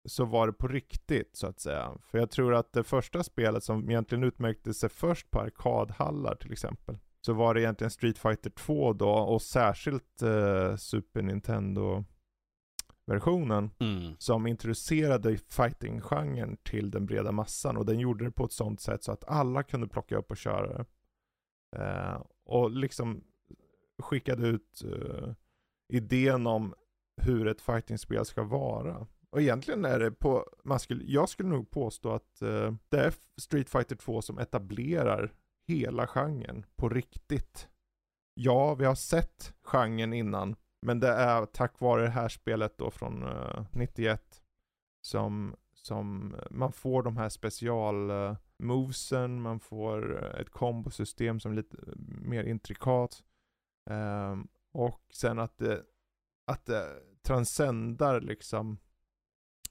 så 0.04 0.24
var 0.24 0.46
det 0.46 0.52
på 0.52 0.68
riktigt 0.68 1.36
så 1.36 1.46
att 1.46 1.60
säga. 1.60 1.98
För 2.04 2.18
jag 2.18 2.30
tror 2.30 2.54
att 2.54 2.72
det 2.72 2.84
första 2.84 3.22
spelet 3.22 3.64
som 3.64 3.90
egentligen 3.90 4.24
utmärkte 4.24 4.74
sig 4.74 4.88
först 4.88 5.30
på 5.30 5.40
arkadhallar 5.40 6.34
till 6.34 6.52
exempel. 6.52 6.98
Så 7.20 7.32
var 7.32 7.54
det 7.54 7.60
egentligen 7.60 7.90
Street 7.90 8.18
Fighter 8.18 8.50
2 8.50 8.92
då 8.92 9.10
och 9.10 9.42
särskilt 9.42 10.22
eh, 10.22 10.76
Super 10.76 11.22
Nintendo 11.22 12.04
versionen 13.06 13.70
Mm. 13.80 14.14
som 14.18 14.46
introducerade 14.46 15.36
fighting-genren 15.36 16.56
till 16.56 16.90
den 16.90 17.06
breda 17.06 17.32
massan 17.32 17.76
och 17.76 17.86
den 17.86 17.98
gjorde 17.98 18.24
det 18.24 18.30
på 18.30 18.44
ett 18.44 18.52
sånt 18.52 18.80
sätt 18.80 19.04
så 19.04 19.12
att 19.12 19.24
alla 19.28 19.62
kunde 19.62 19.88
plocka 19.88 20.16
upp 20.16 20.30
och 20.30 20.36
köra 20.36 20.78
det. 20.78 20.84
Eh, 21.76 22.22
och 22.44 22.70
liksom 22.70 23.24
skickade 24.02 24.48
ut 24.48 24.82
uh, 24.84 25.32
idén 25.88 26.46
om 26.46 26.74
hur 27.22 27.46
ett 27.46 27.60
fightingspel 27.60 28.24
ska 28.24 28.42
vara. 28.42 29.06
Och 29.32 29.40
egentligen 29.40 29.84
är 29.84 29.98
det 29.98 30.10
på, 30.10 30.46
man 30.64 30.80
skulle, 30.80 31.04
jag 31.04 31.28
skulle 31.28 31.48
nog 31.48 31.70
påstå 31.70 32.12
att 32.12 32.42
uh, 32.42 32.74
det 32.88 33.00
är 33.00 33.14
Street 33.40 33.70
Fighter 33.70 33.96
2 33.96 34.22
som 34.22 34.38
etablerar 34.38 35.34
hela 35.68 36.06
genren 36.06 36.66
på 36.76 36.88
riktigt. 36.88 37.68
Ja, 38.34 38.74
vi 38.74 38.84
har 38.84 38.94
sett 38.94 39.54
genren 39.62 40.12
innan, 40.12 40.56
men 40.86 41.00
det 41.00 41.08
är 41.08 41.46
tack 41.46 41.80
vare 41.80 42.02
det 42.02 42.10
här 42.10 42.28
spelet 42.28 42.78
då 42.78 42.90
från 42.90 43.22
eh, 43.22 43.58
uh, 43.58 43.66
91 43.70 44.42
som, 45.06 45.56
som 45.74 46.36
man 46.50 46.72
får 46.72 47.02
de 47.02 47.16
här 47.16 47.28
special 47.28 48.10
uh, 48.10 48.36
movesen, 48.58 49.42
man 49.42 49.60
får 49.60 50.24
ett 50.40 50.50
kombosystem 50.50 51.40
som 51.40 51.52
är 51.52 51.56
lite 51.56 51.76
mer 52.22 52.44
intrikat. 52.44 53.24
Um, 53.90 54.48
och 54.72 55.02
sen 55.12 55.38
att 55.38 55.58
det, 55.58 55.82
att 56.46 56.66
det 56.66 57.02
transcendar 57.22 58.20
liksom 58.20 58.78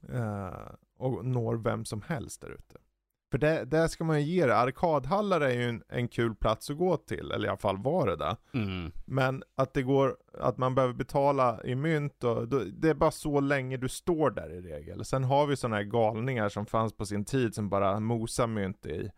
uh, 0.10 0.76
och 0.98 1.26
når 1.26 1.56
vem 1.56 1.86
som 1.86 2.02
helst 2.02 2.42
där 2.42 2.50
ute. 2.50 2.78
För 3.32 3.38
det, 3.38 3.66
det 3.66 3.90
ska 3.90 4.04
man 4.04 4.22
ju 4.22 4.26
ge 4.26 4.46
det. 4.46 4.58
Arkadhallar 4.58 5.42
är 5.42 5.54
ju 5.54 5.70
en, 5.70 5.84
en 5.90 6.08
kul 6.08 6.36
plats 6.36 6.70
att 6.70 6.78
gå 6.78 6.98
till, 6.98 7.32
eller 7.32 7.46
i 7.46 7.50
alla 7.50 7.58
fall 7.58 7.78
var 7.78 8.08
det 8.08 8.16
där. 8.16 8.36
Mm. 8.54 8.92
Men 9.06 9.44
att 9.56 9.74
det 9.74 9.84
går, 9.84 10.18
att 10.34 10.58
man 10.58 10.76
behöver 10.76 10.94
betala 10.94 11.64
i 11.64 11.76
mynt 11.76 12.24
och 12.24 12.48
då, 12.48 12.64
det 12.64 12.90
är 12.90 12.94
bara 12.94 13.12
så 13.12 13.40
länge 13.40 13.78
du 13.78 13.90
står 13.90 14.32
där 14.32 14.54
i 14.54 14.62
regel. 14.62 15.06
Sen 15.06 15.24
har 15.24 15.48
vi 15.48 15.56
sådana 15.56 15.76
här 15.76 15.84
galningar 15.84 16.50
som 16.50 16.66
fanns 16.66 16.94
på 16.94 17.06
sin 17.06 17.26
tid 17.26 17.56
som 17.56 17.70
bara 17.70 18.00
mosar 18.00 18.48
mynt 18.48 18.86
i. 18.86 19.12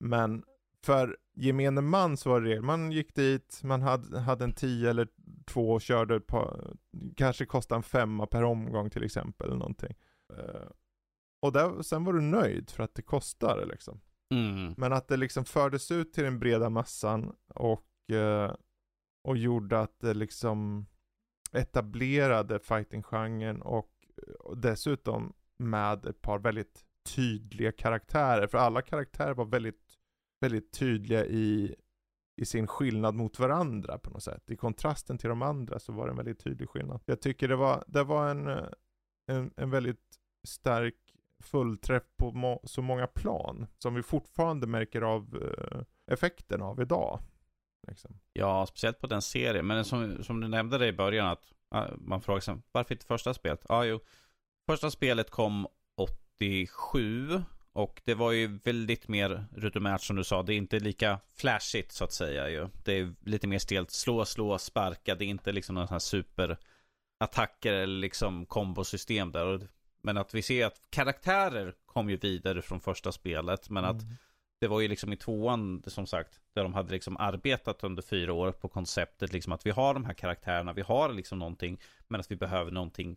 Men 0.00 0.44
för 0.84 1.16
gemene 1.34 1.80
man 1.80 2.16
så 2.16 2.30
var 2.30 2.40
det 2.40 2.60
man 2.60 2.92
gick 2.92 3.14
dit, 3.14 3.60
man 3.62 3.82
hade, 3.82 4.20
hade 4.20 4.44
en 4.44 4.52
10 4.52 4.90
eller 4.90 5.08
två 5.46 5.70
och 5.70 5.82
körde 5.82 6.20
par, 6.20 6.76
kanske 7.16 7.46
kostade 7.46 7.78
en 7.78 7.82
femma 7.82 8.26
per 8.26 8.42
omgång 8.42 8.90
till 8.90 9.04
exempel 9.04 9.46
eller 9.46 9.58
någonting. 9.58 9.94
Uh, 10.38 10.70
och 11.42 11.52
där, 11.52 11.82
sen 11.82 12.04
var 12.04 12.12
du 12.12 12.20
nöjd 12.20 12.70
för 12.70 12.82
att 12.82 12.94
det 12.94 13.02
kostade 13.02 13.66
liksom. 13.66 14.00
Mm. 14.34 14.74
Men 14.76 14.92
att 14.92 15.08
det 15.08 15.16
liksom 15.16 15.44
fördes 15.44 15.90
ut 15.90 16.12
till 16.12 16.24
den 16.24 16.38
breda 16.38 16.70
massan 16.70 17.36
och, 17.54 17.86
uh, 18.12 18.54
och 19.24 19.36
gjorde 19.36 19.80
att 19.80 20.00
det 20.00 20.14
liksom 20.14 20.86
etablerade 21.52 22.58
fighting-genren 22.58 23.62
och, 23.62 23.90
och 24.38 24.58
dessutom 24.58 25.32
med 25.58 26.06
ett 26.06 26.22
par 26.22 26.38
väldigt 26.38 26.84
tydliga 27.14 27.72
karaktärer. 27.72 28.46
För 28.46 28.58
alla 28.58 28.82
karaktärer 28.82 29.34
var 29.34 29.44
väldigt, 29.44 29.98
väldigt 30.40 30.72
tydliga 30.72 31.26
i, 31.26 31.74
i 32.36 32.44
sin 32.44 32.66
skillnad 32.66 33.14
mot 33.14 33.38
varandra 33.38 33.98
på 33.98 34.10
något 34.10 34.22
sätt. 34.22 34.50
I 34.50 34.56
kontrasten 34.56 35.18
till 35.18 35.28
de 35.28 35.42
andra 35.42 35.78
så 35.78 35.92
var 35.92 36.06
det 36.06 36.12
en 36.12 36.16
väldigt 36.16 36.44
tydlig 36.44 36.68
skillnad. 36.68 37.00
Jag 37.04 37.20
tycker 37.20 37.48
det 37.48 37.56
var, 37.56 37.84
det 37.86 38.04
var 38.04 38.30
en, 38.30 38.48
en, 39.26 39.52
en 39.56 39.70
väldigt 39.70 40.20
stark 40.44 40.94
fullträff 41.38 42.02
på 42.16 42.32
må 42.32 42.60
så 42.64 42.82
många 42.82 43.06
plan. 43.06 43.66
Som 43.78 43.94
vi 43.94 44.02
fortfarande 44.02 44.66
märker 44.66 45.02
av 45.02 45.34
uh, 45.34 45.82
effekten 46.12 46.62
av 46.62 46.80
idag. 46.80 47.20
Liksom. 47.88 48.20
Ja, 48.32 48.66
speciellt 48.66 49.00
på 49.00 49.06
den 49.06 49.22
serien. 49.22 49.66
Men 49.66 49.84
som, 49.84 50.24
som 50.24 50.40
du 50.40 50.48
nämnde 50.48 50.78
det 50.78 50.86
i 50.86 50.92
början 50.92 51.26
att 51.26 51.52
uh, 51.74 51.96
man 51.98 52.22
frågar 52.22 52.40
sig 52.40 52.56
varför 52.72 52.94
inte 52.94 53.06
första 53.06 53.34
spelet? 53.34 53.66
Ja, 53.68 53.74
ah, 53.74 53.84
jo. 53.84 54.00
Första 54.66 54.90
spelet 54.90 55.30
kom 55.30 55.66
87 55.96 57.42
och 57.72 58.02
det 58.04 58.14
var 58.14 58.32
ju 58.32 58.58
väldigt 58.64 59.08
mer 59.08 59.44
rutinärt 59.56 60.00
som 60.00 60.16
du 60.16 60.24
sa. 60.24 60.42
Det 60.42 60.54
är 60.54 60.56
inte 60.56 60.80
lika 60.80 61.20
flashigt 61.36 61.92
så 61.92 62.04
att 62.04 62.12
säga 62.12 62.48
ju. 62.48 62.68
Det 62.84 62.92
är 62.92 63.14
lite 63.20 63.46
mer 63.46 63.58
stelt. 63.58 63.90
Slå, 63.90 64.24
slå, 64.24 64.58
sparka. 64.58 65.14
Det 65.14 65.24
är 65.24 65.26
inte 65.26 65.52
liksom 65.52 65.74
några 65.74 65.86
sådana 65.86 65.94
här 65.94 66.56
superattacker 67.18 67.72
eller 67.72 68.00
liksom 68.00 68.46
kombosystem 68.46 69.32
där. 69.32 69.68
Men 70.04 70.16
att 70.16 70.34
vi 70.34 70.42
ser 70.42 70.66
att 70.66 70.80
karaktärer 70.90 71.74
kom 71.86 72.10
ju 72.10 72.16
vidare 72.16 72.62
från 72.62 72.80
första 72.80 73.12
spelet. 73.12 73.70
Men 73.70 73.84
att 73.84 74.02
mm. 74.02 74.14
det 74.60 74.68
var 74.68 74.80
ju 74.80 74.88
liksom 74.88 75.12
i 75.12 75.16
tvåan, 75.16 75.82
som 75.86 76.06
sagt, 76.06 76.40
där 76.54 76.62
de 76.62 76.74
hade 76.74 76.92
liksom 76.92 77.16
arbetat 77.16 77.84
under 77.84 78.02
fyra 78.02 78.32
år 78.32 78.52
på 78.52 78.68
konceptet. 78.68 79.32
Liksom 79.32 79.52
att 79.52 79.66
vi 79.66 79.70
har 79.70 79.94
de 79.94 80.04
här 80.04 80.14
karaktärerna, 80.14 80.72
vi 80.72 80.82
har 80.82 81.12
liksom 81.12 81.38
någonting. 81.38 81.80
Men 82.08 82.20
att 82.20 82.30
vi 82.30 82.36
behöver 82.36 82.70
någonting 82.70 83.16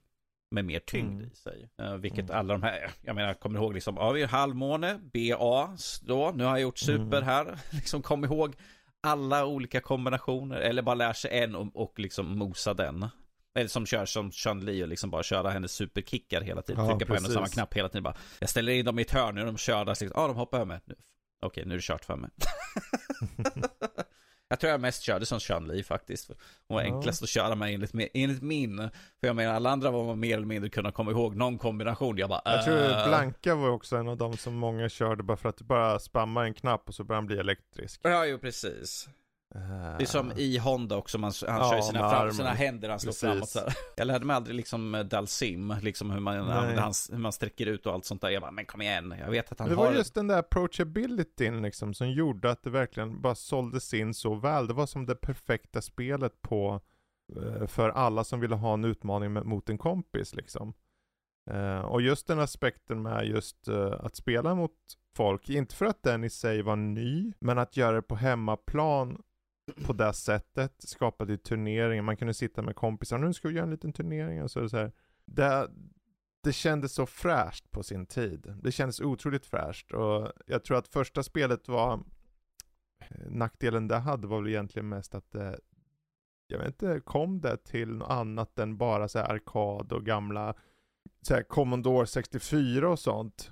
med 0.52 0.66
mer 0.66 0.80
tyngd 0.80 1.20
mm. 1.20 1.32
i 1.32 1.36
sig. 1.36 1.70
Uh, 1.82 1.96
vilket 1.96 2.30
mm. 2.30 2.38
alla 2.38 2.54
de 2.54 2.64
här, 2.64 2.92
jag 3.02 3.16
menar, 3.16 3.28
jag 3.28 3.40
kommer 3.40 3.60
ihåg 3.60 3.74
liksom, 3.74 3.96
ja 3.96 4.12
vi 4.12 4.24
halvmåne, 4.24 5.00
BA, 5.14 5.78
då, 6.02 6.32
nu 6.36 6.44
har 6.44 6.52
jag 6.52 6.62
gjort 6.62 6.78
super 6.78 7.18
mm. 7.18 7.24
här. 7.24 7.60
liksom 7.72 8.02
kom 8.02 8.26
ihåg 8.26 8.56
alla 9.02 9.46
olika 9.46 9.82
kombinationer, 9.82 10.60
eller 10.60 10.82
bara 10.82 10.96
lär 10.96 11.14
sig 11.14 11.40
en 11.40 11.56
och, 11.56 11.76
och 11.76 12.00
liksom 12.00 12.38
mosa 12.38 12.74
den. 12.74 13.08
Eller 13.56 13.68
som 13.68 13.86
kör 13.86 14.06
som 14.06 14.32
Chun 14.32 14.66
Li 14.66 14.84
och 14.84 14.88
liksom 14.88 15.10
bara 15.10 15.24
köra 15.24 15.50
hennes 15.50 15.72
superkickar 15.72 16.42
hela 16.42 16.62
tiden. 16.62 16.86
Ja, 16.86 16.92
Trycka 16.92 17.06
på 17.06 17.18
en 17.18 17.26
och 17.26 17.32
samma 17.32 17.48
knapp 17.48 17.74
hela 17.74 17.90
tiden 17.90 18.04
bara. 18.04 18.16
Jag 18.40 18.50
ställer 18.50 18.72
in 18.72 18.86
dem 18.86 19.00
i 19.00 19.02
ett 19.02 19.12
hörn 19.12 19.36
nu, 19.36 19.46
de 19.46 19.58
kör 19.58 19.86
där. 19.86 19.92
Liksom, 19.92 20.12
ja, 20.16 20.28
de 20.28 20.36
hoppar 20.36 20.58
över 20.58 20.66
mig. 20.66 20.80
Okej, 21.42 21.64
nu 21.66 21.74
är 21.74 21.78
det 21.78 21.84
kört 21.84 22.06
för 22.06 22.16
mig. 22.16 22.30
jag 24.50 24.60
tror 24.60 24.72
jag 24.72 24.82
mest 24.82 25.04
körde 25.04 25.26
som 25.26 25.40
Chun 25.40 25.68
Li 25.68 25.84
faktiskt. 25.84 26.32
Hon 26.68 26.76
var 26.76 26.84
ja. 26.84 26.96
enklast 26.96 27.24
att 27.24 27.30
köra 27.30 27.56
med 27.56 27.74
enligt, 27.74 27.92
enligt 28.14 28.42
min. 28.42 28.78
För 29.20 29.28
jag 29.28 29.36
menar 29.36 29.54
alla 29.54 29.70
andra 29.70 29.92
var 29.92 30.16
mer 30.16 30.36
eller 30.36 30.46
mindre 30.46 30.70
kunna 30.70 30.92
komma 30.92 31.12
ihåg 31.12 31.36
någon 31.36 31.58
kombination. 31.58 32.18
Jag 32.18 32.30
bara 32.30 32.42
Jag 32.46 32.66
tror 32.66 32.78
äh... 32.78 33.08
Blanka 33.08 33.56
var 33.56 33.70
också 33.70 33.98
en 33.98 34.08
av 34.08 34.18
de 34.18 34.38
som 34.38 34.56
många 34.56 34.90
körde 34.90 35.24
bara 35.24 35.38
för 35.38 35.50
att 35.50 35.58
du 35.58 35.64
bara 35.64 36.00
spammar 36.00 36.44
en 36.44 36.54
knapp 36.54 36.88
och 36.88 36.96
så 36.96 37.04
börjar 37.04 37.22
den 37.22 37.28
bli 37.28 37.38
elektrisk. 37.38 38.02
Ja, 38.04 38.26
jo 38.26 38.40
precis. 38.40 39.10
Det 39.50 40.04
är 40.04 40.06
som 40.06 40.32
i 40.32 40.58
Honda 40.58 40.98
också, 40.98 41.18
man, 41.18 41.32
han 41.48 41.60
ja, 41.60 41.72
kör 41.72 41.82
sina, 41.82 42.10
fram, 42.10 42.32
sina 42.32 42.50
händer, 42.50 42.90
han 42.90 43.00
slår 43.00 43.12
Precis. 43.12 43.22
framåt 43.22 43.50
så 43.50 43.60
här. 43.60 43.74
Jag 43.96 44.08
lärde 44.08 44.26
mig 44.26 44.36
aldrig 44.36 44.56
liksom 44.56 44.96
eh, 44.96 45.04
Dalsim, 45.04 45.76
liksom 45.82 46.12
hur 46.12 46.20
man, 46.20 46.48
hans, 46.78 47.10
hur 47.14 47.18
man 47.18 47.32
sträcker 47.32 47.66
ut 47.66 47.86
och 47.86 47.94
allt 47.94 48.06
sånt 48.06 48.22
där. 48.22 48.30
Jag 48.30 48.42
bara, 48.42 48.52
men 48.52 48.66
kom 48.66 48.82
igen, 48.82 49.16
jag 49.20 49.32
vet 49.32 49.52
att 49.52 49.60
han 49.60 49.70
det 49.70 49.76
har... 49.76 49.84
Det 49.84 49.90
var 49.90 49.98
just 49.98 50.14
den 50.14 50.28
där 50.28 50.38
approachabilityn 50.38 51.62
liksom 51.62 51.94
som 51.94 52.12
gjorde 52.12 52.52
att 52.52 52.64
det 52.64 52.70
verkligen 52.70 53.22
bara 53.22 53.36
såldes 53.36 53.94
in 53.94 54.14
så 54.14 54.36
väl. 54.36 54.68
Det 54.68 54.74
var 54.74 54.86
som 54.86 55.06
det 55.06 55.16
perfekta 55.16 55.82
spelet 55.82 56.42
på, 56.42 56.82
eh, 57.36 57.68
för 57.68 57.90
alla 57.90 58.24
som 58.24 58.40
ville 58.40 58.56
ha 58.56 58.74
en 58.74 58.86
utmaning 58.86 59.34
mot 59.34 59.70
en 59.70 59.78
kompis 59.78 60.36
liksom. 60.36 60.74
Och 61.84 62.02
just 62.02 62.28
den 62.28 62.40
aspekten 62.40 63.02
med 63.02 63.28
just 63.28 63.68
att 64.00 64.16
spela 64.16 64.56
mot 64.56 64.72
folk, 65.16 65.50
inte 65.50 65.76
för 65.76 65.86
att 65.86 66.04
den 66.04 66.24
i 66.24 66.30
sig 66.30 66.62
var 66.62 66.76
ny, 66.76 67.34
men 67.40 67.58
att 67.58 67.78
göra 67.78 67.96
det 67.96 68.02
på 68.02 68.16
hemmaplan 68.16 69.22
på 69.86 69.94
det 69.94 70.14
sättet 70.14 70.74
skapade 70.78 71.32
ju 71.32 71.38
turneringar. 71.38 72.04
Man 72.04 72.18
kunde 72.18 72.34
sitta 72.34 72.62
med 72.62 72.76
kompisar, 72.76 73.18
nu 73.18 73.34
ska 73.34 73.48
vi 73.48 73.54
göra 73.54 73.64
en 73.64 73.72
liten 73.72 73.94
turnering. 73.94 74.44
Och 74.44 74.52
så, 74.52 74.70
så 74.70 74.78
här. 74.78 74.92
Det, 75.26 75.70
det 76.44 76.54
kändes 76.54 76.94
så 76.94 77.06
fräscht 77.06 77.72
på 77.72 77.84
sin 77.84 78.06
tid. 78.06 78.54
Det 78.64 78.72
kändes 78.72 79.00
otroligt 79.00 79.46
fräscht 79.46 79.92
och 79.92 80.32
jag 80.46 80.64
tror 80.64 80.78
att 80.78 80.88
första 80.88 81.24
spelet 81.24 81.68
var 81.68 81.94
eh, 83.00 83.30
Nackdelen 83.30 83.88
det 83.88 83.98
hade 83.98 84.28
var 84.28 84.42
väl 84.42 84.52
egentligen 84.52 84.90
mest 84.90 85.16
att 85.16 85.32
det 85.32 85.60
Jag 86.48 86.58
vet 86.58 86.68
inte, 86.68 87.00
kom 87.00 87.42
det 87.42 87.58
till 87.58 87.96
något 87.96 88.10
annat 88.10 88.60
än 88.60 88.78
bara 88.78 89.08
så 89.08 89.20
här 89.20 89.34
arkad 89.34 89.92
och 89.92 90.06
gamla 90.06 90.56
så 91.22 91.34
här 91.34 91.44
Commodore 91.44 92.08
64 92.08 92.90
och 92.90 93.00
sånt. 93.00 93.50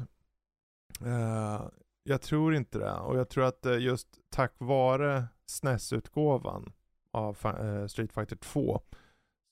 Uh, 1.02 1.68
jag 2.04 2.22
tror 2.22 2.56
inte 2.56 2.78
det. 2.80 2.94
Och 2.94 3.18
jag 3.18 3.30
tror 3.30 3.44
att 3.44 3.82
just 3.82 4.08
tack 4.30 4.54
vare 4.58 5.24
SNES-utgåvan 5.48 6.72
av 7.12 7.38
eh, 7.44 7.88
Street 7.88 8.14
Fighter 8.14 8.36
2 8.36 8.82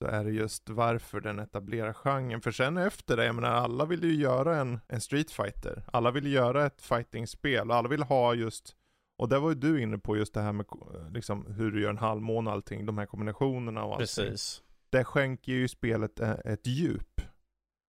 så 0.02 0.08
är 0.08 0.24
det 0.24 0.32
just 0.32 0.70
varför 0.70 1.22
den 1.22 1.40
etablerar 1.40 1.94
genren. 1.94 2.42
För 2.42 2.52
sen 2.52 2.78
efter 2.78 3.18
det, 3.18 3.26
jag 3.26 3.36
menar 3.36 3.52
alla 3.52 3.86
vill 3.86 4.04
ju 4.04 4.16
göra 4.16 4.58
en, 4.58 4.80
en 4.88 5.02
Street 5.02 5.32
Fighter. 5.32 5.84
Alla 5.94 6.12
vill 6.12 6.34
göra 6.34 6.66
ett 6.66 6.82
fighting-spel 6.82 7.70
och 7.70 7.76
alla 7.76 7.90
vill 7.90 8.04
ha 8.04 8.34
just 8.34 8.76
och 9.18 9.30
där 9.30 9.40
var 9.40 9.50
ju 9.50 9.56
du 9.56 9.82
inne 9.82 9.98
på 9.98 10.18
just 10.18 10.34
det 10.34 10.42
här 10.42 10.54
med 10.54 10.66
liksom, 11.12 11.46
hur 11.46 11.72
du 11.72 11.82
gör 11.82 11.90
en 11.90 11.98
halvmåne 11.98 12.50
och 12.50 12.56
allting, 12.56 12.86
de 12.86 12.98
här 12.98 13.06
kombinationerna 13.06 13.84
och 13.84 13.92
allting. 13.92 14.26
Precis. 14.26 14.64
Det 14.90 15.04
skänker 15.04 15.52
ju 15.52 15.68
spelet 15.68 16.20
eh, 16.20 16.32
ett 16.32 16.68
djup 16.68 17.22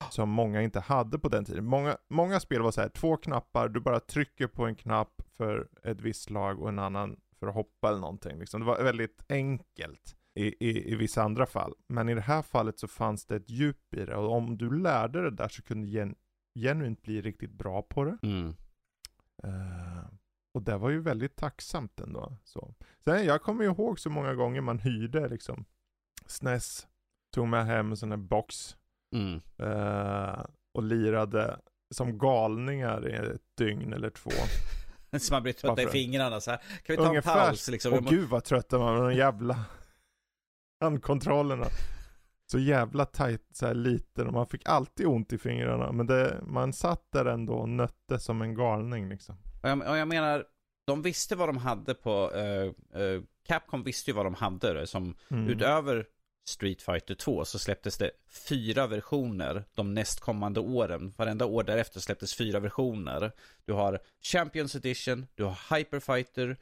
som 0.10 0.30
många 0.30 0.62
inte 0.62 0.80
hade 0.80 1.20
på 1.20 1.30
den 1.30 1.46
tiden. 1.46 1.66
Många, 1.66 1.98
många 2.08 2.40
spel 2.40 2.62
var 2.62 2.72
så 2.72 2.82
här, 2.82 2.90
två 2.90 3.18
knappar, 3.18 3.70
du 3.70 3.80
bara 3.80 4.00
trycker 4.00 4.48
på 4.48 4.66
en 4.66 4.76
knapp 4.76 5.22
för 5.38 5.68
ett 5.84 6.02
visst 6.02 6.24
slag 6.24 6.62
och 6.62 6.70
en 6.70 6.80
annan 6.80 7.20
för 7.44 7.50
att 7.50 7.56
hoppa 7.56 7.90
eller 7.90 8.00
någonting. 8.00 8.40
Liksom. 8.40 8.62
Det 8.62 8.68
var 8.68 8.84
väldigt 8.84 9.26
enkelt 9.30 10.16
i, 10.36 10.68
i, 10.70 10.92
i 10.92 10.96
vissa 10.96 11.24
andra 11.24 11.46
fall. 11.46 11.74
Men 11.88 12.10
i 12.10 12.16
det 12.16 12.22
här 12.22 12.42
fallet 12.42 12.80
så 12.80 12.88
fanns 12.88 13.26
det 13.26 13.36
ett 13.36 13.50
djup 13.50 13.94
i 13.94 14.06
det 14.06 14.16
och 14.16 14.32
om 14.32 14.58
du 14.58 14.80
lärde 14.80 15.22
det 15.22 15.32
där 15.32 15.48
så 15.48 15.62
kunde 15.62 15.86
du 15.86 15.92
gen, 15.92 16.16
genuint 16.60 17.02
bli 17.02 17.22
riktigt 17.22 17.52
bra 17.52 17.82
på 17.82 18.04
det. 18.04 18.18
Mm. 18.24 18.48
Uh, 19.46 20.06
och 20.54 20.62
det 20.62 20.78
var 20.78 20.90
ju 20.90 21.02
väldigt 21.02 21.36
tacksamt 21.36 22.00
ändå. 22.00 22.38
Så. 22.44 22.76
Sen 23.04 23.26
jag 23.26 23.42
kommer 23.42 23.64
ihåg 23.64 24.00
så 24.00 24.10
många 24.10 24.34
gånger 24.34 24.62
man 24.62 24.80
hyrde 24.80 25.28
liksom 25.28 25.66
SNES, 26.26 26.88
tog 27.34 27.48
med 27.48 27.66
hem 27.66 27.92
en 27.92 27.98
sån 27.98 28.12
här 28.12 28.18
box 28.18 28.78
Mm. 29.16 29.42
Uh, 29.62 30.46
och 30.74 30.84
lirade 30.84 31.60
som 31.94 32.18
galningar 32.18 33.10
i 33.10 33.14
ett 33.14 33.42
dygn 33.58 33.94
eller 33.94 34.10
två. 34.10 34.32
så 35.20 35.34
man 35.34 35.44
blir 35.44 35.54
trött 35.54 35.80
i 35.80 35.88
fingrarna 35.88 36.42
så 36.42 36.52
här. 36.52 36.58
Kan 36.58 36.96
vi 36.96 36.98
ta 36.98 37.10
Ungefär. 37.10 37.40
en 37.40 37.48
paus 37.48 37.70
liksom? 37.70 37.94
Åh 37.94 38.10
gud 38.10 38.30
vad 38.30 38.44
trött 38.44 38.72
man 38.72 38.82
var, 38.82 38.94
någon 38.94 39.16
jävla 39.16 39.66
handkontrollerna. 40.82 41.66
Så 42.52 42.60
jävla 42.60 43.06
tight, 43.06 43.48
så 43.54 43.66
här 43.66 43.74
liten 43.74 44.28
och 44.28 44.34
man 44.34 44.48
fick 44.48 44.62
alltid 44.70 45.08
ont 45.08 45.34
i 45.34 45.38
fingrarna. 45.38 45.92
Men 45.92 46.08
det, 46.08 46.40
man 46.44 46.74
satt 46.74 47.12
där 47.12 47.26
ändå 47.26 47.54
och 47.54 47.70
nötte 47.70 48.20
som 48.20 48.42
en 48.42 48.56
galning 48.56 49.10
liksom. 49.10 49.36
Och 49.64 49.70
jag, 49.70 49.90
och 49.90 49.98
jag 49.98 50.08
menar, 50.08 50.46
de 50.88 51.02
visste 51.02 51.36
vad 51.36 51.50
de 51.50 51.58
hade 51.58 51.94
på, 51.94 52.32
uh, 52.32 53.02
uh, 53.02 53.24
Capcom 53.48 53.84
visste 53.84 54.12
ju 54.12 54.16
vad 54.16 54.26
de 54.26 54.34
hade. 54.34 54.88
Som 54.88 55.16
mm. 55.32 55.48
utöver 55.48 56.06
Street 56.46 56.82
Fighter 56.82 57.16
2 57.16 57.46
så 57.46 57.60
släpptes 57.60 57.98
det 57.98 58.12
fyra 58.30 58.88
versioner 58.88 59.64
de 59.74 59.94
nästkommande 59.94 60.60
åren. 60.60 61.14
Varenda 61.18 61.46
år 61.46 61.64
därefter 61.64 62.00
släpptes 62.00 62.36
fyra 62.36 62.60
versioner. 62.60 63.32
Du 63.66 63.74
har 63.74 64.00
Champions 64.22 64.76
Edition, 64.76 65.28
du 65.36 65.44
har 65.44 65.78
Hyper 65.78 66.00
Fighter, 66.00 66.58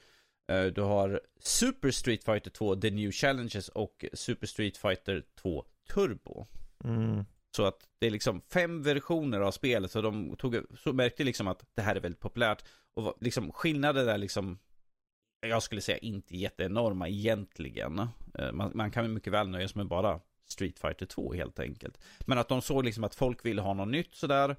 uh, 0.51 0.65
du 0.65 0.81
har 0.81 1.21
Super 1.39 1.91
Street 1.91 2.23
Fighter 2.23 2.49
2, 2.51 2.75
The 2.75 2.89
New 2.89 3.11
Challenges 3.11 3.69
och 3.69 4.05
Super 4.13 4.47
Street 4.47 4.77
Fighter 4.77 5.23
2 5.41 5.65
Turbo. 5.93 6.47
Mm. 6.83 7.25
Så 7.55 7.65
att 7.65 7.87
det 7.99 8.07
är 8.07 8.11
liksom 8.11 8.41
fem 8.41 8.83
versioner 8.83 9.39
av 9.39 9.51
spelet. 9.51 9.91
Så 9.91 10.01
de 10.01 10.35
tog, 10.35 10.57
så 10.83 10.93
märkte 10.93 11.23
liksom 11.23 11.47
att 11.47 11.65
det 11.73 11.81
här 11.81 11.95
är 11.95 11.99
väldigt 11.99 12.19
populärt. 12.21 12.63
Och 12.93 13.17
liksom 13.19 13.51
skillnaden 13.51 14.07
är 14.07 14.17
liksom, 14.17 14.59
jag 15.41 15.63
skulle 15.63 15.81
säga 15.81 15.97
inte 15.97 16.37
jätteenorma 16.37 17.09
egentligen. 17.09 18.07
Eh, 18.33 18.51
man, 18.51 18.71
man 18.75 18.91
kan 18.91 19.13
mycket 19.13 19.33
väl 19.33 19.47
nöja 19.47 19.67
sig 19.67 19.77
med 19.77 19.87
bara 19.87 20.19
Street 20.47 20.79
Fighter 20.79 21.05
2 21.05 21.33
helt 21.33 21.59
enkelt. 21.59 21.99
Men 22.25 22.37
att 22.37 22.49
de 22.49 22.61
såg 22.61 22.85
liksom 22.85 23.03
att 23.03 23.15
folk 23.15 23.45
ville 23.45 23.61
ha 23.61 23.73
något 23.73 23.87
nytt 23.87 24.15
sådär. 24.15 24.55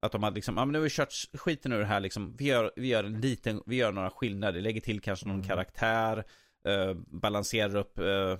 Att 0.00 0.12
de 0.12 0.22
hade 0.22 0.34
liksom, 0.34 0.56
ja 0.56 0.64
men 0.64 0.72
nu 0.72 0.78
har 0.78 0.82
vi 0.84 0.90
kört 0.90 1.12
skiten 1.34 1.72
ur 1.72 1.78
det 1.78 1.86
här 1.86 2.00
liksom. 2.00 2.36
Vi 2.36 2.44
gör, 2.44 2.72
vi 2.76 2.88
gör 2.88 3.04
en 3.04 3.20
liten, 3.20 3.62
vi 3.66 3.76
gör 3.76 3.92
några 3.92 4.10
skillnader. 4.10 4.60
Lägger 4.60 4.80
till 4.80 5.00
kanske 5.00 5.26
någon 5.26 5.36
mm. 5.36 5.48
karaktär. 5.48 6.24
Eh, 6.64 6.94
balanserar 6.94 7.76
upp 7.76 7.98
eh, 7.98 8.36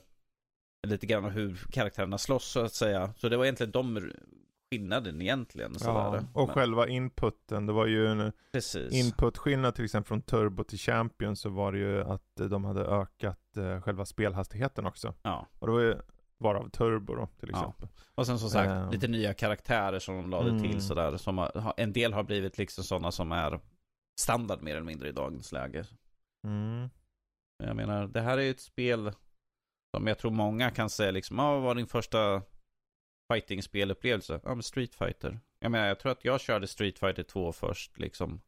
lite 0.86 1.06
grann 1.06 1.30
hur 1.30 1.56
karaktärerna 1.72 2.18
slåss 2.18 2.44
så 2.44 2.60
att 2.60 2.74
säga. 2.74 3.14
Så 3.16 3.28
det 3.28 3.36
var 3.36 3.44
egentligen 3.44 3.72
de 3.72 4.12
skillnaden 4.70 5.20
egentligen. 5.20 5.76
Ja, 5.81 6.22
och 6.33 6.46
Men... 6.46 6.55
själva 6.55 6.88
inputen, 6.88 7.66
det 7.66 7.72
var 7.72 7.87
ju 7.87 8.07
en 8.07 8.33
Precis. 8.52 8.92
inputskillnad 8.92 9.74
till 9.74 9.85
exempel 9.85 10.09
från 10.09 10.22
Turbo 10.22 10.64
till 10.64 10.79
Champion 10.79 11.37
så 11.37 11.48
var 11.48 11.72
det 11.72 11.79
ju 11.79 12.02
att 12.02 12.35
de 12.35 12.64
hade 12.64 12.81
ökat 12.81 13.57
eh, 13.57 13.81
själva 13.81 14.05
spelhastigheten 14.05 14.87
också. 14.87 15.14
Ja. 15.22 15.46
Och 15.59 15.66
det 15.66 15.72
var 15.72 15.81
ju 15.81 15.96
varav 16.38 16.68
Turbo 16.68 17.14
då 17.14 17.29
till 17.40 17.50
exempel. 17.50 17.88
Ja. 17.94 18.02
Och 18.14 18.26
sen 18.26 18.38
som 18.38 18.50
sagt 18.50 18.68
uh... 18.68 18.90
lite 18.90 19.09
nya 19.09 19.35
karaktärer 19.35 19.98
som 19.98 20.16
de 20.16 20.31
lade 20.31 20.50
mm. 20.50 20.62
till 20.62 20.83
sådär. 20.83 21.16
Som 21.16 21.38
har, 21.38 21.74
en 21.76 21.92
del 21.92 22.12
har 22.12 22.22
blivit 22.22 22.59
liksom 22.59 22.85
sådana 22.85 23.12
som 23.12 23.33
är 23.33 23.61
standard 24.20 24.62
mer 24.62 24.72
eller 24.72 24.87
mindre 24.87 25.09
i 25.09 25.12
dagens 25.12 25.52
läge. 25.52 25.87
Mm. 26.46 26.88
Jag 27.64 27.76
menar, 27.76 28.07
det 28.07 28.20
här 28.20 28.38
är 28.38 28.42
ju 28.42 28.50
ett 28.50 28.61
spel 28.61 29.12
som 29.96 30.07
jag 30.07 30.18
tror 30.18 30.31
många 30.31 30.70
kan 30.70 30.90
säga 30.90 31.11
liksom, 31.11 31.38
ah, 31.38 31.52
vad 31.52 31.62
var 31.62 31.74
din 31.74 31.87
första 31.87 32.42
fighting-spelupplevelse? 33.28 34.40
Ja, 34.44 34.54
men 34.54 34.62
Street 34.62 34.94
Fighter. 34.94 35.40
Jag 35.60 35.70
menar, 35.70 35.86
jag 35.86 35.98
tror 35.98 36.12
att 36.12 36.24
jag 36.24 36.40
körde 36.40 36.66
Street 36.66 36.98
Fighter 36.98 37.22
2 37.22 37.52
först 37.52 37.98
liksom. 37.98 38.40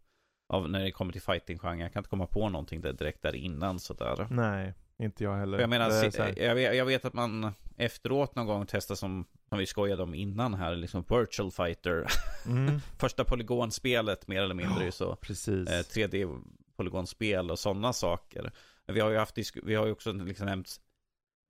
Av 0.53 0.71
när 0.71 0.85
det 0.85 0.91
kommer 0.91 1.13
till 1.13 1.23
fighting-genren. 1.23 1.81
Jag 1.81 1.93
kan 1.93 2.01
inte 2.01 2.11
komma 2.11 2.27
på 2.27 2.49
någonting 2.49 2.81
där 2.81 2.93
direkt 2.93 3.23
där 3.23 3.37
innan 3.37 3.79
sådär. 3.79 4.27
Nej, 4.31 4.75
inte 4.99 5.25
jag 5.25 5.37
heller. 5.37 5.59
Jag 5.59 5.71
menar, 5.71 5.91
jag 6.37 6.55
vet, 6.55 6.77
jag 6.77 6.85
vet, 6.85 7.05
att 7.05 7.15
man 7.15 7.53
efteråt 7.77 8.35
någon 8.35 8.47
gång 8.47 8.67
testar 8.69 8.95
som, 8.95 9.25
som 9.49 9.59
vi 9.59 9.67
skojade 9.67 10.03
om 10.03 10.15
innan 10.15 10.55
här, 10.55 10.77
liksom 10.77 11.05
Virtual 11.09 11.51
Fighter. 11.51 12.07
Mm. 12.47 12.81
Första 12.99 13.25
polygonspelet 13.25 14.29
mer 14.29 14.43
eller 14.43 14.55
mindre 14.55 14.87
oh, 14.87 14.91
så. 14.91 15.17
Precis. 15.17 15.69
Eh, 15.69 15.81
3D-polygonspel 15.81 17.51
och 17.51 17.59
sådana 17.59 17.93
saker. 17.93 18.53
Vi 18.87 19.01
har 19.01 19.11
ju 19.11 19.17
haft, 19.17 19.39
vi 19.63 19.75
har 19.75 19.87
ju 19.87 19.93
också 19.93 20.13
liksom 20.13 20.47
nämnt 20.47 20.77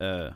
uh, 0.03 0.33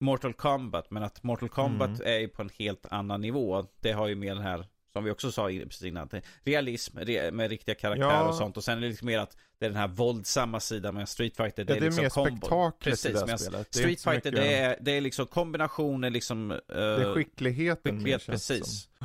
Mortal 0.00 0.32
Kombat, 0.32 0.90
men 0.90 1.02
att 1.02 1.22
Mortal 1.22 1.48
Kombat 1.48 2.00
mm. 2.00 2.22
är 2.24 2.28
på 2.28 2.42
en 2.42 2.50
helt 2.58 2.86
annan 2.90 3.20
nivå. 3.20 3.66
Det 3.80 3.92
har 3.92 4.08
ju 4.08 4.14
mer 4.14 4.34
den 4.34 4.44
här, 4.44 4.66
som 4.92 5.04
vi 5.04 5.10
också 5.10 5.32
sa 5.32 5.46
precis 5.46 5.82
innan, 5.82 6.08
realism 6.44 6.98
re 6.98 7.30
med 7.30 7.50
riktiga 7.50 7.74
karaktärer 7.74 8.10
ja. 8.10 8.28
och 8.28 8.34
sånt. 8.34 8.56
Och 8.56 8.64
sen 8.64 8.78
är 8.78 8.82
det 8.82 8.88
liksom 8.88 9.06
mer 9.06 9.18
att 9.18 9.36
det 9.58 9.66
är 9.66 9.70
den 9.70 9.78
här 9.78 9.88
våldsamma 9.88 10.60
sidan 10.60 10.94
med 10.94 11.08
Street 11.08 11.36
Fighter. 11.36 11.64
Det, 11.64 11.74
ja, 11.74 11.80
det 11.80 11.86
är, 11.86 11.90
liksom 12.02 12.24
mer 12.24 12.30
spektaklet 12.30 13.06
i 13.06 13.12
det 13.12 13.30
här 13.30 13.36
spelet. 13.36 13.74
Street 13.74 14.02
Fighter, 14.02 14.32
det 14.32 14.54
är, 14.54 14.76
det 14.80 14.92
är 14.92 15.00
liksom 15.00 15.26
kombinationer 15.26 16.10
liksom. 16.10 16.50
Uh, 16.50 16.58
det 16.66 16.74
är 16.76 17.14
skickligheten 17.14 17.96
skicklighet, 17.96 18.26
precis. 18.26 18.88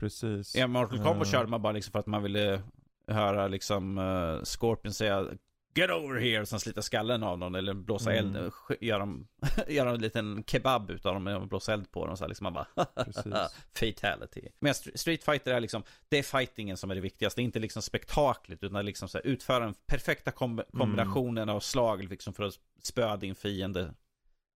Precis. 0.00 0.56
Ja, 0.56 0.66
Mortal 0.66 0.98
Kombat 0.98 1.26
uh. 1.26 1.32
körde 1.32 1.50
man 1.50 1.62
bara 1.62 1.72
liksom 1.72 1.92
för 1.92 1.98
att 1.98 2.06
man 2.06 2.22
ville 2.22 2.62
höra 3.08 3.48
liksom 3.48 3.98
uh, 3.98 4.42
Scorpion 4.44 4.92
säga 4.92 5.26
Get 5.74 5.90
over 5.90 6.20
here! 6.20 6.46
Som 6.46 6.60
slita 6.60 6.82
skallen 6.82 7.22
av 7.22 7.38
någon 7.38 7.54
eller 7.54 7.74
blåsa 7.74 8.12
mm. 8.12 8.36
eld, 8.36 8.52
göra 8.80 8.98
dem, 8.98 9.28
göra 9.68 9.90
en 9.90 10.00
liten 10.00 10.44
kebab 10.46 10.90
utav 10.90 11.14
dem 11.14 11.26
och 11.26 11.48
blåsa 11.48 11.72
eld 11.72 11.90
på 11.90 12.06
dem 12.06 12.16
så 12.16 12.24
här, 12.24 12.28
liksom 12.28 12.44
man 12.44 12.52
bara 12.52 12.66
Fatality. 13.74 14.48
Men 14.60 14.74
Street 14.74 15.24
Fighter 15.24 15.52
är 15.52 15.60
liksom, 15.60 15.82
det 16.08 16.18
är 16.18 16.22
fightingen 16.22 16.76
som 16.76 16.90
är 16.90 16.94
det 16.94 17.00
viktigaste, 17.00 17.40
det 17.40 17.42
är 17.42 17.44
inte 17.44 17.58
liksom 17.58 17.82
spektaklet 17.82 18.64
utan 18.64 18.84
liksom 18.84 19.08
så 19.08 19.18
här, 19.18 19.26
utföra 19.26 19.64
den 19.64 19.74
perfekta 19.86 20.30
kom 20.30 20.62
kombinationen 20.72 21.42
mm. 21.42 21.56
av 21.56 21.60
slag 21.60 22.04
liksom 22.04 22.34
för 22.34 22.44
att 22.44 22.54
spöa 22.82 23.16
din 23.16 23.34
fiende 23.34 23.94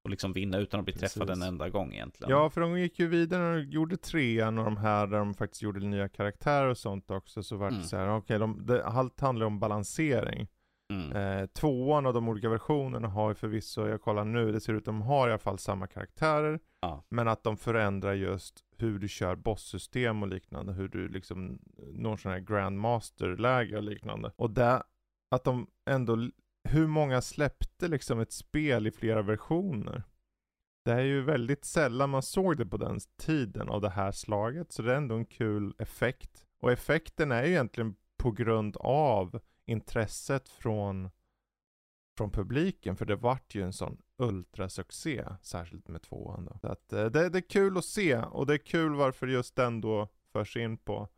och 0.04 0.10
liksom 0.10 0.32
vinna 0.32 0.58
utan 0.58 0.80
att 0.80 0.84
bli 0.84 0.94
Precis. 0.94 1.12
träffad 1.12 1.30
en 1.30 1.42
enda 1.42 1.68
gång 1.68 1.92
egentligen. 1.92 2.30
Ja, 2.30 2.50
för 2.50 2.60
de 2.60 2.80
gick 2.80 2.98
ju 2.98 3.06
vidare 3.06 3.56
och 3.56 3.64
gjorde 3.64 3.96
trean 3.96 4.58
och 4.58 4.64
de 4.64 4.76
här 4.76 5.06
där 5.06 5.18
de 5.18 5.34
faktiskt 5.34 5.62
gjorde 5.62 5.80
nya 5.80 6.08
karaktärer 6.08 6.68
och 6.68 6.78
sånt 6.78 7.10
också. 7.10 7.42
Så 7.42 7.56
var 7.56 7.70
det 7.70 7.76
mm. 7.76 7.86
så 7.86 7.96
här, 7.96 8.16
okej, 8.16 8.42
okay, 8.42 8.80
allt 8.80 9.20
handlar 9.20 9.46
om 9.46 9.60
balansering. 9.60 10.48
Mm. 10.92 11.12
Eh, 11.16 11.46
tvåan 11.46 12.06
av 12.06 12.14
de 12.14 12.28
olika 12.28 12.48
versionerna 12.48 13.08
har 13.08 13.28
ju 13.28 13.34
förvisso, 13.34 13.86
jag 13.86 14.02
kollar 14.02 14.24
nu, 14.24 14.52
det 14.52 14.60
ser 14.60 14.72
ut 14.72 14.78
att 14.78 14.84
de 14.84 15.02
har 15.02 15.28
i 15.28 15.30
alla 15.30 15.38
fall 15.38 15.58
samma 15.58 15.86
karaktärer. 15.86 16.60
Ja. 16.80 17.04
Men 17.08 17.28
att 17.28 17.42
de 17.42 17.56
förändrar 17.56 18.14
just 18.14 18.64
hur 18.76 18.98
du 18.98 19.08
kör 19.08 19.36
bosssystem 19.36 20.22
och 20.22 20.28
liknande. 20.28 20.72
Hur 20.72 20.88
du 20.88 21.08
liksom 21.08 21.58
når 21.92 22.16
sådana 22.16 22.38
här 22.38 22.44
grandmaster-läge 22.44 23.76
och 23.76 23.82
liknande. 23.82 24.32
Och 24.36 24.50
det, 24.50 24.82
att 25.30 25.44
de 25.44 25.66
ändå, 25.90 26.30
hur 26.68 26.86
många 26.86 27.20
släppte 27.20 27.88
liksom 27.88 28.20
ett 28.20 28.32
spel 28.32 28.86
i 28.86 28.90
flera 28.90 29.22
versioner? 29.22 30.02
Det 30.84 30.92
är 30.92 31.00
ju 31.00 31.22
väldigt 31.22 31.64
sällan 31.64 32.10
man 32.10 32.22
såg 32.22 32.56
det 32.56 32.66
på 32.66 32.76
den 32.76 32.98
tiden 33.18 33.68
av 33.68 33.80
det 33.80 33.90
här 33.90 34.12
slaget. 34.12 34.72
Så 34.72 34.82
det 34.82 34.92
är 34.92 34.96
ändå 34.96 35.14
en 35.14 35.26
kul 35.26 35.74
effekt. 35.78 36.46
Och 36.60 36.72
effekten 36.72 37.32
är 37.32 37.44
ju 37.44 37.50
egentligen 37.50 37.94
på 38.16 38.30
grund 38.30 38.76
av 38.76 39.40
intresset 39.66 40.48
från, 40.48 41.10
från 42.16 42.30
publiken. 42.30 42.96
För 42.96 43.04
det 43.04 43.16
vart 43.16 43.54
ju 43.54 43.62
en 43.62 43.72
sån 43.72 43.98
ultrasuccé, 44.18 45.24
särskilt 45.42 45.88
med 45.88 46.02
tvåan 46.02 46.44
då. 46.44 46.58
Så 46.58 46.68
att 46.68 46.92
eh, 46.92 47.06
det, 47.06 47.28
det 47.28 47.38
är 47.38 47.48
kul 47.48 47.78
att 47.78 47.84
se 47.84 48.16
och 48.16 48.46
det 48.46 48.54
är 48.54 48.58
kul 48.58 48.94
varför 48.94 49.26
just 49.26 49.56
den 49.56 49.80
då 49.80 50.08
förs 50.32 50.56
in 50.56 50.78
på 50.78 51.08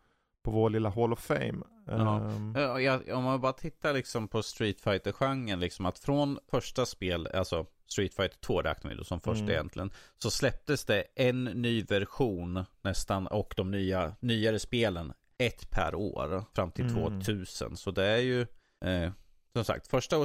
på 0.46 0.52
vår 0.52 0.70
lilla 0.70 0.88
Hall 0.88 1.12
of 1.12 1.20
Fame. 1.20 1.58
Ja. 1.86 2.20
Um... 2.20 2.54
Ja, 2.56 3.00
om 3.14 3.24
man 3.24 3.40
bara 3.40 3.52
tittar 3.52 3.94
liksom 3.94 4.28
på 4.28 4.42
Street 4.42 4.80
fighter 4.80 5.12
genren 5.12 5.60
liksom 5.60 5.86
att 5.86 5.98
från 5.98 6.38
första 6.50 6.86
spel, 6.86 7.28
alltså 7.34 7.66
Street 7.86 8.14
Fighter 8.14 8.38
2 8.40 8.62
räknar 8.62 8.90
vi 8.90 8.96
då 8.96 9.04
som 9.04 9.20
första 9.20 9.42
mm. 9.42 9.52
egentligen, 9.52 9.90
så 10.18 10.30
släpptes 10.30 10.84
det 10.84 11.04
en 11.14 11.44
ny 11.44 11.82
version 11.82 12.64
nästan 12.82 13.26
och 13.26 13.54
de 13.56 13.70
nya, 13.70 14.16
nyare 14.20 14.58
spelen 14.58 15.12
ett 15.38 15.70
per 15.70 15.94
år 15.94 16.44
fram 16.54 16.70
till 16.70 16.86
mm. 16.86 17.20
2000. 17.20 17.76
Så 17.76 17.90
det 17.90 18.04
är 18.04 18.18
ju 18.18 18.40
eh, 18.84 19.10
som 19.56 19.64
sagt, 19.64 19.86
första 19.86 20.18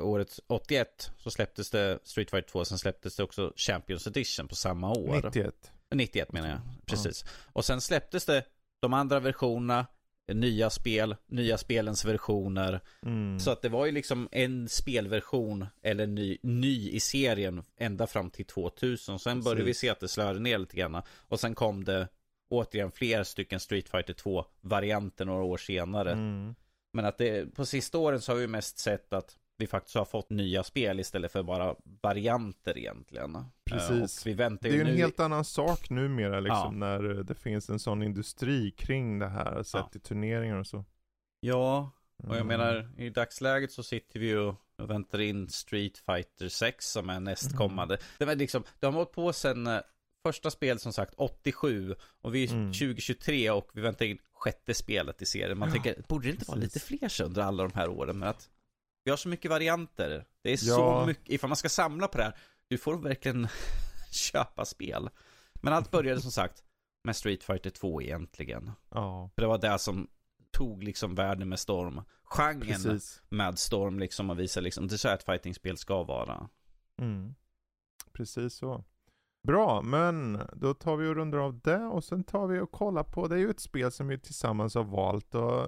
året 0.00 0.40
81 0.46 1.10
så 1.16 1.30
släpptes 1.30 1.70
det 1.70 1.98
Street 2.04 2.30
Fighter 2.30 2.48
2, 2.48 2.64
sen 2.64 2.78
släpptes 2.78 3.16
det 3.16 3.22
också 3.22 3.52
Champions 3.56 4.06
Edition 4.06 4.48
på 4.48 4.54
samma 4.54 4.90
år. 4.90 5.14
91. 5.14 5.72
91 5.94 6.32
menar 6.32 6.48
jag, 6.48 6.60
precis. 6.86 7.24
Ja. 7.24 7.30
Och 7.52 7.64
sen 7.64 7.80
släpptes 7.80 8.26
det 8.26 8.44
de 8.80 8.94
andra 8.94 9.20
versionerna, 9.20 9.86
nya 10.32 10.70
spel, 10.70 11.16
nya 11.26 11.58
spelens 11.58 12.04
versioner. 12.04 12.80
Mm. 13.02 13.40
Så 13.40 13.50
att 13.50 13.62
det 13.62 13.68
var 13.68 13.86
ju 13.86 13.92
liksom 13.92 14.28
en 14.32 14.68
spelversion 14.68 15.66
eller 15.82 16.06
ny, 16.06 16.38
ny 16.42 16.90
i 16.90 17.00
serien 17.00 17.62
ända 17.76 18.06
fram 18.06 18.30
till 18.30 18.44
2000. 18.44 19.18
Sen 19.18 19.42
började 19.42 19.64
vi 19.64 19.74
se 19.74 19.88
att 19.88 20.00
det 20.00 20.08
slöade 20.08 20.40
ner 20.40 20.58
lite 20.58 20.76
grann. 20.76 21.02
Och 21.28 21.40
sen 21.40 21.54
kom 21.54 21.84
det 21.84 22.08
återigen 22.48 22.90
fler 22.90 23.22
stycken 23.22 23.60
Street 23.60 23.88
Fighter 23.88 24.14
2-varianter 24.14 25.24
några 25.24 25.44
år 25.44 25.56
senare. 25.56 26.12
Mm. 26.12 26.54
Men 26.92 27.04
att 27.04 27.18
det, 27.18 27.54
på 27.54 27.66
sista 27.66 27.98
åren 27.98 28.20
så 28.20 28.32
har 28.32 28.36
vi 28.36 28.46
mest 28.46 28.78
sett 28.78 29.12
att 29.12 29.36
vi 29.58 29.66
faktiskt 29.66 29.96
har 29.96 30.04
fått 30.04 30.30
nya 30.30 30.62
spel 30.62 31.00
istället 31.00 31.32
för 31.32 31.42
bara 31.42 31.74
varianter 32.02 32.78
egentligen. 32.78 33.44
Precis. 33.64 34.26
Uh, 34.26 34.36
det 34.36 34.68
är 34.68 34.72
ju 34.72 34.80
en 34.80 34.86
nu... 34.86 34.96
helt 34.96 35.20
annan 35.20 35.44
sak 35.44 35.90
numera 35.90 36.40
liksom, 36.40 36.82
ja. 36.82 36.98
när 36.98 37.22
det 37.22 37.34
finns 37.34 37.70
en 37.70 37.78
sån 37.78 38.02
industri 38.02 38.70
kring 38.70 39.18
det 39.18 39.28
här, 39.28 39.62
sett 39.62 39.80
ja. 39.80 39.90
i 39.94 39.98
turneringar 39.98 40.56
och 40.56 40.66
så. 40.66 40.84
Ja, 41.40 41.90
och 42.16 42.36
jag 42.36 42.40
mm. 42.40 42.46
menar 42.46 42.90
i 42.96 43.10
dagsläget 43.10 43.72
så 43.72 43.82
sitter 43.82 44.20
vi 44.20 44.26
ju 44.26 44.38
och 44.38 44.56
väntar 44.76 45.20
in 45.20 45.48
Street 45.48 45.98
Fighter 45.98 46.48
6 46.48 46.90
som 46.90 47.10
är 47.10 47.20
nästkommande. 47.20 47.94
Mm. 47.94 48.04
Det 48.18 48.24
var 48.24 48.34
liksom, 48.34 48.64
de 48.80 48.86
har 48.86 48.92
hållit 48.92 49.12
på 49.12 49.32
sedan 49.32 49.66
eh, 49.66 49.80
första 50.22 50.50
spel 50.50 50.78
som 50.78 50.92
sagt 50.92 51.14
87 51.16 51.94
och 52.20 52.34
vi 52.34 52.44
är 52.44 52.52
mm. 52.52 52.72
2023 52.72 53.50
och 53.50 53.70
vi 53.72 53.80
väntar 53.80 54.04
in 54.06 54.18
sjätte 54.32 54.74
spelet 54.74 55.22
i 55.22 55.26
serien. 55.26 55.58
Man 55.58 55.68
ja, 55.68 55.72
tänker, 55.72 56.02
borde 56.08 56.24
det 56.24 56.30
inte 56.30 56.38
precis. 56.38 56.48
vara 56.48 56.60
lite 56.60 56.80
fler 56.80 57.22
under 57.22 57.42
alla 57.42 57.62
de 57.62 57.72
här 57.74 57.88
åren? 57.88 58.18
Men 58.18 58.28
att 58.28 58.50
vi 59.04 59.10
har 59.10 59.16
så 59.16 59.28
mycket 59.28 59.50
varianter. 59.50 60.24
Det 60.42 60.52
är 60.52 60.58
ja. 60.62 60.76
så 60.76 61.06
mycket, 61.06 61.28
ifall 61.28 61.48
man 61.50 61.56
ska 61.56 61.68
samla 61.68 62.08
på 62.08 62.18
det 62.18 62.24
här. 62.24 62.36
du 62.68 62.78
får 62.78 62.98
verkligen 62.98 63.48
köpa 64.12 64.64
spel. 64.64 65.10
Men 65.54 65.72
allt 65.72 65.90
började 65.90 66.20
som 66.20 66.32
sagt 66.32 66.64
med 67.04 67.16
Street 67.16 67.44
Fighter 67.44 67.70
2 67.70 68.02
egentligen. 68.02 68.70
Ja. 68.90 69.30
För 69.34 69.42
det 69.42 69.48
var 69.48 69.58
det 69.58 69.78
som 69.78 70.08
tog 70.50 70.82
liksom 70.82 71.14
världen 71.14 71.48
med 71.48 71.58
storm. 71.58 72.02
Genren 72.24 72.82
Precis. 72.82 73.22
med 73.28 73.58
storm 73.58 73.98
liksom 73.98 74.30
och 74.30 74.38
visade 74.38 74.64
liksom, 74.64 74.88
det 74.88 74.94
är 74.94 74.96
så 74.96 75.08
här 75.08 75.14
ett 75.14 75.22
fightingspel 75.22 75.76
ska 75.76 76.02
vara. 76.02 76.48
Mm. 76.98 77.34
Precis 78.12 78.54
så. 78.54 78.84
Bra, 79.48 79.82
men 79.82 80.40
då 80.52 80.74
tar 80.74 80.96
vi 80.96 81.08
och 81.08 81.14
rundar 81.16 81.38
av 81.38 81.60
det 81.60 81.78
och 81.78 82.04
sen 82.04 82.24
tar 82.24 82.46
vi 82.46 82.60
och 82.60 82.70
kollar 82.70 83.02
på, 83.02 83.28
det 83.28 83.34
är 83.34 83.38
ju 83.38 83.50
ett 83.50 83.60
spel 83.60 83.92
som 83.92 84.08
vi 84.08 84.18
tillsammans 84.18 84.74
har 84.74 84.84
valt 84.84 85.34
och 85.34 85.62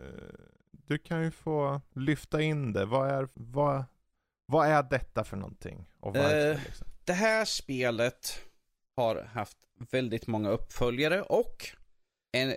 eh, 0.00 0.34
du 0.70 0.98
kan 0.98 1.22
ju 1.22 1.30
få 1.30 1.80
lyfta 1.94 2.42
in 2.42 2.72
det. 2.72 2.84
Vad 2.84 3.08
är, 3.08 3.28
vad, 3.34 3.84
vad 4.46 4.66
är 4.66 4.82
detta 4.82 5.24
för 5.24 5.36
någonting? 5.36 5.88
Och 6.00 6.14
varför 6.14 6.50
Eh, 6.50 6.58
liksom? 6.64 6.86
Det 7.04 7.12
här 7.12 7.44
spelet 7.44 8.38
har 8.96 9.22
haft 9.22 9.58
väldigt 9.90 10.26
många 10.26 10.50
uppföljare 10.50 11.22
och 11.22 11.68
en, 12.32 12.54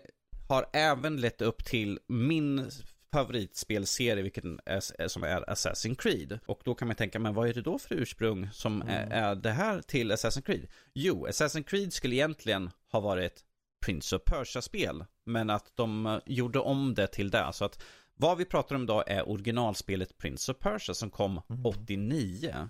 har 0.47 0.65
även 0.73 1.21
lett 1.21 1.41
upp 1.41 1.65
till 1.65 1.99
min 2.07 2.71
favoritspelserie, 3.15 4.23
vilken 4.23 4.59
är, 4.65 5.07
som 5.07 5.23
är 5.23 5.41
Assassin's 5.41 5.95
Creed. 5.95 6.39
Och 6.45 6.61
då 6.63 6.75
kan 6.75 6.87
man 6.87 6.95
tänka, 6.97 7.19
men 7.19 7.33
vad 7.33 7.49
är 7.49 7.53
det 7.53 7.61
då 7.61 7.79
för 7.79 7.95
ursprung 7.95 8.49
som 8.51 8.81
Mm. 8.81 9.11
är, 9.11 9.35
det 9.35 9.51
här 9.51 9.81
till 9.81 10.11
Assassin's 10.11 10.41
Creed? 10.45 10.67
Jo, 10.93 11.27
Assassin's 11.27 11.63
Creed 11.63 11.93
skulle 11.93 12.15
egentligen 12.15 12.69
ha 12.91 12.99
varit 12.99 13.43
Prince 13.85 14.15
of 14.15 14.21
Persia-spel, 14.25 15.05
men 15.25 15.49
att 15.49 15.71
de 15.75 16.05
eh, 16.05 16.19
gjorde 16.25 16.59
om 16.59 16.93
det 16.93 17.07
till 17.07 17.29
det. 17.31 17.49
Så 17.53 17.65
att 17.65 17.83
vad 18.17 18.37
vi 18.37 18.45
pratar 18.45 18.75
om 18.75 18.83
idag 18.83 19.03
är 19.07 19.29
originalspelet 19.29 20.17
Prince 20.17 20.51
of 20.51 20.59
Persia 20.59 20.95
som 20.95 21.09
kom 21.09 21.41
Mm. 21.49 21.65
89. 21.65 22.69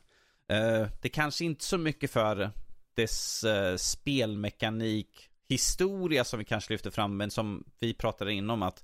Eh, 0.49 0.87
det 1.01 1.09
kanske 1.09 1.45
inte 1.45 1.63
så 1.65 1.77
mycket 1.77 2.11
för 2.11 2.51
dess 2.95 3.43
eh, 3.43 3.75
spelmekanik, 3.75 5.29
historia 5.49 6.23
som 6.23 6.39
vi 6.39 6.45
kanske 6.45 6.73
lyfter 6.73 6.91
fram, 6.91 7.17
men 7.17 7.31
som 7.31 7.63
vi 7.79 7.93
pratade 7.93 8.33
inom 8.33 8.63
att 8.63 8.83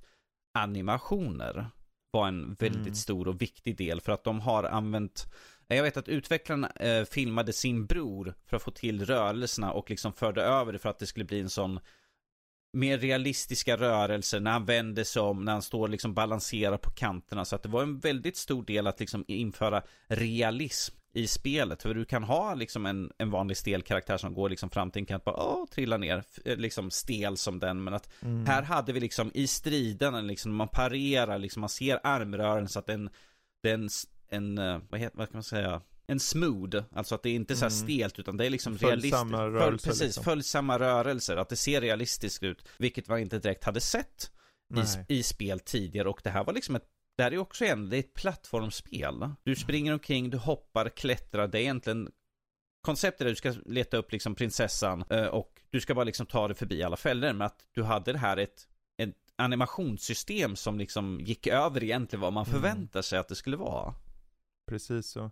animationer 0.52 1.66
var 2.10 2.28
en 2.28 2.54
väldigt 2.54 2.82
Mm. 2.82 2.94
stor 2.94 3.28
och 3.28 3.42
viktig 3.42 3.76
del 3.76 4.00
för 4.00 4.12
att 4.12 4.24
de 4.24 4.40
har 4.40 4.64
använt 4.64 5.26
jag 5.66 5.82
vet 5.82 5.96
att 5.96 6.08
utvecklarna 6.08 6.68
eh, 6.70 7.04
filmade 7.04 7.52
sin 7.52 7.86
bror 7.86 8.34
för 8.46 8.56
att 8.56 8.62
få 8.62 8.70
till 8.70 9.06
rörelserna 9.06 9.72
och 9.72 9.90
liksom 9.90 10.12
förde 10.12 10.42
över 10.42 10.72
det 10.72 10.78
för 10.78 10.88
att 10.88 10.98
det 10.98 11.06
skulle 11.06 11.24
bli 11.24 11.40
en 11.40 11.50
sån 11.50 11.80
mer 12.72 12.98
realistiska 12.98 13.76
rörelser 13.76 14.40
när 14.40 14.50
han 14.50 14.64
vänder 14.64 15.04
sig 15.04 15.22
om, 15.22 15.44
när 15.44 15.52
han 15.52 15.62
står 15.62 15.80
och 15.82 15.88
liksom 15.90 16.14
balanserar 16.14 16.76
på 16.76 16.90
kanterna. 16.90 17.44
Så 17.44 17.56
att 17.56 17.62
det 17.62 17.68
var 17.68 17.82
en 17.82 17.98
väldigt 17.98 18.36
stor 18.36 18.64
del 18.64 18.86
att 18.86 19.00
liksom 19.00 19.24
införa 19.28 19.82
realism 20.08 20.94
i 21.14 21.26
spelet. 21.26 21.82
För 21.82 21.94
du 21.94 22.04
kan 22.04 22.22
ha 22.24 22.54
liksom 22.54 22.86
en, 22.86 23.12
en 23.18 23.30
vanlig 23.30 23.56
stel 23.56 23.82
karaktär 23.82 24.16
som 24.16 24.34
går 24.34 24.48
liksom 24.50 24.70
fram 24.70 24.90
till 24.90 25.00
en 25.00 25.06
kant 25.06 25.24
bara 25.24 25.36
åh, 25.36 25.66
trillar 25.66 25.98
ner, 25.98 26.24
eh, 26.44 26.56
liksom 26.56 26.90
stel 26.90 27.36
som 27.36 27.58
den. 27.58 27.84
Men 27.84 27.94
att 27.94 28.08
Mm. 28.22 28.46
här 28.46 28.62
hade 28.62 28.92
vi 28.92 29.00
liksom 29.00 29.30
i 29.34 29.46
striden, 29.46 30.26
liksom 30.26 30.54
man 30.54 30.68
parerar, 30.68 31.38
liksom 31.38 31.60
man 31.60 31.68
ser 31.68 32.00
armrörelsen 32.02 32.68
så 32.68 32.78
att 32.78 32.86
den, 32.86 33.10
den, 33.62 33.88
en, 34.28 34.58
eh, 34.58 34.78
vad 34.90 35.00
heter, 35.00 35.18
vad 35.18 35.28
kan 35.28 35.36
man 35.36 35.42
säga? 35.42 35.80
En 36.06 36.20
smooth, 36.20 36.82
alltså 36.92 37.14
att 37.14 37.22
det 37.22 37.30
är 37.30 37.34
inte 37.34 37.56
så 37.56 37.64
här 37.64 37.70
Mm. 37.72 37.84
stelt 37.88 38.18
utan 38.18 38.36
det 38.36 38.46
är 38.46 38.50
liksom 38.50 38.78
Följsamma 38.78 39.38
realistiskt. 39.38 39.62
rörelser, 39.62 39.88
precis, 39.90 40.02
liksom. 40.02 40.24
följsamma 40.24 40.78
rörelser, 40.78 41.36
att 41.36 41.48
det 41.48 41.56
ser 41.56 41.80
realistiskt 41.80 42.42
ut. 42.42 42.68
Vilket 42.78 43.08
man 43.08 43.18
inte 43.18 43.38
direkt 43.38 43.64
hade 43.64 43.80
sett 43.80 44.30
i, 45.08 45.14
i 45.18 45.22
spel 45.22 45.60
tidigare 45.60 46.08
och 46.08 46.20
det 46.24 46.30
här 46.30 46.44
var 46.44 46.52
liksom 46.52 46.76
ett 46.76 46.88
det 47.16 47.22
här 47.22 47.32
är 47.32 47.38
också 47.38 47.64
en, 47.64 47.90
det 47.90 47.96
är 47.96 48.00
ett 48.00 48.14
plattformsspel. 48.14 49.28
Du 49.42 49.56
springer 49.56 49.92
omkring, 49.92 50.30
du 50.30 50.36
hoppar, 50.38 50.88
klättrar, 50.88 51.48
det 51.48 51.58
är 51.58 51.62
egentligen 51.62 52.10
Konceptet 52.80 53.20
är 53.20 53.24
att 53.26 53.30
du 53.30 53.36
ska 53.36 53.54
leta 53.66 53.96
upp 53.96 54.12
liksom 54.12 54.34
prinsessan 54.34 55.04
eh, 55.10 55.24
och 55.26 55.62
du 55.70 55.80
ska 55.80 55.94
bara 55.94 56.04
liksom 56.04 56.26
ta 56.26 56.48
dig 56.48 56.56
förbi 56.56 56.82
alla 56.82 56.96
fällor 56.96 57.32
men 57.32 57.42
att 57.42 57.66
du 57.72 57.82
hade 57.82 58.12
det 58.12 58.18
här 58.18 58.36
ett, 58.36 58.68
ett 58.98 59.14
animationssystem 59.36 60.56
som 60.56 60.78
liksom 60.78 61.20
gick 61.20 61.46
över 61.46 61.84
egentligen 61.84 62.20
vad 62.20 62.32
man 62.32 62.46
Mm. 62.46 62.54
förväntar 62.60 63.02
sig 63.02 63.18
att 63.18 63.28
det 63.28 63.34
skulle 63.34 63.56
vara. 63.56 63.94
Precis 64.68 65.06
så. 65.06 65.30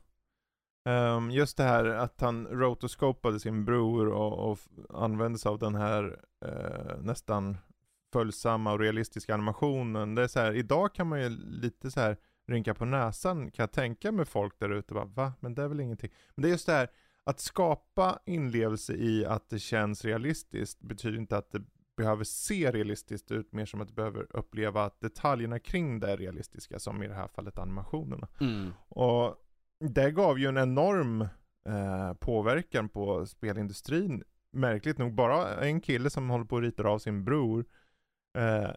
Ehm, 0.84 1.30
just 1.30 1.56
det 1.56 1.62
här 1.62 1.84
att 1.84 2.20
han 2.20 2.46
rotoscopade 2.46 3.40
sin 3.40 3.64
bror 3.64 4.08
och, 4.08 4.50
och 4.50 4.58
använde 4.90 5.38
sig 5.38 5.48
av 5.48 5.58
den 5.58 5.74
här 5.74 6.20
eh, 6.44 7.02
nästan 7.02 7.56
följsamma 8.12 8.72
och 8.72 8.78
realistiska 8.78 9.34
animationen. 9.34 10.14
Det 10.14 10.22
är 10.22 10.28
så 10.28 10.40
här, 10.40 10.52
idag 10.52 10.94
kan 10.94 11.06
man 11.06 11.22
ju 11.22 11.28
lite 11.38 11.90
så 11.90 12.00
här 12.00 12.16
rynka 12.46 12.74
på 12.74 12.84
näsan 12.84 13.50
kan 13.50 13.62
jag 13.62 13.72
tänka 13.72 14.12
med 14.12 14.28
folk 14.28 14.58
där 14.58 14.70
ute. 14.70 14.94
Va? 14.94 15.32
Men 15.40 15.54
det 15.54 15.62
är 15.62 15.68
väl 15.68 15.80
ingenting. 15.80 16.10
Men 16.34 16.42
det 16.42 16.48
är 16.48 16.50
just 16.50 16.66
det 16.66 16.72
här 16.72 16.90
att 17.24 17.40
skapa 17.40 18.18
inlevelse 18.26 18.92
i 18.92 19.26
att 19.26 19.50
det 19.50 19.58
känns 19.58 20.04
realistiskt 20.04 20.80
betyder 20.80 21.18
inte 21.18 21.36
att 21.36 21.50
det 21.50 21.62
behöver 21.96 22.24
se 22.24 22.70
realistiskt 22.72 23.30
ut, 23.30 23.52
mer 23.52 23.66
som 23.66 23.80
att 23.80 23.88
du 23.88 23.94
behöver 23.94 24.36
uppleva 24.36 24.84
att 24.84 25.00
detaljerna 25.00 25.58
kring 25.58 26.00
det 26.00 26.10
är 26.12 26.16
realistiska, 26.16 26.78
som 26.78 27.02
i 27.02 27.08
det 27.08 27.14
här 27.14 27.28
fallet 27.28 27.58
animationerna. 27.58 28.28
Mm. 28.40 28.72
Och 28.88 29.36
det 29.80 30.10
gav 30.10 30.38
ju 30.38 30.46
en 30.46 30.58
enorm 30.58 31.20
eh, 31.66 32.14
påverkan 32.20 32.88
på 32.88 33.26
spelindustrin. 33.26 34.22
Märkligt 34.52 34.98
nog, 34.98 35.14
bara 35.14 35.64
en 35.64 35.80
kille 35.80 36.10
som 36.10 36.30
håller 36.30 36.44
på 36.44 36.56
att 36.56 36.62
rita 36.62 36.88
av 36.88 36.98
sin 36.98 37.24
bror, 37.24 37.64
eh, 38.38 38.70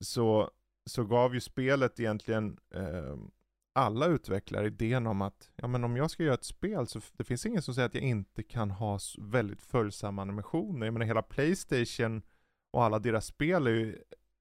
så, 0.00 0.50
så 0.86 1.04
gav 1.04 1.34
ju 1.34 1.40
spelet 1.40 2.00
egentligen 2.00 2.58
eh, 2.74 3.16
alla 3.72 4.06
utvecklare 4.06 4.66
idén 4.66 5.06
om 5.06 5.22
att, 5.22 5.50
ja 5.56 5.66
men 5.66 5.84
om 5.84 5.96
jag 5.96 6.10
ska 6.10 6.22
göra 6.22 6.34
ett 6.34 6.44
spel 6.44 6.86
så 6.86 7.00
det 7.12 7.24
finns 7.24 7.46
ingen 7.46 7.62
som 7.62 7.74
säger 7.74 7.86
att 7.88 7.94
jag 7.94 8.04
inte 8.04 8.42
kan 8.42 8.70
ha 8.70 8.98
väldigt 9.18 9.62
följsamma 9.62 10.22
animationer. 10.22 10.86
Jag 10.86 10.92
menar 10.92 11.06
hela 11.06 11.22
Playstation 11.22 12.22
och 12.70 12.84
alla 12.84 12.98
deras 12.98 13.26
spel 13.26 13.66
är 13.66 13.70
ju 13.70 13.98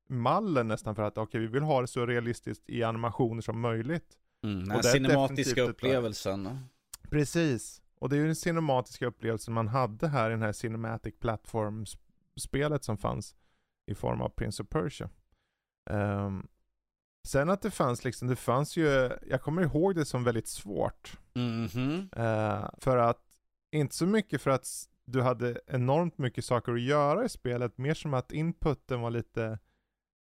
mallen 0.09 0.67
nästan 0.67 0.95
för 0.95 1.03
att 1.03 1.17
okej 1.17 1.41
vi 1.41 1.47
vill 1.47 1.63
ha 1.63 1.81
det 1.81 1.87
så 1.87 2.05
realistiskt 2.05 2.69
i 2.69 2.83
animationer 2.83 3.41
som 3.41 3.59
möjligt. 3.59 4.17
Mm. 4.43 4.67
Den 4.67 4.83
cinematiska 4.83 5.61
upplevelsen. 5.61 6.67
Precis. 7.09 7.81
Och 7.99 8.09
det 8.09 8.15
är 8.15 8.17
ju 8.17 8.25
den 8.25 8.35
cinematiska 8.35 9.05
upplevelsen 9.05 9.53
man 9.53 9.67
hade 9.67 10.07
här 10.07 10.29
i 10.29 10.33
den 10.33 10.41
här 10.41 10.51
Cinematic 10.51 11.13
Platform-spelet 11.19 12.83
som 12.83 12.97
fanns 12.97 13.35
i 13.85 13.95
form 13.95 14.21
av 14.21 14.29
Prince 14.29 14.63
of 14.63 14.69
Persia. 14.69 15.09
Ehm, 15.89 16.47
sen 17.27 17.49
att 17.49 17.61
det 17.61 17.71
fanns 17.71 18.03
liksom, 18.03 18.27
det 18.27 18.35
fanns 18.35 18.77
ju, 18.77 19.11
jag 19.29 19.41
kommer 19.41 19.61
ihåg 19.61 19.95
det 19.95 20.05
som 20.05 20.23
väldigt 20.23 20.47
svårt. 20.47 21.17
Mhm. 21.33 22.09
Eh, 22.15 22.69
för 22.77 22.97
att, 22.97 23.21
inte 23.71 23.95
så 23.95 24.05
mycket 24.05 24.41
för 24.41 24.51
att 24.51 24.67
du 25.05 25.21
hade 25.21 25.61
enormt 25.67 26.17
mycket 26.17 26.45
saker 26.45 26.73
att 26.73 26.81
göra 26.81 27.25
i 27.25 27.29
spelet, 27.29 27.77
mer 27.77 27.93
som 27.93 28.13
att 28.13 28.31
inputen 28.31 29.01
var 29.01 29.11
lite 29.11 29.59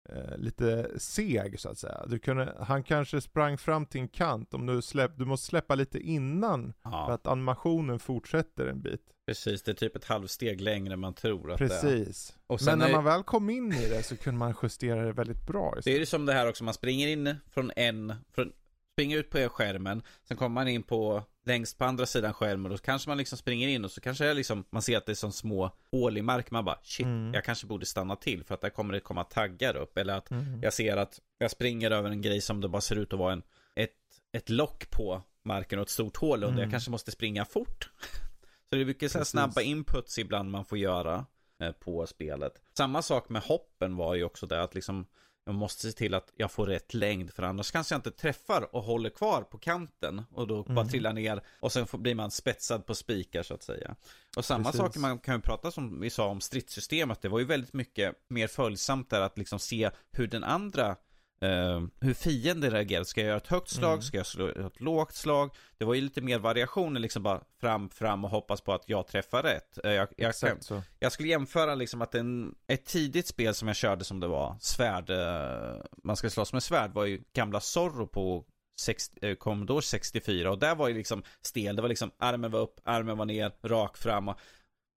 eh, 0.09 0.37
lite 0.37 0.89
seg 0.99 1.59
så 1.59 1.69
att 1.69 1.77
säga. 1.77 2.05
Du 2.07 2.19
kunde, 2.19 2.55
han 2.59 2.83
kanske 2.83 3.21
sprang 3.21 3.57
fram 3.57 3.85
till 3.85 4.01
en 4.01 4.07
kant, 4.07 4.53
om 4.53 4.65
du 4.65 4.81
släpp, 4.81 5.11
du 5.17 5.25
måste 5.25 5.47
släppa 5.47 5.75
lite 5.75 5.99
innan 5.99 6.73
för 6.83 6.89
Ja, 6.89 7.11
att 7.13 7.27
animationen 7.27 7.99
fortsätter 7.99 8.65
en 8.65 8.81
bit. 8.81 9.01
precis. 9.27 9.63
Det 9.63 9.71
är 9.71 9.75
typ 9.75 9.95
ett 9.95 10.05
halvsteg 10.05 10.61
längre 10.61 10.93
än 10.93 10.99
man 10.99 11.13
tror 11.13 11.51
att 11.51 11.59
det 11.59 11.65
är. 11.65 11.69
Precis. 11.69 12.37
Men 12.65 12.79
när 12.79 12.87
är- 12.87 12.91
man 12.91 13.03
väl 13.03 13.23
kom 13.23 13.49
in 13.49 13.73
i 13.73 13.89
det 13.89 14.03
så 14.03 14.17
kunde 14.17 14.37
man 14.39 14.55
justera 14.63 15.05
det 15.05 15.11
väldigt 15.13 15.47
bra. 15.47 15.75
Det 15.83 15.91
är 15.95 15.99
ju 15.99 16.05
som 16.05 16.25
det 16.25 16.33
här 16.33 16.49
också, 16.49 16.63
man 16.63 16.73
springer 16.73 17.07
in 17.07 17.35
från 17.51 17.71
en, 17.75 18.13
från, 18.35 18.51
springer 18.97 19.17
ut 19.17 19.29
på 19.29 19.49
skärmen, 19.49 20.01
sen 20.23 20.37
kommer 20.37 20.53
man 20.53 20.67
in 20.67 20.83
på 20.83 21.23
längst 21.45 21.77
på 21.77 21.85
andra 21.85 22.05
sidan 22.05 22.33
skärmen 22.33 22.71
och 22.71 22.77
så 22.77 22.83
kanske 22.83 23.09
man 23.09 23.17
liksom 23.17 23.37
springer 23.37 23.67
in 23.67 23.85
och 23.85 23.91
så 23.91 24.01
kanske 24.01 24.23
det 24.23 24.29
är 24.29 24.33
liksom, 24.33 24.63
man 24.69 24.81
ser 24.81 24.97
att 24.97 25.05
det 25.05 25.11
är 25.11 25.15
som 25.15 25.31
små 25.31 25.71
hål 25.91 26.17
i 26.17 26.21
marken, 26.21 26.49
man 26.51 26.65
bara 26.65 26.79
shit, 26.83 27.05
Mm. 27.05 27.33
jag 27.33 27.43
kanske 27.43 27.67
borde 27.67 27.85
stanna 27.85 28.15
till 28.15 28.43
för 28.43 28.53
att 28.55 28.61
där 28.61 28.69
kommer 28.69 28.93
det 28.93 28.99
komma 28.99 29.23
taggar 29.23 29.75
upp. 29.77 29.97
Eller 29.97 30.13
att 30.13 30.31
Mm. 30.31 30.63
jag 30.63 30.73
ser 30.73 30.97
att 30.97 31.19
jag 31.37 31.51
springer 31.51 31.91
över 31.91 32.09
en 32.09 32.21
grej 32.21 32.41
som 32.41 32.61
det 32.61 32.67
bara 32.69 32.81
ser 32.81 32.95
ut 32.95 33.13
att 33.13 33.19
vara 33.19 33.33
en, 33.33 33.43
ett, 33.75 33.95
ett 34.31 34.49
lock 34.49 34.89
på 34.89 35.21
marken 35.43 35.79
och 35.79 35.83
ett 35.83 35.89
stort 35.89 36.17
hål 36.17 36.37
under. 36.43 36.47
Mm. 36.49 36.59
Jag 36.61 36.71
kanske 36.71 36.91
måste 36.91 37.11
springa 37.11 37.45
fort. 37.45 37.89
Så 38.69 38.75
det 38.75 38.81
är 38.81 38.85
mycket 38.85 39.11
så 39.11 39.25
snabba 39.25 39.61
inputs 39.61 40.17
ibland 40.19 40.51
man 40.51 40.65
får 40.65 40.77
göra 40.77 41.25
eh, 41.61 41.71
på 41.71 42.07
spelet. 42.07 42.61
Samma 42.77 43.01
sak 43.01 43.29
med 43.29 43.41
hoppen 43.41 43.95
var 43.95 44.15
ju 44.15 44.23
också 44.23 44.45
det 44.47 44.61
att 44.63 44.75
liksom 44.75 45.05
jag 45.47 45.55
måste 45.55 45.81
se 45.81 45.91
till 45.91 46.13
att 46.13 46.33
jag 46.35 46.51
får 46.51 46.65
rätt 46.65 46.93
längd 46.93 47.33
för 47.33 47.43
annars 47.43 47.71
kanske 47.71 47.93
jag 47.95 47.99
inte 47.99 48.11
träffar 48.11 48.75
och 48.75 48.83
håller 48.83 49.09
kvar 49.09 49.41
på 49.41 49.57
kanten 49.57 50.25
och 50.31 50.47
då 50.47 50.63
bara 50.63 50.71
Mm. 50.71 50.87
trillar 50.87 51.13
ner 51.13 51.41
och 51.59 51.71
sen 51.71 51.87
får, 51.87 51.97
blir 51.97 52.15
man 52.15 52.31
spetsad 52.31 52.85
på 52.85 52.95
spikar 52.95 53.43
så 53.43 53.53
att 53.53 53.63
säga. 53.63 53.95
Och 54.37 54.45
samma 54.45 54.71
sak 54.73 54.95
man 54.97 55.19
kan 55.19 55.35
ju 55.35 55.41
prata 55.41 55.71
som 55.71 56.01
vi 56.01 56.09
sa 56.09 56.27
om 56.27 56.41
stridssystemet. 56.41 57.21
Det 57.21 57.29
var 57.29 57.39
ju 57.39 57.45
väldigt 57.45 57.73
mycket 57.73 58.15
mer 58.29 58.47
följsamt 58.47 59.09
där 59.09 59.21
att 59.21 59.37
liksom 59.37 59.59
se 59.59 59.89
hur 60.11 60.27
den 60.27 60.43
andra 60.43 60.95
eh, 61.41 61.81
hur 61.99 62.13
fienden 62.13 62.71
reagerar. 62.71 63.03
Ska 63.03 63.21
jag 63.21 63.27
göra 63.27 63.37
ett 63.37 63.47
högt 63.47 63.69
slag? 63.69 63.91
Mm. 63.93 64.01
Ska 64.01 64.17
jag 64.17 64.25
slå 64.25 64.47
ett 64.47 64.81
lågt 64.81 65.13
slag? 65.15 65.55
Det 65.77 65.85
var 65.85 65.93
ju 65.93 66.01
lite 66.01 66.21
mer 66.21 66.39
variationer 66.39 66.99
liksom 66.99 67.23
bara 67.23 67.41
fram, 67.61 67.89
fram 67.89 68.25
och 68.25 68.31
hoppas 68.31 68.61
på 68.61 68.73
att 68.73 68.89
jag 68.89 69.07
träffar 69.07 69.43
rätt. 69.43 69.79
Eh, 69.83 69.91
Jag, 69.91 70.07
jag, 70.17 70.35
kan, 70.35 70.57
jag 70.99 71.11
skulle 71.11 71.29
jämföra 71.29 71.75
liksom 71.75 72.01
att 72.01 72.15
en, 72.15 72.55
ett 72.67 72.85
tidigt 72.85 73.27
spel 73.27 73.53
som 73.53 73.67
jag 73.67 73.77
körde 73.77 74.03
som 74.03 74.19
det 74.19 74.27
var, 74.27 74.55
svärd, 74.59 75.09
eh, 75.09 75.81
man 76.03 76.15
ska 76.15 76.29
slåss 76.29 76.53
med 76.53 76.63
svärd, 76.63 76.93
var 76.93 77.05
ju 77.05 77.21
gamla 77.33 77.59
Zorro 77.59 78.07
på 78.07 78.45
60, 78.79 79.35
Commodore 79.35 79.81
64 79.81 80.51
och 80.51 80.59
där 80.59 80.75
var 80.75 80.87
ju 80.87 80.93
liksom 80.93 81.23
stel. 81.41 81.75
Det 81.75 81.81
var 81.81 81.89
liksom 81.89 82.11
armen 82.17 82.51
var 82.51 82.59
upp, 82.59 82.79
armen 82.83 83.17
var 83.17 83.25
ner, 83.25 83.51
rak 83.63 83.97
fram. 83.97 84.27
Och, 84.27 84.35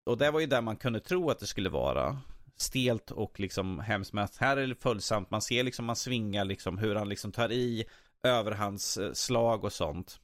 och 0.06 0.18
det 0.18 0.30
var 0.30 0.40
ju 0.40 0.46
där 0.46 0.60
man 0.60 0.76
kunde 0.76 1.00
tro 1.00 1.30
att 1.30 1.38
det 1.38 1.46
skulle 1.46 1.68
vara. 1.68 2.18
Stelt 2.60 3.10
och 3.10 3.40
liksom 3.40 3.80
hemskt. 3.80 4.12
Men 4.12 4.28
här 4.38 4.56
är 4.56 4.66
det 4.66 4.74
följsamt. 4.74 5.30
Man 5.30 5.42
ser 5.42 5.62
liksom, 5.62 5.84
man 5.84 5.96
svingar 5.96 6.44
liksom 6.44 6.78
hur 6.78 6.94
han 6.94 7.08
liksom 7.08 7.32
tar 7.32 7.52
i 7.52 7.84
överhandsslag 8.22 9.64
och 9.64 9.72
sånt. 9.72 10.20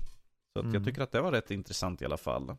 Så 0.52 0.60
mm. 0.60 0.74
jag 0.74 0.84
tycker 0.84 1.02
att 1.02 1.12
det 1.12 1.20
var 1.20 1.32
rätt 1.32 1.50
intressant 1.50 2.02
i 2.02 2.04
alla 2.04 2.16
fall. 2.16 2.56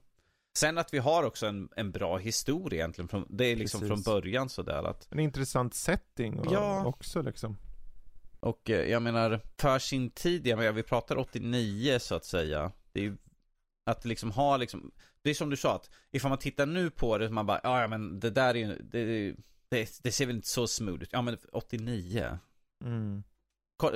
Sen 0.58 0.78
att 0.78 0.94
vi 0.94 0.98
har 0.98 1.24
också 1.24 1.46
en, 1.46 1.70
en 1.76 1.92
bra 1.92 2.18
historia 2.18 2.80
egentligen. 2.80 3.08
Från, 3.08 3.26
det 3.30 3.46
är 3.46 3.56
liksom 3.56 3.80
Precis. 3.80 4.06
från 4.06 4.13
början 4.13 4.50
sådär 4.50 4.84
att. 4.84 5.08
En 5.12 5.20
intressant 5.20 5.74
setting 5.74 6.42
ja. 6.52 6.86
också 6.86 7.22
liksom. 7.22 7.58
Och 8.40 8.70
eh, 8.70 8.92
jag 8.92 9.02
menar, 9.02 9.42
för 9.58 9.80
sin 9.80 10.10
tid, 10.10 10.48
jag 10.48 10.60
menar, 10.60 10.72
vi 10.72 10.84
pratar 10.84 11.18
89 11.18 12.00
så 12.00 12.16
att 12.16 12.26
säga. 12.26 12.72
Det 12.92 13.00
är 13.00 13.04
ju 13.04 13.18
att 13.86 14.06
liksom 14.06 14.32
ha 14.32 14.58
liksom, 14.58 14.92
det 15.22 15.30
är 15.30 15.34
som 15.34 15.50
du 15.50 15.58
sa 15.58 15.76
att 15.76 15.90
ifall 16.12 16.30
man 16.30 16.38
tittar 16.38 16.66
nu 16.66 16.90
på 16.90 17.18
det, 17.18 17.30
man 17.30 17.46
bara, 17.46 17.60
ja 17.63 17.88
men 17.88 18.20
det 18.20 18.30
där 18.30 18.56
är 18.56 18.60
ju, 18.60 18.78
det, 18.92 19.36
det, 19.70 20.00
det, 20.04 20.12
ser 20.12 20.26
väl 20.26 20.36
inte 20.36 20.48
så 20.48 20.68
smooth 20.68 21.04
ut. 21.04 21.10
Ja 21.12 21.22
men 21.22 21.38
89. 21.52 22.40
Mm. 22.86 23.24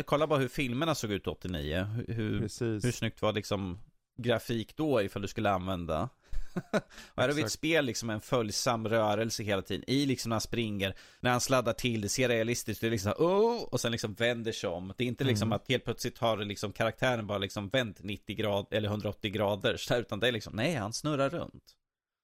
Kolla 0.05 0.27
bara 0.27 0.39
hur 0.39 0.47
filmerna 0.47 0.95
såg 0.95 1.11
ut 1.11 1.27
89. 1.27 1.87
Hur, 2.07 2.39
hur 2.39 2.91
snyggt 2.91 3.21
var 3.21 3.33
liksom 3.33 3.79
grafik 4.17 4.75
då 4.75 5.01
ifall 5.01 5.21
du 5.21 5.27
skulle 5.27 5.49
använda 5.49 6.09
och 6.53 6.61
här 7.15 7.27
har 7.27 7.35
vi 7.35 7.41
ett 7.41 7.51
spel 7.51 7.85
liksom 7.85 8.09
en 8.09 8.21
följsam 8.21 8.87
rörelse 8.87 9.43
hela 9.43 9.61
tiden 9.61 9.83
i 9.87 10.05
liksom 10.05 10.29
när 10.29 10.33
han 10.33 10.41
springer, 10.41 10.95
när 11.19 11.31
han 11.31 11.41
sladdar 11.41 11.73
till, 11.73 12.01
det 12.01 12.09
ser 12.09 12.29
realistiskt 12.29 12.77
ut, 12.77 12.81
det 12.81 12.87
är 12.87 12.91
liksom 12.91 13.13
oh, 13.17 13.63
och 13.63 13.81
sen 13.81 13.91
liksom 13.91 14.13
vänder 14.13 14.51
sig 14.51 14.69
om. 14.69 14.93
Det 14.97 15.03
är 15.03 15.07
inte 15.07 15.23
liksom 15.23 15.47
mm. 15.47 15.55
att 15.55 15.69
helt 15.69 15.83
plötsligt 15.83 16.17
har 16.17 16.37
liksom 16.37 16.73
karaktären 16.73 17.27
bara 17.27 17.37
liksom 17.37 17.69
vänt 17.69 18.03
90 18.03 18.35
grader 18.35 18.77
eller 18.77 18.89
180 18.89 19.31
grader, 19.31 19.77
utan 19.99 20.19
det 20.19 20.27
är 20.27 20.31
liksom, 20.31 20.55
nej 20.55 20.75
han 20.75 20.93
snurrar 20.93 21.29
runt. 21.29 21.75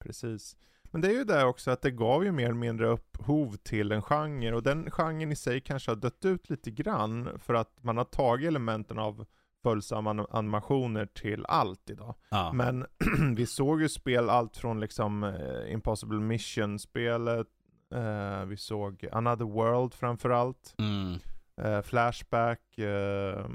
Precis. 0.03 0.57
Men 0.91 1.01
det 1.01 1.07
är 1.07 1.13
ju 1.13 1.23
det 1.23 1.45
också 1.45 1.71
att 1.71 1.81
det 1.81 1.91
gav 1.91 2.25
ju 2.25 2.31
mer 2.31 2.45
eller 2.45 2.53
mindre 2.53 2.87
upphov 2.87 3.55
till 3.55 3.91
en 3.91 4.01
genre 4.01 4.53
och 4.53 4.63
den 4.63 4.91
genren 4.91 5.31
i 5.31 5.35
sig 5.35 5.61
kanske 5.61 5.91
har 5.91 5.95
dött 5.95 6.25
ut 6.25 6.49
lite 6.49 6.71
grann 6.71 7.39
för 7.39 7.53
att 7.53 7.83
man 7.83 7.97
har 7.97 8.05
tagit 8.05 8.47
elementen 8.47 8.99
av 8.99 9.25
följsamma 9.63 10.27
animationer 10.29 11.05
till 11.05 11.45
allt 11.45 11.89
idag. 11.89 12.15
Ja. 12.29 12.53
Men 12.53 12.85
vi 13.35 13.45
såg 13.45 13.81
ju 13.81 13.89
spel 13.89 14.29
allt 14.29 14.57
från 14.57 14.79
liksom 14.79 15.23
eh, 15.23 15.73
Impossible 15.73 16.19
Mission-spelet, 16.19 17.47
eh, 17.95 18.45
vi 18.45 18.57
såg 18.57 19.07
Another 19.11 19.45
World 19.45 19.93
framförallt, 19.93 20.75
mm. 20.77 21.19
eh, 21.61 21.81
Flashback, 21.81 22.77
eh, 22.77 23.45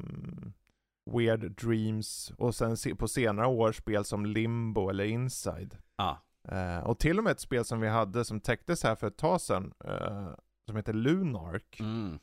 Weird 1.11 1.51
Dreams 1.51 2.33
och 2.38 2.55
sen 2.55 2.77
se 2.77 2.95
på 2.95 3.09
senare 3.09 3.47
år 3.47 3.73
spel 3.73 4.05
som 4.05 4.27
Limbo 4.27 4.88
eller 4.88 5.05
Inside. 5.05 5.79
Ja. 5.97 6.23
Eh, 6.49 6.79
och 6.79 6.99
till 6.99 7.19
och 7.19 7.25
med 7.25 7.31
ett 7.31 7.41
spel 7.41 7.65
som 7.65 7.81
vi 7.81 7.89
hade 7.89 8.25
som 8.25 8.41
täcktes 8.41 8.83
här 8.83 8.95
för 8.95 9.07
ett 9.07 9.17
tag 9.17 9.41
sedan, 9.41 9.75
eh, 9.85 10.29
som 10.67 10.77
heter 10.77 10.93
Lunark. 10.93 11.81
Mm. 11.81 12.19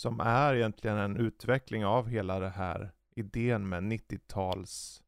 Som 0.00 0.20
är 0.20 0.54
egentligen 0.54 0.96
en 0.96 1.16
utveckling 1.16 1.86
av 1.86 2.08
hela 2.08 2.38
det 2.38 2.48
här 2.48 2.92
idén 3.16 3.68
med 3.68 3.82
90-tals, 3.82 5.02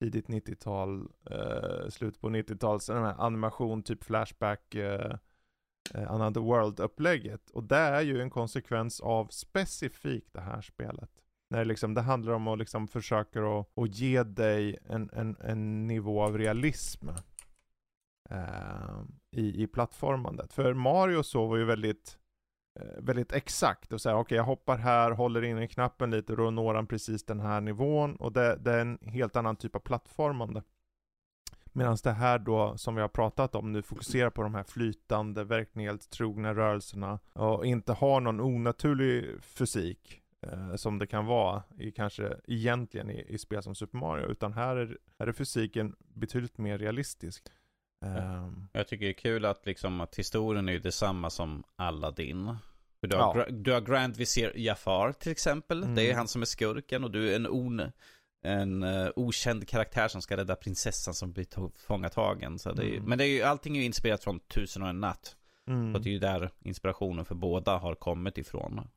tidigt 0.00 0.26
90-tal, 0.28 1.08
eh, 1.30 1.88
slut 1.88 2.20
på 2.20 2.28
90-tals, 2.28 2.90
animation, 2.90 3.82
typ 3.82 4.04
Flashback, 4.04 4.74
eh, 4.74 5.16
Another 5.94 6.40
World-upplägget. 6.40 7.50
Och 7.50 7.64
det 7.64 7.76
är 7.76 8.00
ju 8.00 8.20
en 8.20 8.30
konsekvens 8.30 9.00
av 9.00 9.26
specifikt 9.26 10.32
det 10.32 10.40
här 10.40 10.60
spelet. 10.60 11.10
När 11.50 11.58
det, 11.58 11.64
liksom, 11.64 11.94
det 11.94 12.00
handlar 12.00 12.32
om 12.32 12.48
att 12.48 12.58
liksom 12.58 12.88
försöka 12.88 13.46
att, 13.46 13.78
att 13.78 13.94
ge 13.94 14.22
dig 14.22 14.78
en, 14.88 15.10
en, 15.12 15.36
en 15.40 15.86
nivå 15.86 16.22
av 16.22 16.38
realism 16.38 17.08
eh, 18.30 19.02
i, 19.32 19.62
i 19.62 19.66
plattformandet. 19.66 20.52
För 20.52 20.74
Mario 20.74 21.22
så 21.22 21.46
var 21.46 21.56
ju 21.56 21.64
väldigt 21.64 22.18
Eh, 22.80 23.02
väldigt 23.02 23.32
exakt 23.32 23.92
och 23.92 24.00
säga 24.00 24.14
okej 24.14 24.22
okay, 24.22 24.36
jag 24.36 24.44
hoppar 24.44 24.76
här, 24.76 25.10
håller 25.10 25.44
in 25.44 25.68
knappen 25.68 26.10
lite 26.10 26.32
och 26.32 26.38
då 26.38 26.50
når 26.50 26.74
han 26.74 26.86
precis 26.86 27.24
den 27.24 27.40
här 27.40 27.60
nivån 27.60 28.16
och 28.16 28.32
det, 28.32 28.56
det 28.56 28.72
är 28.72 28.78
en 28.78 28.98
helt 29.02 29.36
annan 29.36 29.56
typ 29.56 29.76
av 29.76 29.80
plattformande. 29.80 30.62
Medan 31.72 31.96
det 32.02 32.12
här 32.12 32.38
då, 32.38 32.76
som 32.76 32.94
vi 32.94 33.00
har 33.00 33.08
pratat 33.08 33.54
om 33.54 33.72
nu, 33.72 33.82
fokuserar 33.82 34.30
på 34.30 34.42
de 34.42 34.54
här 34.54 34.62
flytande, 34.62 35.44
verklighetstrogna 35.44 36.54
rörelserna 36.54 37.18
och 37.32 37.66
inte 37.66 37.92
har 37.92 38.20
någon 38.20 38.40
onaturlig 38.40 39.42
fysik 39.42 40.22
eh, 40.42 40.74
som 40.74 40.98
det 40.98 41.06
kan 41.06 41.26
vara 41.26 41.62
i 41.78 41.90
kanske 41.90 42.36
egentligen 42.44 43.10
i, 43.10 43.24
i 43.28 43.38
spel 43.38 43.62
som 43.62 43.74
Super 43.74 43.98
Mario, 43.98 44.26
utan 44.26 44.52
här 44.52 44.76
är, 44.76 44.98
här 45.18 45.26
är 45.26 45.32
fysiken 45.32 45.96
betydligt 45.98 46.58
mer 46.58 46.78
realistisk. 46.78 47.52
Um, 48.04 48.68
jag 48.72 48.88
tycker 48.88 49.04
det 49.04 49.10
är 49.10 49.12
kul 49.12 49.44
att, 49.44 49.66
liksom, 49.66 50.00
att 50.00 50.16
historien 50.16 50.68
är 50.68 50.78
detsamma 50.78 51.30
som 51.30 51.64
Aladdin. 51.76 52.56
Du 53.00 53.16
har, 53.16 53.36
ja. 53.38 53.46
du 53.50 53.72
har 53.72 53.80
Grand 53.80 54.16
Vizier 54.16 54.52
Jafar 54.56 55.12
till 55.12 55.32
exempel. 55.32 55.82
Mm. 55.82 55.94
Det 55.94 56.02
är 56.02 56.06
mm. 56.06 56.16
han 56.16 56.28
som 56.28 56.42
är 56.42 56.46
skurken 56.46 57.04
och 57.04 57.10
du 57.10 57.30
är 57.30 57.36
en, 57.36 57.46
on, 57.46 57.82
en 58.42 58.82
uh, 58.82 59.10
okänd 59.16 59.68
karaktär 59.68 60.08
som 60.08 60.22
ska 60.22 60.36
rädda 60.36 60.56
prinsessan 60.56 61.14
som 61.14 61.32
blir 61.32 61.44
tillfångatagen. 61.44 62.58
Så 62.58 62.72
det 62.72 62.84
är, 62.84 62.94
mm. 62.94 63.04
Men 63.04 63.18
det 63.18 63.24
är 63.24 63.28
ju, 63.28 63.42
allting 63.42 63.76
är 63.76 63.80
ju 63.80 63.86
inspirerat 63.86 64.24
från 64.24 64.40
Tusen 64.40 64.82
och 64.82 64.88
en 64.88 65.00
natt. 65.00 65.36
Mm. 65.68 65.94
Så 65.94 65.98
det 65.98 66.08
är 66.08 66.12
ju 66.12 66.18
där 66.18 66.50
inspirationen 66.60 67.24
för 67.24 67.34
båda 67.34 67.76
har 67.76 67.94
kommit 67.94 68.38
ifrån. 68.38 68.88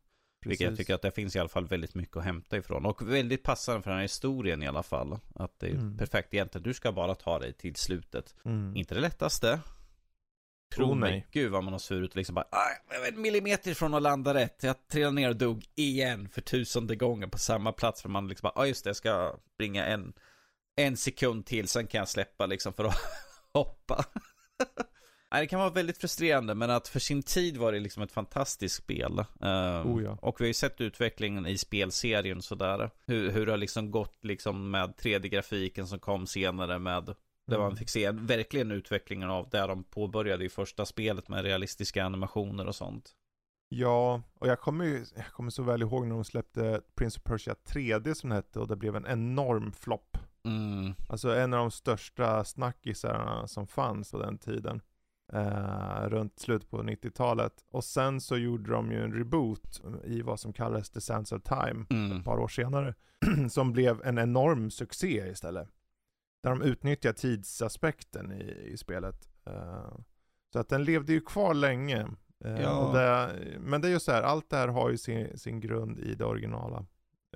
Vilket 0.46 0.68
jag 0.68 0.78
tycker 0.78 0.96
att 0.96 1.02
det 1.02 1.12
finns 1.12 1.36
i 1.36 1.40
alla 1.40 1.50
fall 1.50 1.68
väldigt 1.68 1.96
mycket 1.96 2.18
att 2.18 2.24
hämta 2.24 2.58
ifrån. 2.58 2.86
Och 2.86 3.12
väldigt 3.12 3.44
passande 3.44 3.82
för 3.82 3.90
den 3.90 3.98
här 3.98 4.04
historien 4.04 4.64
i 4.64 4.68
alla 4.68 4.84
fall. 4.84 5.20
Att 5.36 5.60
det 5.60 5.68
är 5.68 5.72
mm. 5.72 5.98
perfekt 5.98 6.34
egentligen. 6.34 6.64
Du 6.64 6.74
ska 6.74 6.92
bara 6.92 7.16
ta 7.16 7.40
dig 7.40 7.54
till 7.54 7.76
slutet. 7.76 8.36
Mm. 8.46 8.76
Inte 8.76 8.96
det 8.96 9.02
lättaste. 9.02 9.60
Tro 10.76 10.86
oh, 10.86 10.96
mig. 10.96 11.28
Gud 11.32 11.52
vad 11.52 11.64
man 11.64 11.74
har 11.74 11.80
svurit 11.80 12.16
liksom 12.16 12.36
bara. 12.36 12.46
Jag 12.92 13.00
var 13.00 13.08
en 13.08 13.22
millimeter 13.22 13.74
från 13.74 13.94
att 13.94 14.02
landa 14.02 14.34
rätt. 14.34 14.64
Jag 14.64 14.88
trillade 14.88 15.16
ner 15.16 15.30
och 15.30 15.36
dog 15.36 15.66
igen 15.76 16.30
för 16.30 16.42
tusende 16.42 16.96
gången 16.96 17.30
på 17.30 17.38
samma 17.38 17.72
plats. 17.72 18.02
För 18.02 18.10
man 18.10 18.28
liksom 18.28 18.52
bara, 18.56 18.62
ja 18.64 18.68
just 18.68 18.84
det, 18.84 18.90
jag 18.90 18.96
ska 18.96 19.36
springa 19.54 19.86
en, 19.86 20.14
en 20.76 20.98
sekund 20.98 21.46
till. 21.46 21.68
Sen 21.68 21.88
kan 21.88 22.00
jag 22.00 22.10
släppa 22.10 22.46
liksom 22.46 22.74
för 22.74 22.84
att 22.84 22.98
hoppa. 23.54 24.06
Nej, 25.32 25.42
det 25.42 25.48
kan 25.48 25.60
vara 25.60 25.70
väldigt 25.70 25.98
frustrerande, 25.98 26.56
men 26.56 26.70
att 26.70 26.88
för 26.88 27.00
sin 27.00 27.24
tid 27.24 27.58
var 27.58 27.72
det 27.72 27.80
liksom 27.80 28.04
ett 28.04 28.12
fantastiskt 28.12 28.76
spel. 28.76 29.20
Uh, 29.44 29.88
oh 29.88 30.04
ja. 30.04 30.18
Och 30.22 30.42
vi 30.42 30.44
har 30.44 30.48
ju 30.48 30.54
sett 30.54 30.82
utvecklingen 30.82 31.48
i 31.48 31.58
spelserien 31.58 32.42
sådär. 32.42 32.90
Hur, 33.06 33.32
hur 33.32 33.46
det 33.46 33.52
har 33.52 33.58
liksom 33.58 33.92
gått 33.92 34.26
liksom 34.26 34.72
med 34.72 34.90
3D-grafiken 34.90 35.88
som 35.88 36.00
kom 36.00 36.28
senare 36.28 36.80
med 36.80 37.16
där 37.50 37.58
man 37.58 37.68
mm. 37.68 37.78
fick 37.78 37.90
se 37.90 38.12
verkligen 38.12 38.72
utvecklingen 38.72 39.30
av 39.30 39.50
där 39.50 39.68
de 39.68 39.84
påbörjade 39.84 40.46
i 40.46 40.50
första 40.50 40.86
spelet 40.86 41.28
med 41.28 41.44
realistiska 41.44 42.06
animationer 42.06 42.68
och 42.68 42.76
sånt. 42.76 43.16
Ja, 43.70 44.22
och 44.40 44.48
jag 44.48 44.60
kommer 44.60 44.86
ju, 44.86 45.06
jag 45.16 45.28
kommer 45.28 45.50
så 45.50 45.64
väl 45.64 45.82
ihåg 45.82 46.08
när 46.08 46.16
de 46.16 46.24
släppte 46.24 46.82
Prince 46.96 47.20
of 47.20 47.24
Persia 47.24 47.56
3D 47.68 48.14
som 48.14 48.30
det 48.30 48.36
hette 48.36 48.60
och 48.60 48.68
det 48.68 48.76
blev 48.76 48.96
en 48.96 49.06
enorm 49.06 49.72
flopp. 49.72 50.18
Mm. 50.46 50.94
Alltså 51.10 51.36
en 51.36 51.54
av 51.54 51.60
de 51.60 51.72
största 51.72 52.44
snackisarna 52.44 53.48
som 53.48 53.68
fanns 53.68 54.12
på 54.12 54.20
den 54.20 54.38
tiden 54.38 54.82
eh, 55.34 56.10
runt 56.10 56.40
slutet 56.40 56.70
på 56.70 56.84
90-talet. 56.84 57.54
Och 57.72 57.84
sen 57.84 58.22
så 58.22 58.38
gjorde 58.38 58.72
de 58.72 58.92
ju 58.92 59.04
en 59.04 59.14
reboot 59.14 59.82
i 60.04 60.22
vad 60.22 60.40
som 60.40 60.54
kallades 60.54 60.90
The 60.90 61.02
Sands 61.02 61.32
of 61.32 61.42
Time 61.44 61.86
mm. 61.90 62.18
ett 62.18 62.26
par 62.26 62.40
år 62.40 62.48
senare. 62.48 62.96
som 63.50 63.72
blev 63.72 64.02
en 64.06 64.18
enorm 64.18 64.72
succé 64.72 65.30
istället. 65.32 65.70
Där 66.44 66.50
de 66.50 66.62
utnyttjar 66.62 67.14
tidsaspekten 67.14 68.32
i, 68.32 68.72
i 68.74 68.78
spelet. 68.78 69.30
Eh, 69.46 69.98
så 70.54 70.60
att 70.60 70.70
den 70.70 70.84
levde 70.84 71.14
ju 71.14 71.22
kvar 71.22 71.54
länge. 71.54 72.08
Eh, 72.46 72.62
ja. 72.62 72.92
Det, 72.94 73.40
men 73.60 73.82
det 73.82 73.88
är 73.88 73.92
ju 73.92 74.00
så 74.00 74.12
här, 74.12 74.22
allt 74.22 74.50
det 74.50 74.58
här 74.58 74.68
har 74.68 74.90
ju 74.90 74.98
sin, 74.98 75.38
sin 75.38 75.60
grund 75.60 76.00
i 76.00 76.16
det 76.16 76.26
originala. 76.26 76.86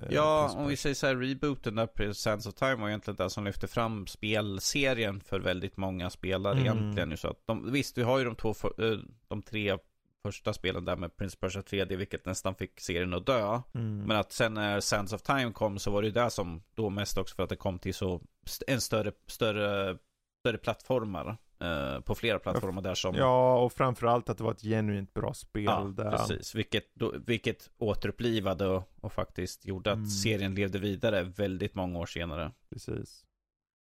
Eh, 0.02 0.08
ja, 0.10 0.54
om 0.56 0.68
vi 0.68 0.76
säger 0.76 0.94
så 0.94 1.06
här, 1.06 1.16
rebooten 1.16 1.74
där, 1.74 2.12
Sands 2.12 2.46
of 2.46 2.54
Time 2.54 2.74
var 2.74 2.88
egentligen 2.88 3.16
det 3.16 3.30
som 3.30 3.44
lyfte 3.44 3.66
fram 3.66 4.06
spelserien 4.06 5.20
för 5.20 5.40
väldigt 5.40 5.76
många 5.76 6.10
spelare 6.10 6.58
mm. 6.58 6.64
egentligen. 6.64 7.16
Så 7.16 7.28
att 7.28 7.46
de, 7.46 7.72
visst, 7.72 7.98
vi 7.98 8.02
har 8.02 8.18
ju 8.18 8.24
de, 8.24 8.36
två 8.36 8.54
eh, 8.78 8.98
de 9.28 9.42
tre 9.42 9.78
första 10.22 10.52
spelen 10.52 10.84
där 10.84 10.96
med 10.96 11.16
Prince 11.16 11.36
Persia 11.40 11.62
3D, 11.62 11.96
vilket 11.96 12.26
nästan 12.26 12.54
fick 12.54 12.80
serien 12.80 13.14
att 13.14 13.26
dö. 13.26 13.60
Mm. 13.74 14.04
Men 14.04 14.16
att 14.16 14.32
sen 14.32 14.54
när 14.54 14.80
Sands 14.80 15.12
of 15.12 15.22
Time 15.22 15.52
kom 15.52 15.78
så 15.78 15.90
var 15.90 16.02
det 16.02 16.08
ju 16.08 16.14
det 16.14 16.30
som 16.30 16.62
då 16.74 16.90
mest 16.90 17.18
också 17.18 17.34
för 17.34 17.42
att 17.42 17.48
det 17.48 17.56
kom 17.56 17.78
till 17.78 17.94
så 17.94 18.22
en 18.66 18.80
större, 18.80 19.12
större, 19.26 19.98
större 20.40 20.58
plattformar. 20.58 21.36
Eh, 21.60 22.00
på 22.00 22.14
flera 22.14 22.38
plattformar 22.38 22.82
där 22.82 22.94
som... 22.94 23.14
Ja, 23.14 23.58
och 23.58 23.72
framförallt 23.72 24.28
att 24.28 24.38
det 24.38 24.44
var 24.44 24.50
ett 24.50 24.62
genuint 24.62 25.14
bra 25.14 25.34
spel 25.34 25.64
ja, 25.64 25.92
där. 25.96 26.10
precis. 26.10 26.54
Vilket, 26.54 26.94
då, 26.94 27.14
vilket 27.26 27.70
återupplivade 27.78 28.66
och, 28.66 28.88
och 29.00 29.12
faktiskt 29.12 29.66
gjorde 29.66 29.90
att 29.90 29.96
mm. 29.96 30.08
serien 30.08 30.54
levde 30.54 30.78
vidare 30.78 31.22
väldigt 31.22 31.74
många 31.74 31.98
år 31.98 32.06
senare. 32.06 32.52
Precis. 32.70 33.24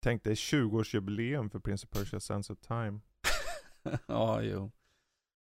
Tänk 0.03 0.23
dig 0.23 0.33
20-årsjubileum 0.33 1.49
för 1.49 1.59
Prince 1.59 1.87
of 1.87 1.99
Persia 1.99 2.19
Sense 2.19 2.53
of 2.53 2.59
Time. 2.59 2.99
ja, 4.07 4.41
jo. 4.41 4.71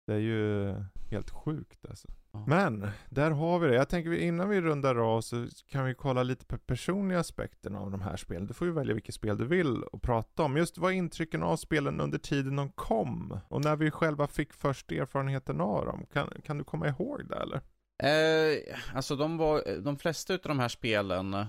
Det 0.08 0.14
är 0.14 0.18
ju 0.18 0.74
helt 1.10 1.30
sjukt 1.30 1.86
alltså. 1.88 2.08
Men, 2.46 2.90
där 3.10 3.30
har 3.30 3.58
vi 3.58 3.68
det. 3.68 3.74
Jag 3.74 3.88
tänker 3.88 4.12
innan 4.12 4.48
vi 4.48 4.60
rundar 4.60 4.96
av 4.96 5.20
så 5.20 5.46
kan 5.70 5.84
vi 5.84 5.94
kolla 5.94 6.22
lite 6.22 6.46
på 6.46 6.58
personliga 6.58 7.18
aspekterna 7.18 7.80
av 7.80 7.90
de 7.90 8.00
här 8.00 8.16
spelen. 8.16 8.46
Du 8.46 8.54
får 8.54 8.66
ju 8.66 8.72
välja 8.72 8.94
vilket 8.94 9.14
spel 9.14 9.38
du 9.38 9.44
vill 9.44 9.82
och 9.82 10.02
prata 10.02 10.42
om. 10.42 10.56
Just 10.56 10.78
vad 10.78 10.92
intrycken 10.92 11.42
av 11.42 11.56
spelen 11.56 12.00
under 12.00 12.18
tiden 12.18 12.56
de 12.56 12.70
kom? 12.70 13.40
Och 13.48 13.64
när 13.64 13.76
vi 13.76 13.90
själva 13.90 14.26
fick 14.26 14.52
först 14.52 14.92
erfarenheten 14.92 15.60
av 15.60 15.86
dem. 15.86 16.06
Kan, 16.12 16.30
kan 16.44 16.58
du 16.58 16.64
komma 16.64 16.88
ihåg 16.88 17.28
det 17.28 17.36
eller? 17.36 17.60
Eh, 18.02 18.76
alltså 18.94 19.16
de, 19.16 19.36
var, 19.36 19.80
de 19.80 19.98
flesta 19.98 20.34
av 20.34 20.40
de 20.42 20.58
här 20.58 20.68
spelen 20.68 21.34
eh, 21.34 21.46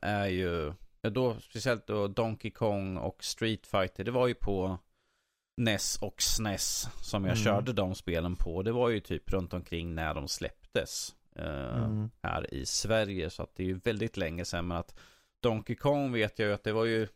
är 0.00 0.26
ju, 0.26 0.72
då, 1.00 1.34
speciellt 1.40 1.86
då 1.86 2.08
Donkey 2.08 2.50
Kong 2.50 2.96
och 2.96 3.24
Street 3.24 3.66
Fighter, 3.66 4.04
det 4.04 4.10
var 4.10 4.26
ju 4.26 4.34
på 4.34 4.78
NES 5.56 5.98
och 6.02 6.22
SNES 6.22 6.88
som 7.02 7.24
jag 7.24 7.36
mm. 7.36 7.44
körde 7.44 7.72
de 7.72 7.94
spelen 7.94 8.36
på. 8.36 8.62
Det 8.62 8.72
var 8.72 8.88
ju 8.88 9.00
typ 9.00 9.32
runt 9.32 9.54
omkring 9.54 9.94
när 9.94 10.14
de 10.14 10.28
släpptes 10.28 11.14
eh, 11.36 11.84
mm. 11.84 12.10
här 12.22 12.54
i 12.54 12.66
Sverige. 12.66 13.30
Så 13.30 13.42
att 13.42 13.54
det 13.54 13.62
är 13.62 13.66
ju 13.66 13.78
väldigt 13.78 14.16
länge 14.16 14.44
sedan. 14.44 14.68
Men 14.68 14.76
att 14.76 14.94
Donkey 15.42 15.76
Kong 15.76 16.12
vet 16.12 16.38
jag 16.38 16.48
ju 16.48 16.54
att 16.54 16.64
det 16.64 16.72
var 16.72 16.84
ju 16.84 17.08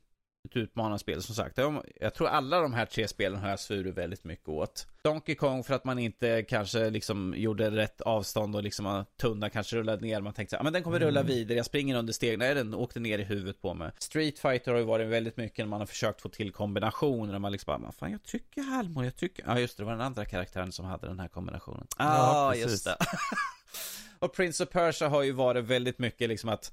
ett 0.44 0.56
utmanande 0.56 0.98
spel. 0.98 1.22
Som 1.22 1.34
sagt, 1.34 1.58
jag 2.00 2.14
tror 2.14 2.28
alla 2.28 2.60
de 2.60 2.74
här 2.74 2.86
tre 2.86 3.08
spelen 3.08 3.38
har 3.38 3.50
jag 3.50 3.60
svurit 3.60 3.94
väldigt 3.94 4.24
mycket 4.24 4.48
åt. 4.48 4.86
Donkey 5.02 5.34
Kong 5.34 5.64
för 5.64 5.74
att 5.74 5.84
man 5.84 5.98
inte 5.98 6.42
kanske 6.42 6.90
liksom 6.90 7.34
gjorde 7.36 7.70
rätt 7.70 8.00
avstånd 8.00 8.56
och 8.56 8.62
liksom 8.62 9.04
tunna 9.20 9.50
kanske 9.50 9.76
rullade 9.76 10.02
ner. 10.02 10.20
Man 10.20 10.32
tänkte 10.32 10.56
så 10.56 10.62
men 10.62 10.72
den 10.72 10.82
kommer 10.82 10.98
rulla 10.98 11.20
mm. 11.20 11.32
vidare, 11.32 11.56
jag 11.56 11.66
springer 11.66 11.96
under 11.96 12.12
steg. 12.12 12.38
Nej, 12.38 12.54
den 12.54 12.74
åkte 12.74 13.00
ner 13.00 13.18
i 13.18 13.22
huvudet 13.22 13.62
på 13.62 13.74
mig. 13.74 13.90
Street 13.98 14.38
Fighter 14.38 14.72
har 14.72 14.78
ju 14.78 14.84
varit 14.84 15.08
väldigt 15.08 15.36
mycket 15.36 15.58
när 15.58 15.70
man 15.70 15.80
har 15.80 15.86
försökt 15.86 16.20
få 16.20 16.28
till 16.28 16.52
kombinationer. 16.52 17.38
Man 17.38 17.52
liksom 17.52 17.82
bara, 17.82 17.92
fan 17.92 18.12
jag 18.12 18.22
tycker 18.22 18.62
halvmål, 18.62 19.04
jag 19.04 19.16
tycker... 19.16 19.44
Ja 19.46 19.58
just 19.58 19.76
det, 19.76 19.82
det 19.82 19.84
var 19.84 19.92
den 19.92 20.00
andra 20.00 20.24
karaktären 20.24 20.72
som 20.72 20.84
hade 20.84 21.06
den 21.06 21.20
här 21.20 21.28
kombinationen. 21.28 21.86
Ah, 21.96 22.54
ja, 22.54 22.54
just 22.54 22.84
det. 22.84 22.96
och 24.18 24.32
Prince 24.34 24.64
of 24.64 24.70
Persia 24.70 25.08
har 25.08 25.22
ju 25.22 25.32
varit 25.32 25.64
väldigt 25.64 25.98
mycket 25.98 26.28
liksom 26.28 26.50
att 26.50 26.72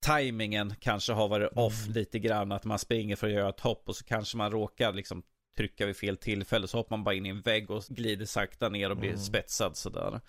timingen 0.00 0.74
kanske 0.80 1.12
har 1.12 1.28
varit 1.28 1.52
off 1.52 1.82
mm. 1.82 1.94
lite 1.94 2.18
grann. 2.18 2.52
Att 2.52 2.64
man 2.64 2.78
springer 2.78 3.16
för 3.16 3.26
att 3.26 3.32
göra 3.32 3.48
ett 3.48 3.60
hopp 3.60 3.88
och 3.88 3.96
så 3.96 4.04
kanske 4.04 4.36
man 4.36 4.50
råkar 4.50 4.92
liksom 4.92 5.22
trycka 5.56 5.86
vid 5.86 5.96
fel 5.96 6.16
tillfälle. 6.16 6.68
Så 6.68 6.76
hoppar 6.76 6.96
man 6.96 7.04
bara 7.04 7.14
in 7.14 7.26
i 7.26 7.28
en 7.28 7.40
vägg 7.40 7.70
och 7.70 7.84
glider 7.88 8.26
sakta 8.26 8.68
ner 8.68 8.90
och 8.90 8.96
blir 8.96 9.10
mm. 9.10 9.20
spetsad 9.20 9.76
sådär. 9.76 10.20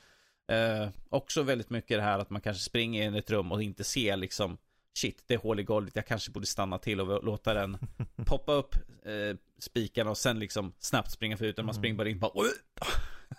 Eh, 0.52 0.90
också 1.10 1.44
väldigt 1.44 1.70
mycket 1.70 1.98
det 1.98 2.04
här 2.04 2.20
att 2.20 2.30
man 2.30 2.42
kanske 2.42 2.64
springer 2.64 3.04
in 3.04 3.16
i 3.16 3.18
ett 3.18 3.32
rum 3.32 3.52
och 3.52 3.64
inte 3.64 3.84
ser 3.84 4.18
liksom 4.18 4.58
Shit, 4.94 5.24
det 5.28 5.34
är 5.34 5.38
hål 5.38 5.60
i 5.60 5.64
golvet, 5.64 5.96
jag 5.96 6.08
kanske 6.08 6.32
borde 6.32 6.46
stanna 6.46 6.78
till 6.78 7.02
och 7.02 7.24
låta 7.24 7.54
den 7.54 7.78
poppa 8.26 8.52
upp 8.54 8.76
eh, 9.06 9.38
spikarna 9.60 10.10
och 10.10 10.18
sen 10.18 10.40
liksom 10.40 10.74
snabbt 10.80 11.12
springa 11.12 11.38
för 11.38 11.46
utan 11.46 11.66
man 11.66 11.76
springer 11.76 11.96
bara 11.96 12.10
in 12.10 12.20
bara 12.20 12.32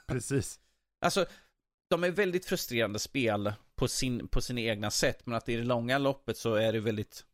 Precis. 0.06 0.60
Alltså, 1.00 1.26
de 1.88 2.04
är 2.04 2.10
väldigt 2.10 2.46
frustrerande 2.46 2.98
spel 2.98 3.52
på, 3.80 3.88
sin, 3.88 4.28
på 4.28 4.40
sina 4.40 4.60
egna 4.60 4.90
sätt. 4.90 5.26
Men 5.26 5.36
att 5.36 5.48
i 5.48 5.56
det 5.56 5.64
långa 5.64 5.98
loppet 5.98 6.36
så 6.36 6.54
är 6.54 6.72
det 6.72 6.80
väldigt 6.80 7.24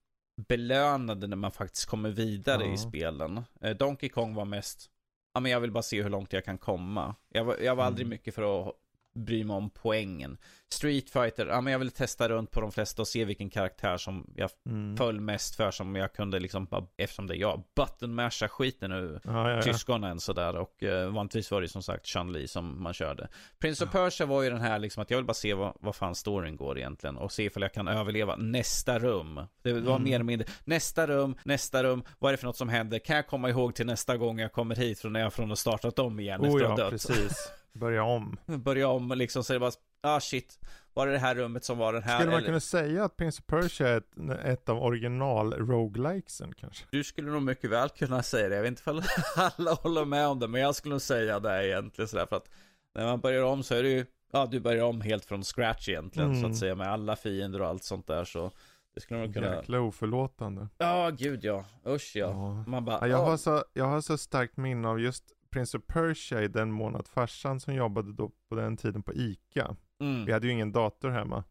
belönande 0.48 1.26
när 1.26 1.36
man 1.36 1.52
faktiskt 1.52 1.86
kommer 1.86 2.10
vidare 2.10 2.64
ja. 2.64 2.72
i 2.72 2.78
spelen. 2.78 3.42
Eh, 3.60 3.76
Donkey 3.76 4.08
Kong 4.08 4.34
var 4.34 4.44
mest, 4.44 4.90
ja 5.34 5.40
men 5.40 5.52
jag 5.52 5.60
vill 5.60 5.72
bara 5.72 5.82
se 5.82 6.02
hur 6.02 6.10
långt 6.10 6.32
jag 6.32 6.44
kan 6.44 6.58
komma. 6.58 7.14
Jag 7.28 7.44
var, 7.44 7.56
jag 7.56 7.76
var 7.76 7.84
mm. 7.84 7.86
aldrig 7.86 8.06
mycket 8.06 8.34
för 8.34 8.68
att 8.68 8.74
bry 9.16 9.44
mig 9.44 9.56
om 9.56 9.70
poängen. 9.70 10.38
Street 10.68 11.10
Fighter, 11.10 11.46
ja 11.46 11.60
men 11.60 11.72
jag 11.72 11.78
vill 11.78 11.90
testa 11.90 12.28
runt 12.28 12.50
på 12.50 12.60
de 12.60 12.72
flesta 12.72 13.02
och 13.02 13.08
se 13.08 13.24
vilken 13.24 13.50
karaktär 13.50 13.96
som 13.96 14.30
jag 14.36 14.50
mm. 14.66 14.96
föll 14.96 15.20
mest 15.20 15.56
för 15.56 15.70
som 15.70 15.96
jag 15.96 16.12
kunde 16.12 16.40
liksom, 16.40 16.86
eftersom 16.96 17.26
det 17.26 17.36
är 17.36 17.38
jag, 17.38 17.62
button-masha 17.76 18.48
skiten 18.48 18.92
ur 18.92 19.20
ja, 19.24 19.50
ja, 19.50 19.56
ja. 19.56 19.62
syskonen 19.62 20.20
sådär 20.20 20.56
och 20.56 20.82
uh, 20.82 21.08
vanligtvis 21.08 21.50
var 21.50 21.60
det 21.60 21.68
som 21.68 21.82
sagt 21.82 22.06
Chun-Li 22.06 22.46
som 22.46 22.82
man 22.82 22.94
körde. 22.94 23.28
Prince 23.58 23.84
of 23.84 23.92
Persia 23.92 24.26
var 24.26 24.42
ju 24.42 24.50
den 24.50 24.60
här 24.60 24.78
liksom 24.78 25.02
att 25.02 25.10
jag 25.10 25.18
vill 25.18 25.26
bara 25.26 25.34
se 25.34 25.54
vad, 25.54 25.72
vad 25.80 25.96
fan 25.96 26.14
storyn 26.14 26.56
går 26.56 26.78
egentligen 26.78 27.16
och 27.16 27.32
se 27.32 27.44
ifall 27.44 27.62
jag 27.62 27.72
kan 27.72 27.88
överleva 27.88 28.36
nästa 28.36 28.98
rum. 28.98 29.40
Det 29.62 29.72
var 29.72 29.80
mm. 29.80 30.02
mer 30.02 30.14
eller 30.14 30.24
mindre, 30.24 30.48
nästa 30.64 31.06
rum, 31.06 31.36
nästa 31.44 31.82
rum, 31.82 32.04
vad 32.18 32.28
är 32.28 32.32
det 32.32 32.38
för 32.38 32.46
något 32.46 32.56
som 32.56 32.68
händer? 32.68 32.98
Kan 32.98 33.16
jag 33.16 33.26
komma 33.26 33.50
ihåg 33.50 33.74
till 33.74 33.86
nästa 33.86 34.16
gång 34.16 34.38
jag 34.38 34.52
kommer 34.52 34.76
hit 34.76 34.98
från 34.98 35.12
när 35.12 35.20
jag 35.20 35.32
från 35.32 35.50
och 35.50 35.58
startat 35.58 35.98
om 35.98 36.20
igen 36.20 36.40
oh, 36.40 36.46
efter 36.46 36.64
att 36.64 36.70
ha 36.70 36.76
dött? 36.76 36.90
precis. 36.90 37.52
Börja 37.76 38.04
om. 38.04 38.36
Börja 38.46 38.88
om 38.88 39.12
liksom, 39.16 39.44
så 39.44 39.52
det 39.52 39.58
bara, 39.58 39.72
ah 40.00 40.20
shit. 40.20 40.58
Var 40.94 41.06
det 41.06 41.12
det 41.12 41.18
här 41.18 41.34
rummet 41.34 41.64
som 41.64 41.78
var 41.78 41.92
den 41.92 42.02
här? 42.02 42.18
Skulle 42.18 42.30
man 42.30 42.38
eller? 42.38 42.46
kunna 42.46 42.60
säga 42.60 43.04
att 43.04 43.16
Prince 43.16 43.42
of 43.42 43.46
Persia 43.46 43.88
är 43.88 43.96
ett, 43.96 44.44
ett 44.44 44.68
av 44.68 44.82
original 44.82 45.52
roguelikesen 45.52 46.54
kanske? 46.54 46.84
Du 46.90 47.04
skulle 47.04 47.30
nog 47.30 47.42
mycket 47.42 47.70
väl 47.70 47.88
kunna 47.88 48.22
säga 48.22 48.48
det. 48.48 48.54
Jag 48.54 48.62
vet 48.62 48.68
inte 48.68 48.90
om 48.90 49.02
alla 49.36 49.72
håller 49.74 50.04
med 50.04 50.26
om 50.26 50.40
det, 50.40 50.48
men 50.48 50.60
jag 50.60 50.74
skulle 50.74 50.94
nog 50.94 51.02
säga 51.02 51.40
det 51.40 51.68
egentligen 51.68 52.08
sådär. 52.08 52.26
För 52.26 52.36
att 52.36 52.48
när 52.94 53.04
man 53.04 53.20
börjar 53.20 53.42
om 53.42 53.62
så 53.62 53.74
är 53.74 53.82
det 53.82 53.88
ju, 53.88 54.06
ja 54.32 54.46
du 54.46 54.60
börjar 54.60 54.84
om 54.84 55.00
helt 55.00 55.24
från 55.24 55.44
scratch 55.44 55.88
egentligen 55.88 56.28
mm. 56.28 56.40
så 56.40 56.46
att 56.46 56.50
mm. 56.50 56.56
säga. 56.56 56.74
Med 56.74 56.88
alla 56.88 57.16
fiender 57.16 57.62
och 57.62 57.68
allt 57.68 57.84
sånt 57.84 58.06
där 58.06 58.24
så. 58.24 58.50
Det 58.94 59.00
skulle 59.00 59.20
man 59.20 59.32
kunna... 59.32 59.56
Jäkla 59.56 59.80
oförlåtande. 59.80 60.68
Ja, 60.78 61.10
gud 61.10 61.44
ja. 61.44 61.64
Usch 61.86 62.12
ja. 62.14 62.26
ja. 62.30 62.64
Man 62.66 62.84
bara, 62.84 62.98
ja, 63.00 63.06
jag, 63.06 63.24
har 63.24 63.36
så, 63.36 63.64
jag 63.72 63.84
har 63.84 64.00
så 64.00 64.18
starkt 64.18 64.56
minne 64.56 64.88
av 64.88 65.00
just 65.00 65.24
Prince 65.56 65.78
of 65.78 65.86
Persia 65.86 66.42
i 66.42 66.48
den 66.48 66.72
månad 66.72 67.08
farsan 67.08 67.60
som 67.60 67.74
jobbade 67.74 68.12
då 68.12 68.30
på 68.48 68.54
den 68.54 68.76
tiden 68.76 69.02
på 69.02 69.14
ICA. 69.14 69.76
Mm. 70.00 70.24
Vi 70.24 70.32
hade 70.32 70.46
ju 70.46 70.52
ingen 70.52 70.72
dator 70.72 71.10
hemma. 71.10 71.44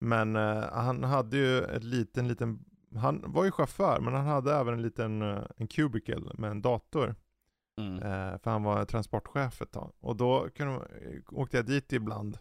Men 0.00 0.36
uh, 0.36 0.72
han 0.72 1.04
hade 1.04 1.36
ju 1.36 1.64
en 1.64 1.90
liten, 1.90 2.28
liten, 2.28 2.64
han 2.96 3.24
var 3.26 3.44
ju 3.44 3.50
chaufför 3.50 4.00
men 4.00 4.14
han 4.14 4.26
hade 4.26 4.54
även 4.54 4.74
en 4.74 4.82
liten, 4.82 5.22
uh, 5.22 5.44
en 5.56 5.68
cubicle 5.68 6.32
med 6.34 6.50
en 6.50 6.62
dator. 6.62 7.14
Mm. 7.80 7.94
Uh, 7.94 8.38
för 8.38 8.50
han 8.50 8.62
var 8.62 8.84
transportchef 8.84 9.62
ett 9.62 9.72
tag. 9.72 9.92
Och 10.00 10.16
då 10.16 10.48
kunde, 10.54 10.86
åkte 11.30 11.56
jag 11.56 11.66
dit 11.66 11.92
ibland. 11.92 12.38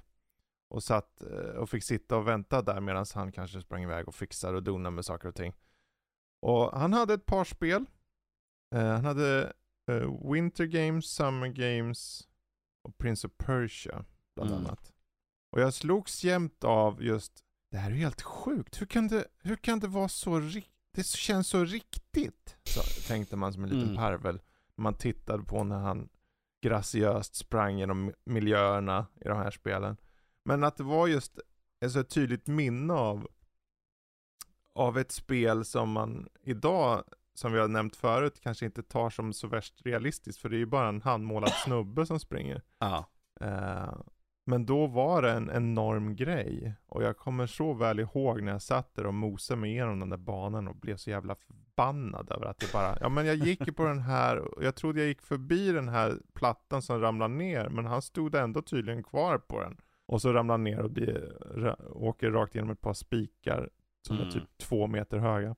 Och 0.69 0.83
satt 0.83 1.21
och 1.57 1.69
fick 1.69 1.83
sitta 1.83 2.17
och 2.17 2.27
vänta 2.27 2.61
där 2.61 2.79
medan 2.79 3.05
han 3.13 3.31
kanske 3.31 3.61
sprang 3.61 3.83
iväg 3.83 4.07
och 4.07 4.15
fixade 4.15 4.57
och 4.57 4.63
donade 4.63 4.95
med 4.95 5.05
saker 5.05 5.27
och 5.27 5.35
ting. 5.35 5.53
Och 6.41 6.79
han 6.79 6.93
hade 6.93 7.13
ett 7.13 7.25
par 7.25 7.43
spel. 7.43 7.85
han 8.71 9.05
hade 9.05 9.53
Uh, 9.89 10.31
Winter 10.33 10.65
Games, 10.65 11.05
Summer 11.05 11.47
Games 11.47 12.27
och 12.83 12.97
Prince 12.97 13.27
of 13.27 13.33
Persia 13.37 14.05
bland 14.35 14.51
mm. 14.51 14.65
annat. 14.65 14.93
Och 15.51 15.61
jag 15.61 15.73
slogs 15.73 16.23
jämt 16.23 16.63
av 16.63 17.03
just, 17.03 17.43
det 17.71 17.77
här 17.77 17.91
är 17.91 17.95
helt 17.95 18.21
sjukt. 18.21 18.81
Hur 18.81 18.85
kan 18.85 19.07
det, 19.07 19.25
hur 19.39 19.55
kan 19.55 19.79
det 19.79 19.87
vara 19.87 20.07
så 20.07 20.39
riktigt? 20.39 20.73
Det 20.91 21.05
känns 21.05 21.47
så 21.47 21.65
riktigt. 21.65 22.57
Så 22.63 23.07
tänkte 23.07 23.35
man 23.35 23.53
som 23.53 23.63
en 23.63 23.69
liten 23.69 23.89
mm. 23.89 23.95
parvel. 23.95 24.41
Man 24.75 24.93
tittade 24.93 25.43
på 25.43 25.63
när 25.63 25.79
han 25.79 26.09
graciöst 26.61 27.35
sprang 27.35 27.79
genom 27.79 28.13
miljöerna 28.25 29.07
i 29.15 29.27
de 29.27 29.37
här 29.37 29.51
spelen. 29.51 29.97
Men 30.45 30.63
att 30.63 30.77
det 30.77 30.83
var 30.83 31.07
just 31.07 31.39
ett 31.85 31.91
så 31.91 32.03
tydligt 32.03 32.47
minne 32.47 32.93
av 32.93 33.27
av 34.75 34.97
ett 34.97 35.11
spel 35.11 35.65
som 35.65 35.91
man 35.91 36.29
idag 36.41 37.03
som 37.39 37.51
vi 37.51 37.59
har 37.59 37.67
nämnt 37.67 37.95
förut, 37.95 38.39
kanske 38.43 38.65
inte 38.65 38.83
tar 38.83 39.09
som 39.09 39.33
så 39.33 39.47
värst 39.47 39.81
realistiskt, 39.85 40.41
för 40.41 40.49
det 40.49 40.55
är 40.55 40.59
ju 40.59 40.65
bara 40.65 40.89
en 40.89 41.01
handmålad 41.01 41.51
snubbe 41.65 42.05
som 42.05 42.19
springer. 42.19 42.61
Ja. 42.79 43.05
Uh, 43.41 44.01
men 44.45 44.65
då 44.65 44.87
var 44.87 45.21
det 45.21 45.31
en 45.31 45.49
enorm 45.49 46.15
grej. 46.15 46.75
Och 46.87 47.03
jag 47.03 47.17
kommer 47.17 47.47
så 47.47 47.73
väl 47.73 47.99
ihåg 47.99 48.41
när 48.41 48.51
jag 48.51 48.61
satt 48.61 48.95
där 48.95 49.05
och 49.05 49.13
mosade 49.13 49.59
mig 49.59 49.71
igenom 49.71 49.99
den 49.99 50.09
där 50.09 50.17
banan 50.17 50.67
och 50.67 50.75
blev 50.75 50.95
så 50.95 51.09
jävla 51.09 51.35
förbannad 51.35 52.31
över 52.31 52.45
att 52.45 52.59
det 52.59 52.73
bara, 52.73 52.97
ja 53.01 53.09
men 53.09 53.25
jag 53.25 53.35
gick 53.35 53.67
ju 53.67 53.73
på 53.73 53.83
den 53.83 53.99
här, 53.99 54.37
och 54.37 54.63
jag 54.63 54.75
trodde 54.75 54.99
jag 54.99 55.07
gick 55.07 55.21
förbi 55.21 55.71
den 55.71 55.89
här 55.89 56.17
plattan 56.33 56.81
som 56.81 57.01
ramlade 57.01 57.33
ner, 57.33 57.69
men 57.69 57.85
han 57.85 58.01
stod 58.01 58.35
ändå 58.35 58.61
tydligen 58.61 59.03
kvar 59.03 59.37
på 59.37 59.61
den. 59.61 59.77
Och 60.05 60.21
så 60.21 60.33
ramlar 60.33 60.57
ner 60.57 60.79
och 60.79 60.91
blir, 60.91 61.33
åker 61.91 62.31
rakt 62.31 62.55
igenom 62.55 62.71
ett 62.71 62.81
par 62.81 62.93
spikar 62.93 63.69
som 64.07 64.15
mm. 64.15 64.27
är 64.27 64.31
typ 64.31 64.57
två 64.57 64.87
meter 64.87 65.17
höga 65.17 65.55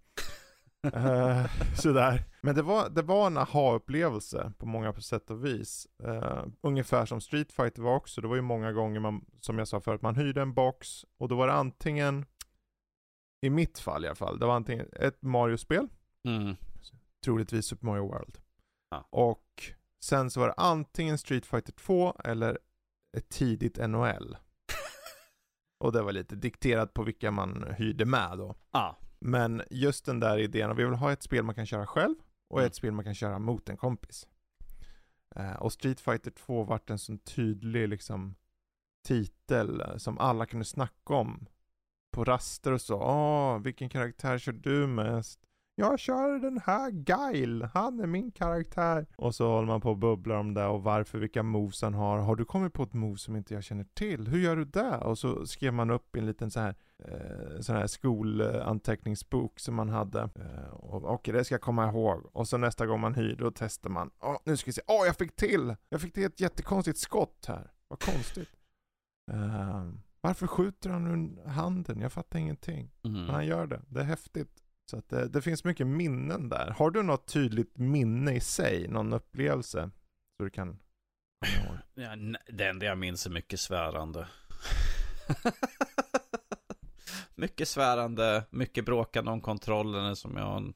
uh, 0.86 1.46
sådär. 1.76 2.24
Men 2.42 2.56
det 2.56 2.62
var, 2.62 2.90
det 2.90 3.02
var 3.02 3.28
en 3.28 3.38
aha-upplevelse 3.38 4.54
på 4.58 4.66
många 4.66 4.94
sätt 4.94 5.30
och 5.30 5.46
vis. 5.46 5.88
Uh, 6.04 6.46
ungefär 6.62 7.06
som 7.06 7.22
Street 7.22 7.52
Fighter 7.52 7.82
var 7.82 7.96
också. 7.96 8.22
Det 8.22 8.28
var 8.28 8.36
ju 8.36 8.42
många 8.42 8.72
gånger 8.72 9.00
man, 9.00 9.26
som 9.40 9.58
jag 9.58 9.68
sa 9.68 9.82
förut, 9.82 10.02
man 10.02 10.16
hyrde 10.16 10.42
en 10.42 10.54
box 10.54 11.06
och 11.18 11.28
då 11.28 11.36
var 11.36 11.48
det 11.48 11.54
antingen, 11.54 12.26
i 13.46 13.50
mitt 13.50 13.80
fall 13.80 14.06
i 14.06 14.08
alla 14.08 14.16
fall, 14.16 14.40
det 14.40 14.46
var 14.46 14.56
antingen 14.56 14.86
ett 14.94 15.22
Mario-spel, 15.22 15.88
mm. 16.28 16.56
troligtvis 17.26 17.66
Super 17.66 17.86
Mario 17.86 18.08
World. 18.08 18.38
Ja. 18.90 19.08
Och 19.10 19.48
sen 20.04 20.32
så 20.32 20.40
var 20.40 20.48
det 20.48 20.54
antingen 20.58 21.18
Street 21.18 21.46
Fighter 21.46 21.74
2 21.74 22.16
eller 22.24 22.60
ett 23.18 23.30
tidigt 23.30 23.78
NHL. 23.78 24.38
och 25.84 25.92
det 25.92 26.02
var 26.02 26.12
lite 26.12 26.36
dikterat 26.36 26.94
på 26.94 27.04
vilka 27.04 27.32
man 27.32 27.66
hyrde 27.78 28.06
med 28.06 28.38
då. 28.38 28.56
Ja. 28.72 28.98
Men 29.22 29.62
just 29.70 30.06
den 30.06 30.20
där 30.20 30.38
idén, 30.38 30.76
vi 30.76 30.84
vill 30.84 30.94
ha 30.94 31.12
ett 31.12 31.24
spel 31.24 31.44
man 31.44 31.56
kan 31.56 31.66
köra 31.66 31.88
själv 31.88 32.16
och 32.48 32.60
mm. 32.60 32.68
ett 32.68 32.76
spel 32.76 32.92
man 32.92 33.06
kan 33.06 33.16
köra 33.16 33.40
mot 33.40 33.70
en 33.70 33.78
kompis. 33.78 34.28
Uh, 35.40 35.54
och 35.54 35.74
Street 35.74 36.00
Fighter 36.00 36.32
2 36.32 36.64
vart 36.64 36.90
en 36.90 37.00
sån 37.00 37.20
tydlig 37.20 37.90
liksom 37.90 38.36
titel 39.08 39.82
uh, 39.82 39.98
som 39.98 40.18
alla 40.18 40.46
kunde 40.46 40.66
snacka 40.66 41.14
om 41.14 41.46
på 42.12 42.24
raster 42.24 42.72
och 42.72 42.82
så. 42.82 42.96
Åh, 42.96 43.60
vilken 43.60 43.90
karaktär 43.90 44.38
kör 44.38 44.52
du 44.52 44.88
mest? 44.88 45.40
Jag 45.82 46.00
kör 46.00 46.40
den 46.40 46.62
här 46.66 46.92
Guile, 46.92 47.70
han 47.74 48.00
är 48.00 48.08
min 48.08 48.32
karaktär. 48.32 49.06
Och 49.16 49.36
så 49.36 49.48
håller 49.48 49.68
man 49.68 49.82
på 49.82 49.90
och 49.90 49.98
bubblar 49.98 50.36
om 50.36 50.54
det 50.54 50.66
och 50.66 50.84
varför, 50.84 51.18
vilka 51.18 51.44
moves 51.44 51.82
han 51.82 51.94
har. 51.94 52.18
Har 52.18 52.36
du 52.36 52.46
kommit 52.46 52.74
på 52.74 52.84
ett 52.84 52.94
move 52.94 53.18
som 53.18 53.36
inte 53.36 53.54
jag 53.54 53.64
känner 53.64 53.86
till? 53.94 54.28
Hur 54.28 54.40
gör 54.40 54.56
du 54.56 54.66
det? 54.66 54.98
Och 54.98 55.18
så 55.18 55.46
skrev 55.46 55.74
man 55.74 55.90
upp 55.90 56.16
i 56.16 56.20
en 56.20 56.26
liten 56.26 56.52
så 56.52 56.60
här 56.60 56.76
eh, 57.00 57.60
sån 57.60 57.76
här 57.76 57.88
skolanteckningsbok 57.88 59.60
som 59.60 59.76
man 59.76 59.90
hade. 59.90 60.22
Eh, 60.22 60.74
och 60.74 61.14
okej, 61.14 61.34
det 61.34 61.44
ska 61.44 61.54
jag 61.54 61.62
komma 61.62 61.90
ihåg. 61.90 62.30
Och 62.34 62.48
så 62.48 62.58
nästa 62.58 62.86
gång 62.86 63.00
man 63.00 63.16
hyr, 63.16 63.36
då 63.36 63.52
testar 63.56 63.90
man. 63.90 64.12
Åh, 64.20 64.38
nu 64.46 64.58
ska 64.58 64.66
vi 64.66 64.74
se. 64.74 64.82
Åh, 64.88 65.06
jag 65.06 65.16
fick 65.16 65.36
till! 65.36 65.76
Jag 65.90 66.02
fick 66.02 66.14
till 66.14 66.26
ett 66.26 66.40
jättekonstigt 66.40 66.98
skott 66.98 67.46
här. 67.48 67.72
Vad 67.88 68.00
konstigt. 68.00 68.50
Eh, 69.32 69.92
varför 70.22 70.48
skjuter 70.48 70.90
han 70.90 71.08
ur 71.08 71.48
handen? 71.50 72.02
Jag 72.02 72.14
fattar 72.14 72.40
ingenting. 72.40 72.92
Mm. 73.04 73.26
Men 73.26 73.36
han 73.36 73.46
gör 73.46 73.68
det. 73.68 73.82
Det 73.88 74.00
är 74.00 74.04
häftigt. 74.04 74.61
Så 74.90 74.98
att 74.98 75.10
det, 75.10 75.28
det 75.28 75.42
finns 75.42 75.64
mycket 75.64 75.88
minnen 75.88 76.50
där. 76.50 76.76
Har 76.78 76.92
du 76.92 77.04
något 77.04 77.28
tydligt 77.28 77.78
minne 77.78 78.34
i 78.36 78.40
sig? 78.40 78.88
Någon 78.88 79.14
upplevelse? 79.14 79.90
Så 80.38 80.44
du 80.44 80.50
kan? 80.50 80.80
Ja, 81.94 82.16
det 82.48 82.66
enda 82.66 82.86
jag 82.86 82.98
minns 82.98 83.26
är 83.26 83.30
mycket 83.30 83.60
svärande. 83.60 84.28
mycket 87.36 87.68
svärande, 87.68 88.44
mycket 88.50 88.86
bråkande 88.86 89.32
om 89.32 89.42
kontrollen 89.42 90.16
som 90.16 90.38
jag, 90.38 90.74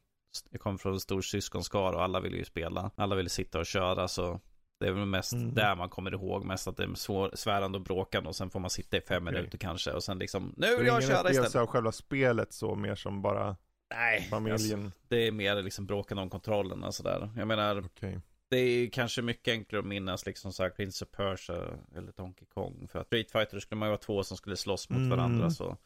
jag 0.49 0.61
kommer 0.61 0.77
från 0.77 0.93
en 0.93 0.99
stor 0.99 1.21
syskonskara 1.21 1.95
och 1.95 2.03
alla 2.03 2.19
ville 2.19 2.37
ju 2.37 2.45
spela. 2.45 2.91
Alla 2.95 3.15
ville 3.15 3.29
sitta 3.29 3.59
och 3.59 3.65
köra 3.65 4.07
så 4.07 4.41
det 4.79 4.87
är 4.87 4.91
väl 4.91 5.05
mest 5.05 5.33
Mm. 5.33 5.53
där 5.53 5.75
man 5.75 5.89
kommer 5.89 6.13
ihåg 6.13 6.45
mest 6.45 6.67
att 6.67 6.77
det 6.77 6.83
är 6.83 6.93
svår, 6.93 7.31
svärande 7.33 7.77
och 7.77 7.83
bråkande 7.83 8.29
och 8.29 8.35
sen 8.35 8.49
får 8.49 8.59
man 8.59 8.69
sitta 8.69 8.97
i 8.97 9.01
fem 9.01 9.23
Okej. 9.23 9.33
minuter 9.35 9.57
kanske 9.57 9.91
och 9.91 10.03
sen 10.03 10.19
liksom 10.19 10.53
nu 10.57 10.67
Det 10.67 10.77
vill 10.77 10.81
är 10.81 10.85
jag 10.87 11.01
ingen 11.01 11.09
köra 11.15 11.29
istället. 11.31 11.55
av 11.55 11.67
själva 11.67 11.91
spelet 11.91 12.53
så, 12.53 12.75
mer 12.75 12.95
som 12.95 13.21
bara 13.21 13.55
Nej, 13.89 14.15
alltså, 14.17 14.29
familjen. 14.29 14.91
det 15.07 15.27
är 15.27 15.31
mer 15.31 15.61
liksom 15.61 15.85
bråkande 15.85 16.23
om 16.23 16.29
kontrollen 16.29 16.83
och 16.83 16.95
sådär. 16.95 17.29
Jag 17.37 17.47
menar, 17.47 17.85
Okej. 17.85 18.19
det 18.49 18.57
är 18.57 18.89
kanske 18.89 19.21
mycket 19.21 19.51
enklare 19.51 19.79
att 19.79 19.85
minnas 19.87 20.25
liksom 20.25 20.53
så 20.53 20.63
här 20.63 20.69
Prince 20.69 21.05
of 21.05 21.11
Persia 21.11 21.55
eller 21.95 22.11
Donkey 22.17 22.45
Kong. 22.53 22.87
För 22.91 22.99
att 22.99 23.07
Street 23.07 23.31
Fighter 23.31 23.59
skulle 23.59 23.79
man 23.79 23.87
ju 23.87 23.91
vara 23.91 23.97
två 24.01 24.23
som 24.23 24.37
skulle 24.37 24.57
slåss 24.57 24.89
mot 24.89 24.97
Mm. 24.97 25.09
varandra 25.09 25.49
så. 25.49 25.77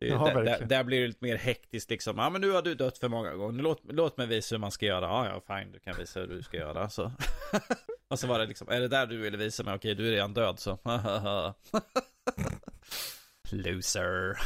Det, 0.00 0.06
Ja, 0.06 0.24
där, 0.34 0.44
där, 0.44 0.64
där 0.66 0.84
blir 0.84 1.00
det 1.00 1.06
lite 1.06 1.24
mer 1.24 1.36
hektiskt 1.36 1.90
liksom. 1.90 2.18
Ja 2.18 2.30
men 2.30 2.40
nu 2.40 2.50
har 2.50 2.62
du 2.62 2.74
dött 2.74 2.98
för 2.98 3.08
många 3.08 3.34
gånger. 3.34 3.62
Låt, 3.62 3.80
låt 3.92 4.16
mig 4.16 4.26
visa 4.26 4.54
hur 4.54 4.60
man 4.60 4.70
ska 4.70 4.86
göra. 4.86 5.04
Ja 5.06 5.26
ja 5.46 5.56
fine, 5.58 5.72
du 5.72 5.78
kan 5.78 5.96
visa 5.96 6.20
hur 6.20 6.26
du 6.26 6.42
ska 6.42 6.56
göra. 6.56 6.90
Så. 6.90 7.12
och 8.08 8.18
så 8.18 8.26
var 8.26 8.38
det 8.38 8.46
liksom, 8.46 8.68
är 8.68 8.80
det 8.80 8.88
där 8.88 9.06
du 9.06 9.16
ville 9.18 9.36
visa 9.36 9.62
mig? 9.62 9.74
Okej, 9.74 9.94
du 9.94 10.06
är 10.08 10.10
redan 10.10 10.34
död 10.34 10.58
så. 10.58 10.78
Loser. 13.50 14.38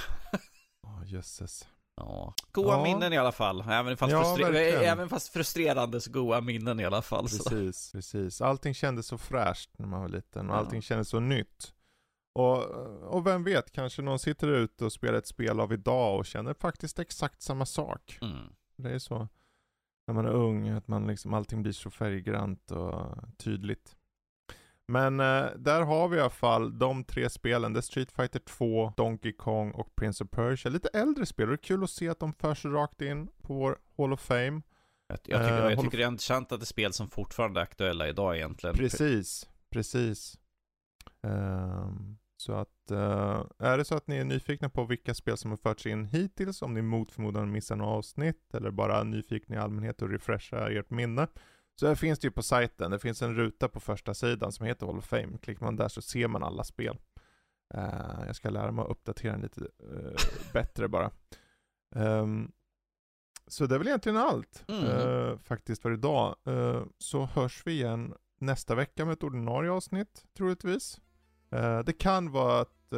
Ja, 0.82 1.02
jösses. 1.06 1.68
Ja. 1.96 2.34
Goa 2.52 2.76
Ja. 2.76 2.82
minnen 2.82 3.12
i 3.12 3.18
alla 3.18 3.32
fall. 3.32 3.60
Även 3.60 3.96
fast, 3.96 4.12
Ja, 4.12 4.38
även 4.48 5.08
fast 5.08 5.28
frustrerande 5.32 6.00
så 6.00 6.10
goa 6.10 6.40
minnen 6.40 6.80
i 6.80 6.84
alla 6.84 7.02
fall. 7.02 7.28
Så. 7.28 7.50
Precis, 7.50 7.92
precis. 7.92 8.40
Allting 8.40 8.74
kändes 8.74 9.06
så 9.06 9.18
fräscht 9.18 9.70
när 9.78 9.86
man 9.86 10.00
var 10.00 10.08
liten 10.08 10.50
och 10.50 10.56
Ja. 10.56 10.58
allting 10.60 10.82
kändes 10.82 11.08
så 11.08 11.20
nytt. 11.20 11.74
Och, 12.34 12.64
och 13.14 13.26
vem 13.26 13.44
vet, 13.44 13.72
kanske 13.72 14.02
någon 14.02 14.18
sitter 14.18 14.48
ute 14.48 14.84
och 14.84 14.92
spelar 14.92 15.18
ett 15.18 15.26
spel 15.26 15.60
av 15.60 15.72
idag 15.72 16.18
och 16.18 16.26
känner 16.26 16.54
faktiskt 16.54 16.98
exakt 16.98 17.42
samma 17.42 17.66
sak. 17.66 18.18
Mm. 18.22 18.52
Det 18.76 18.90
är 18.90 18.98
så 18.98 19.28
när 20.06 20.14
man 20.14 20.26
är 20.26 20.30
ung, 20.32 20.68
att 20.68 20.88
man 20.88 21.06
liksom, 21.06 21.34
allting 21.34 21.62
blir 21.62 21.72
så 21.72 21.90
färggrant 21.90 22.70
och 22.70 23.06
tydligt. 23.38 23.96
Men 24.88 25.20
eh, 25.20 25.46
där 25.56 25.82
har 25.82 26.08
vi 26.08 26.16
i 26.16 26.20
alla 26.20 26.30
fall 26.30 26.78
de 26.78 27.04
tre 27.04 27.30
spelen. 27.30 27.72
Det 27.72 27.80
är 27.80 27.82
Street 27.82 28.12
Fighter 28.12 28.38
2, 28.38 28.92
Donkey 28.96 29.32
Kong 29.32 29.70
och 29.70 29.96
Prince 29.96 30.24
of 30.24 30.30
Persia. 30.30 30.70
Lite 30.70 30.88
äldre 30.88 31.26
spel 31.26 31.48
och 31.48 31.50
det 31.50 31.54
är 31.54 31.66
kul 31.66 31.84
att 31.84 31.90
se 31.90 32.08
att 32.08 32.20
de 32.20 32.32
förs 32.32 32.64
rakt 32.64 33.02
in 33.02 33.26
på 33.26 33.54
vår 33.54 33.78
Hall 33.96 34.12
of 34.12 34.20
Fame. 34.20 34.62
Jag, 35.06 35.18
jag, 35.24 35.40
tycker, 35.40 35.64
Eh, 35.64 35.70
jag 35.70 35.80
tycker 35.80 35.98
det 35.98 36.04
är 36.04 36.08
intressant 36.08 36.52
att 36.52 36.60
det 36.60 36.64
är 36.64 36.66
spel 36.66 36.92
som 36.92 37.10
fortfarande 37.10 37.60
är 37.60 37.62
aktuella 37.62 38.08
idag 38.08 38.36
egentligen. 38.36 38.76
Precis, 38.76 39.48
precis. 39.70 40.38
Ehm, 41.22 42.16
så 42.36 42.52
att, 42.52 42.90
eh, 42.90 43.44
är 43.58 43.78
det 43.78 43.84
så 43.84 43.94
att 43.94 44.06
ni 44.06 44.16
är 44.16 44.24
nyfikna 44.24 44.68
på 44.68 44.84
vilka 44.84 45.14
spel 45.14 45.36
som 45.36 45.50
har 45.50 45.58
förts 45.58 45.86
in 45.86 46.04
hittills, 46.04 46.62
om 46.62 46.74
ni 46.74 46.82
mot 46.82 47.12
förmodan 47.12 47.52
missar 47.52 47.76
några 47.76 47.90
avsnitt, 47.90 48.54
eller 48.54 48.70
bara 48.70 49.04
nyfikna 49.04 49.56
i 49.56 49.58
allmänhet 49.58 50.02
och 50.02 50.10
refresha 50.10 50.70
ert 50.70 50.90
minne, 50.90 51.26
så 51.82 51.88
här 51.88 51.94
finns 51.94 52.18
det 52.18 52.26
ju 52.26 52.30
på 52.30 52.42
sajten, 52.42 52.90
det 52.90 52.98
finns 52.98 53.22
en 53.22 53.34
ruta 53.34 53.68
på 53.68 53.80
första 53.80 54.14
sidan 54.14 54.52
som 54.52 54.66
heter 54.66 54.86
Hall 54.86 54.98
of 54.98 55.04
Fame. 55.04 55.38
Klickar 55.42 55.64
man 55.64 55.76
där 55.76 55.88
så 55.88 56.02
ser 56.02 56.28
man 56.28 56.42
alla 56.42 56.64
spel. 56.64 56.98
Eh, 57.74 58.24
jag 58.26 58.36
ska 58.36 58.50
lära 58.50 58.70
mig 58.72 58.82
att 58.82 58.90
uppdatera 58.90 59.32
den 59.32 59.40
lite 59.40 59.60
eh, 59.60 60.52
bättre 60.52 60.88
bara. 60.88 61.10
Ehm, 61.94 62.52
så 63.46 63.66
det 63.66 63.74
är 63.74 63.78
väl 63.78 63.88
egentligen 63.88 64.18
allt 64.18 64.64
Mm. 64.68 64.84
eh, 64.84 65.38
faktiskt 65.38 65.82
för 65.82 65.92
idag. 65.92 66.36
Så 66.98 67.24
hörs 67.24 67.62
vi 67.66 67.72
igen 67.72 68.14
nästa 68.38 68.74
vecka 68.74 69.04
med 69.04 69.12
ett 69.12 69.22
ordinarie 69.22 69.70
avsnitt 69.70 70.24
troligtvis. 70.36 71.00
Det 71.84 71.98
kan 71.98 72.30
vara 72.30 72.60
att, 72.60 72.92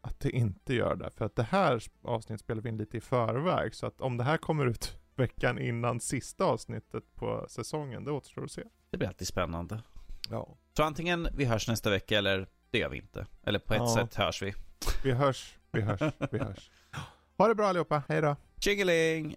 att 0.00 0.20
det 0.20 0.30
inte 0.30 0.74
gör 0.74 0.96
det, 0.96 1.10
för 1.10 1.24
att 1.24 1.36
det 1.36 1.42
här 1.42 1.82
avsnittet 2.02 2.40
spelar 2.40 2.62
vi 2.62 2.68
in 2.68 2.76
lite 2.76 2.96
i 2.96 3.00
förväg, 3.00 3.74
så 3.74 3.86
att 3.86 4.00
om 4.00 4.16
det 4.16 4.24
här 4.24 4.36
kommer 4.36 4.66
ut 4.66 4.98
veckan 5.18 5.58
innan 5.58 6.00
sista 6.00 6.44
avsnittet 6.44 7.14
på 7.14 7.46
säsongen, 7.48 8.04
det 8.04 8.10
återstår 8.12 8.44
att 8.44 8.50
se. 8.50 8.62
Det 8.90 8.96
blir 8.98 9.08
alltid 9.08 9.28
spännande. 9.28 9.82
Ja. 10.30 10.56
Så 10.76 10.82
antingen 10.82 11.28
vi 11.34 11.44
hörs 11.44 11.68
nästa 11.68 11.90
vecka 11.90 12.18
eller 12.18 12.46
det 12.70 12.78
gör 12.78 12.88
vi 12.88 12.96
inte. 12.96 13.26
Eller 13.42 13.58
på 13.58 13.74
ett 13.74 13.80
Ja. 13.80 13.94
sätt 13.94 14.14
hörs 14.14 14.42
vi. 14.42 14.54
Vi 15.04 15.12
hörs, 15.12 15.58
vi 15.70 15.80
hörs, 15.80 16.00
vi 16.30 16.38
hörs. 16.38 16.70
Ha 17.38 17.48
det 17.48 17.54
bra 17.54 17.66
allihopa, 17.66 18.02
hej 18.08 18.20
då! 18.20 18.36
Tjingeling! 18.60 19.36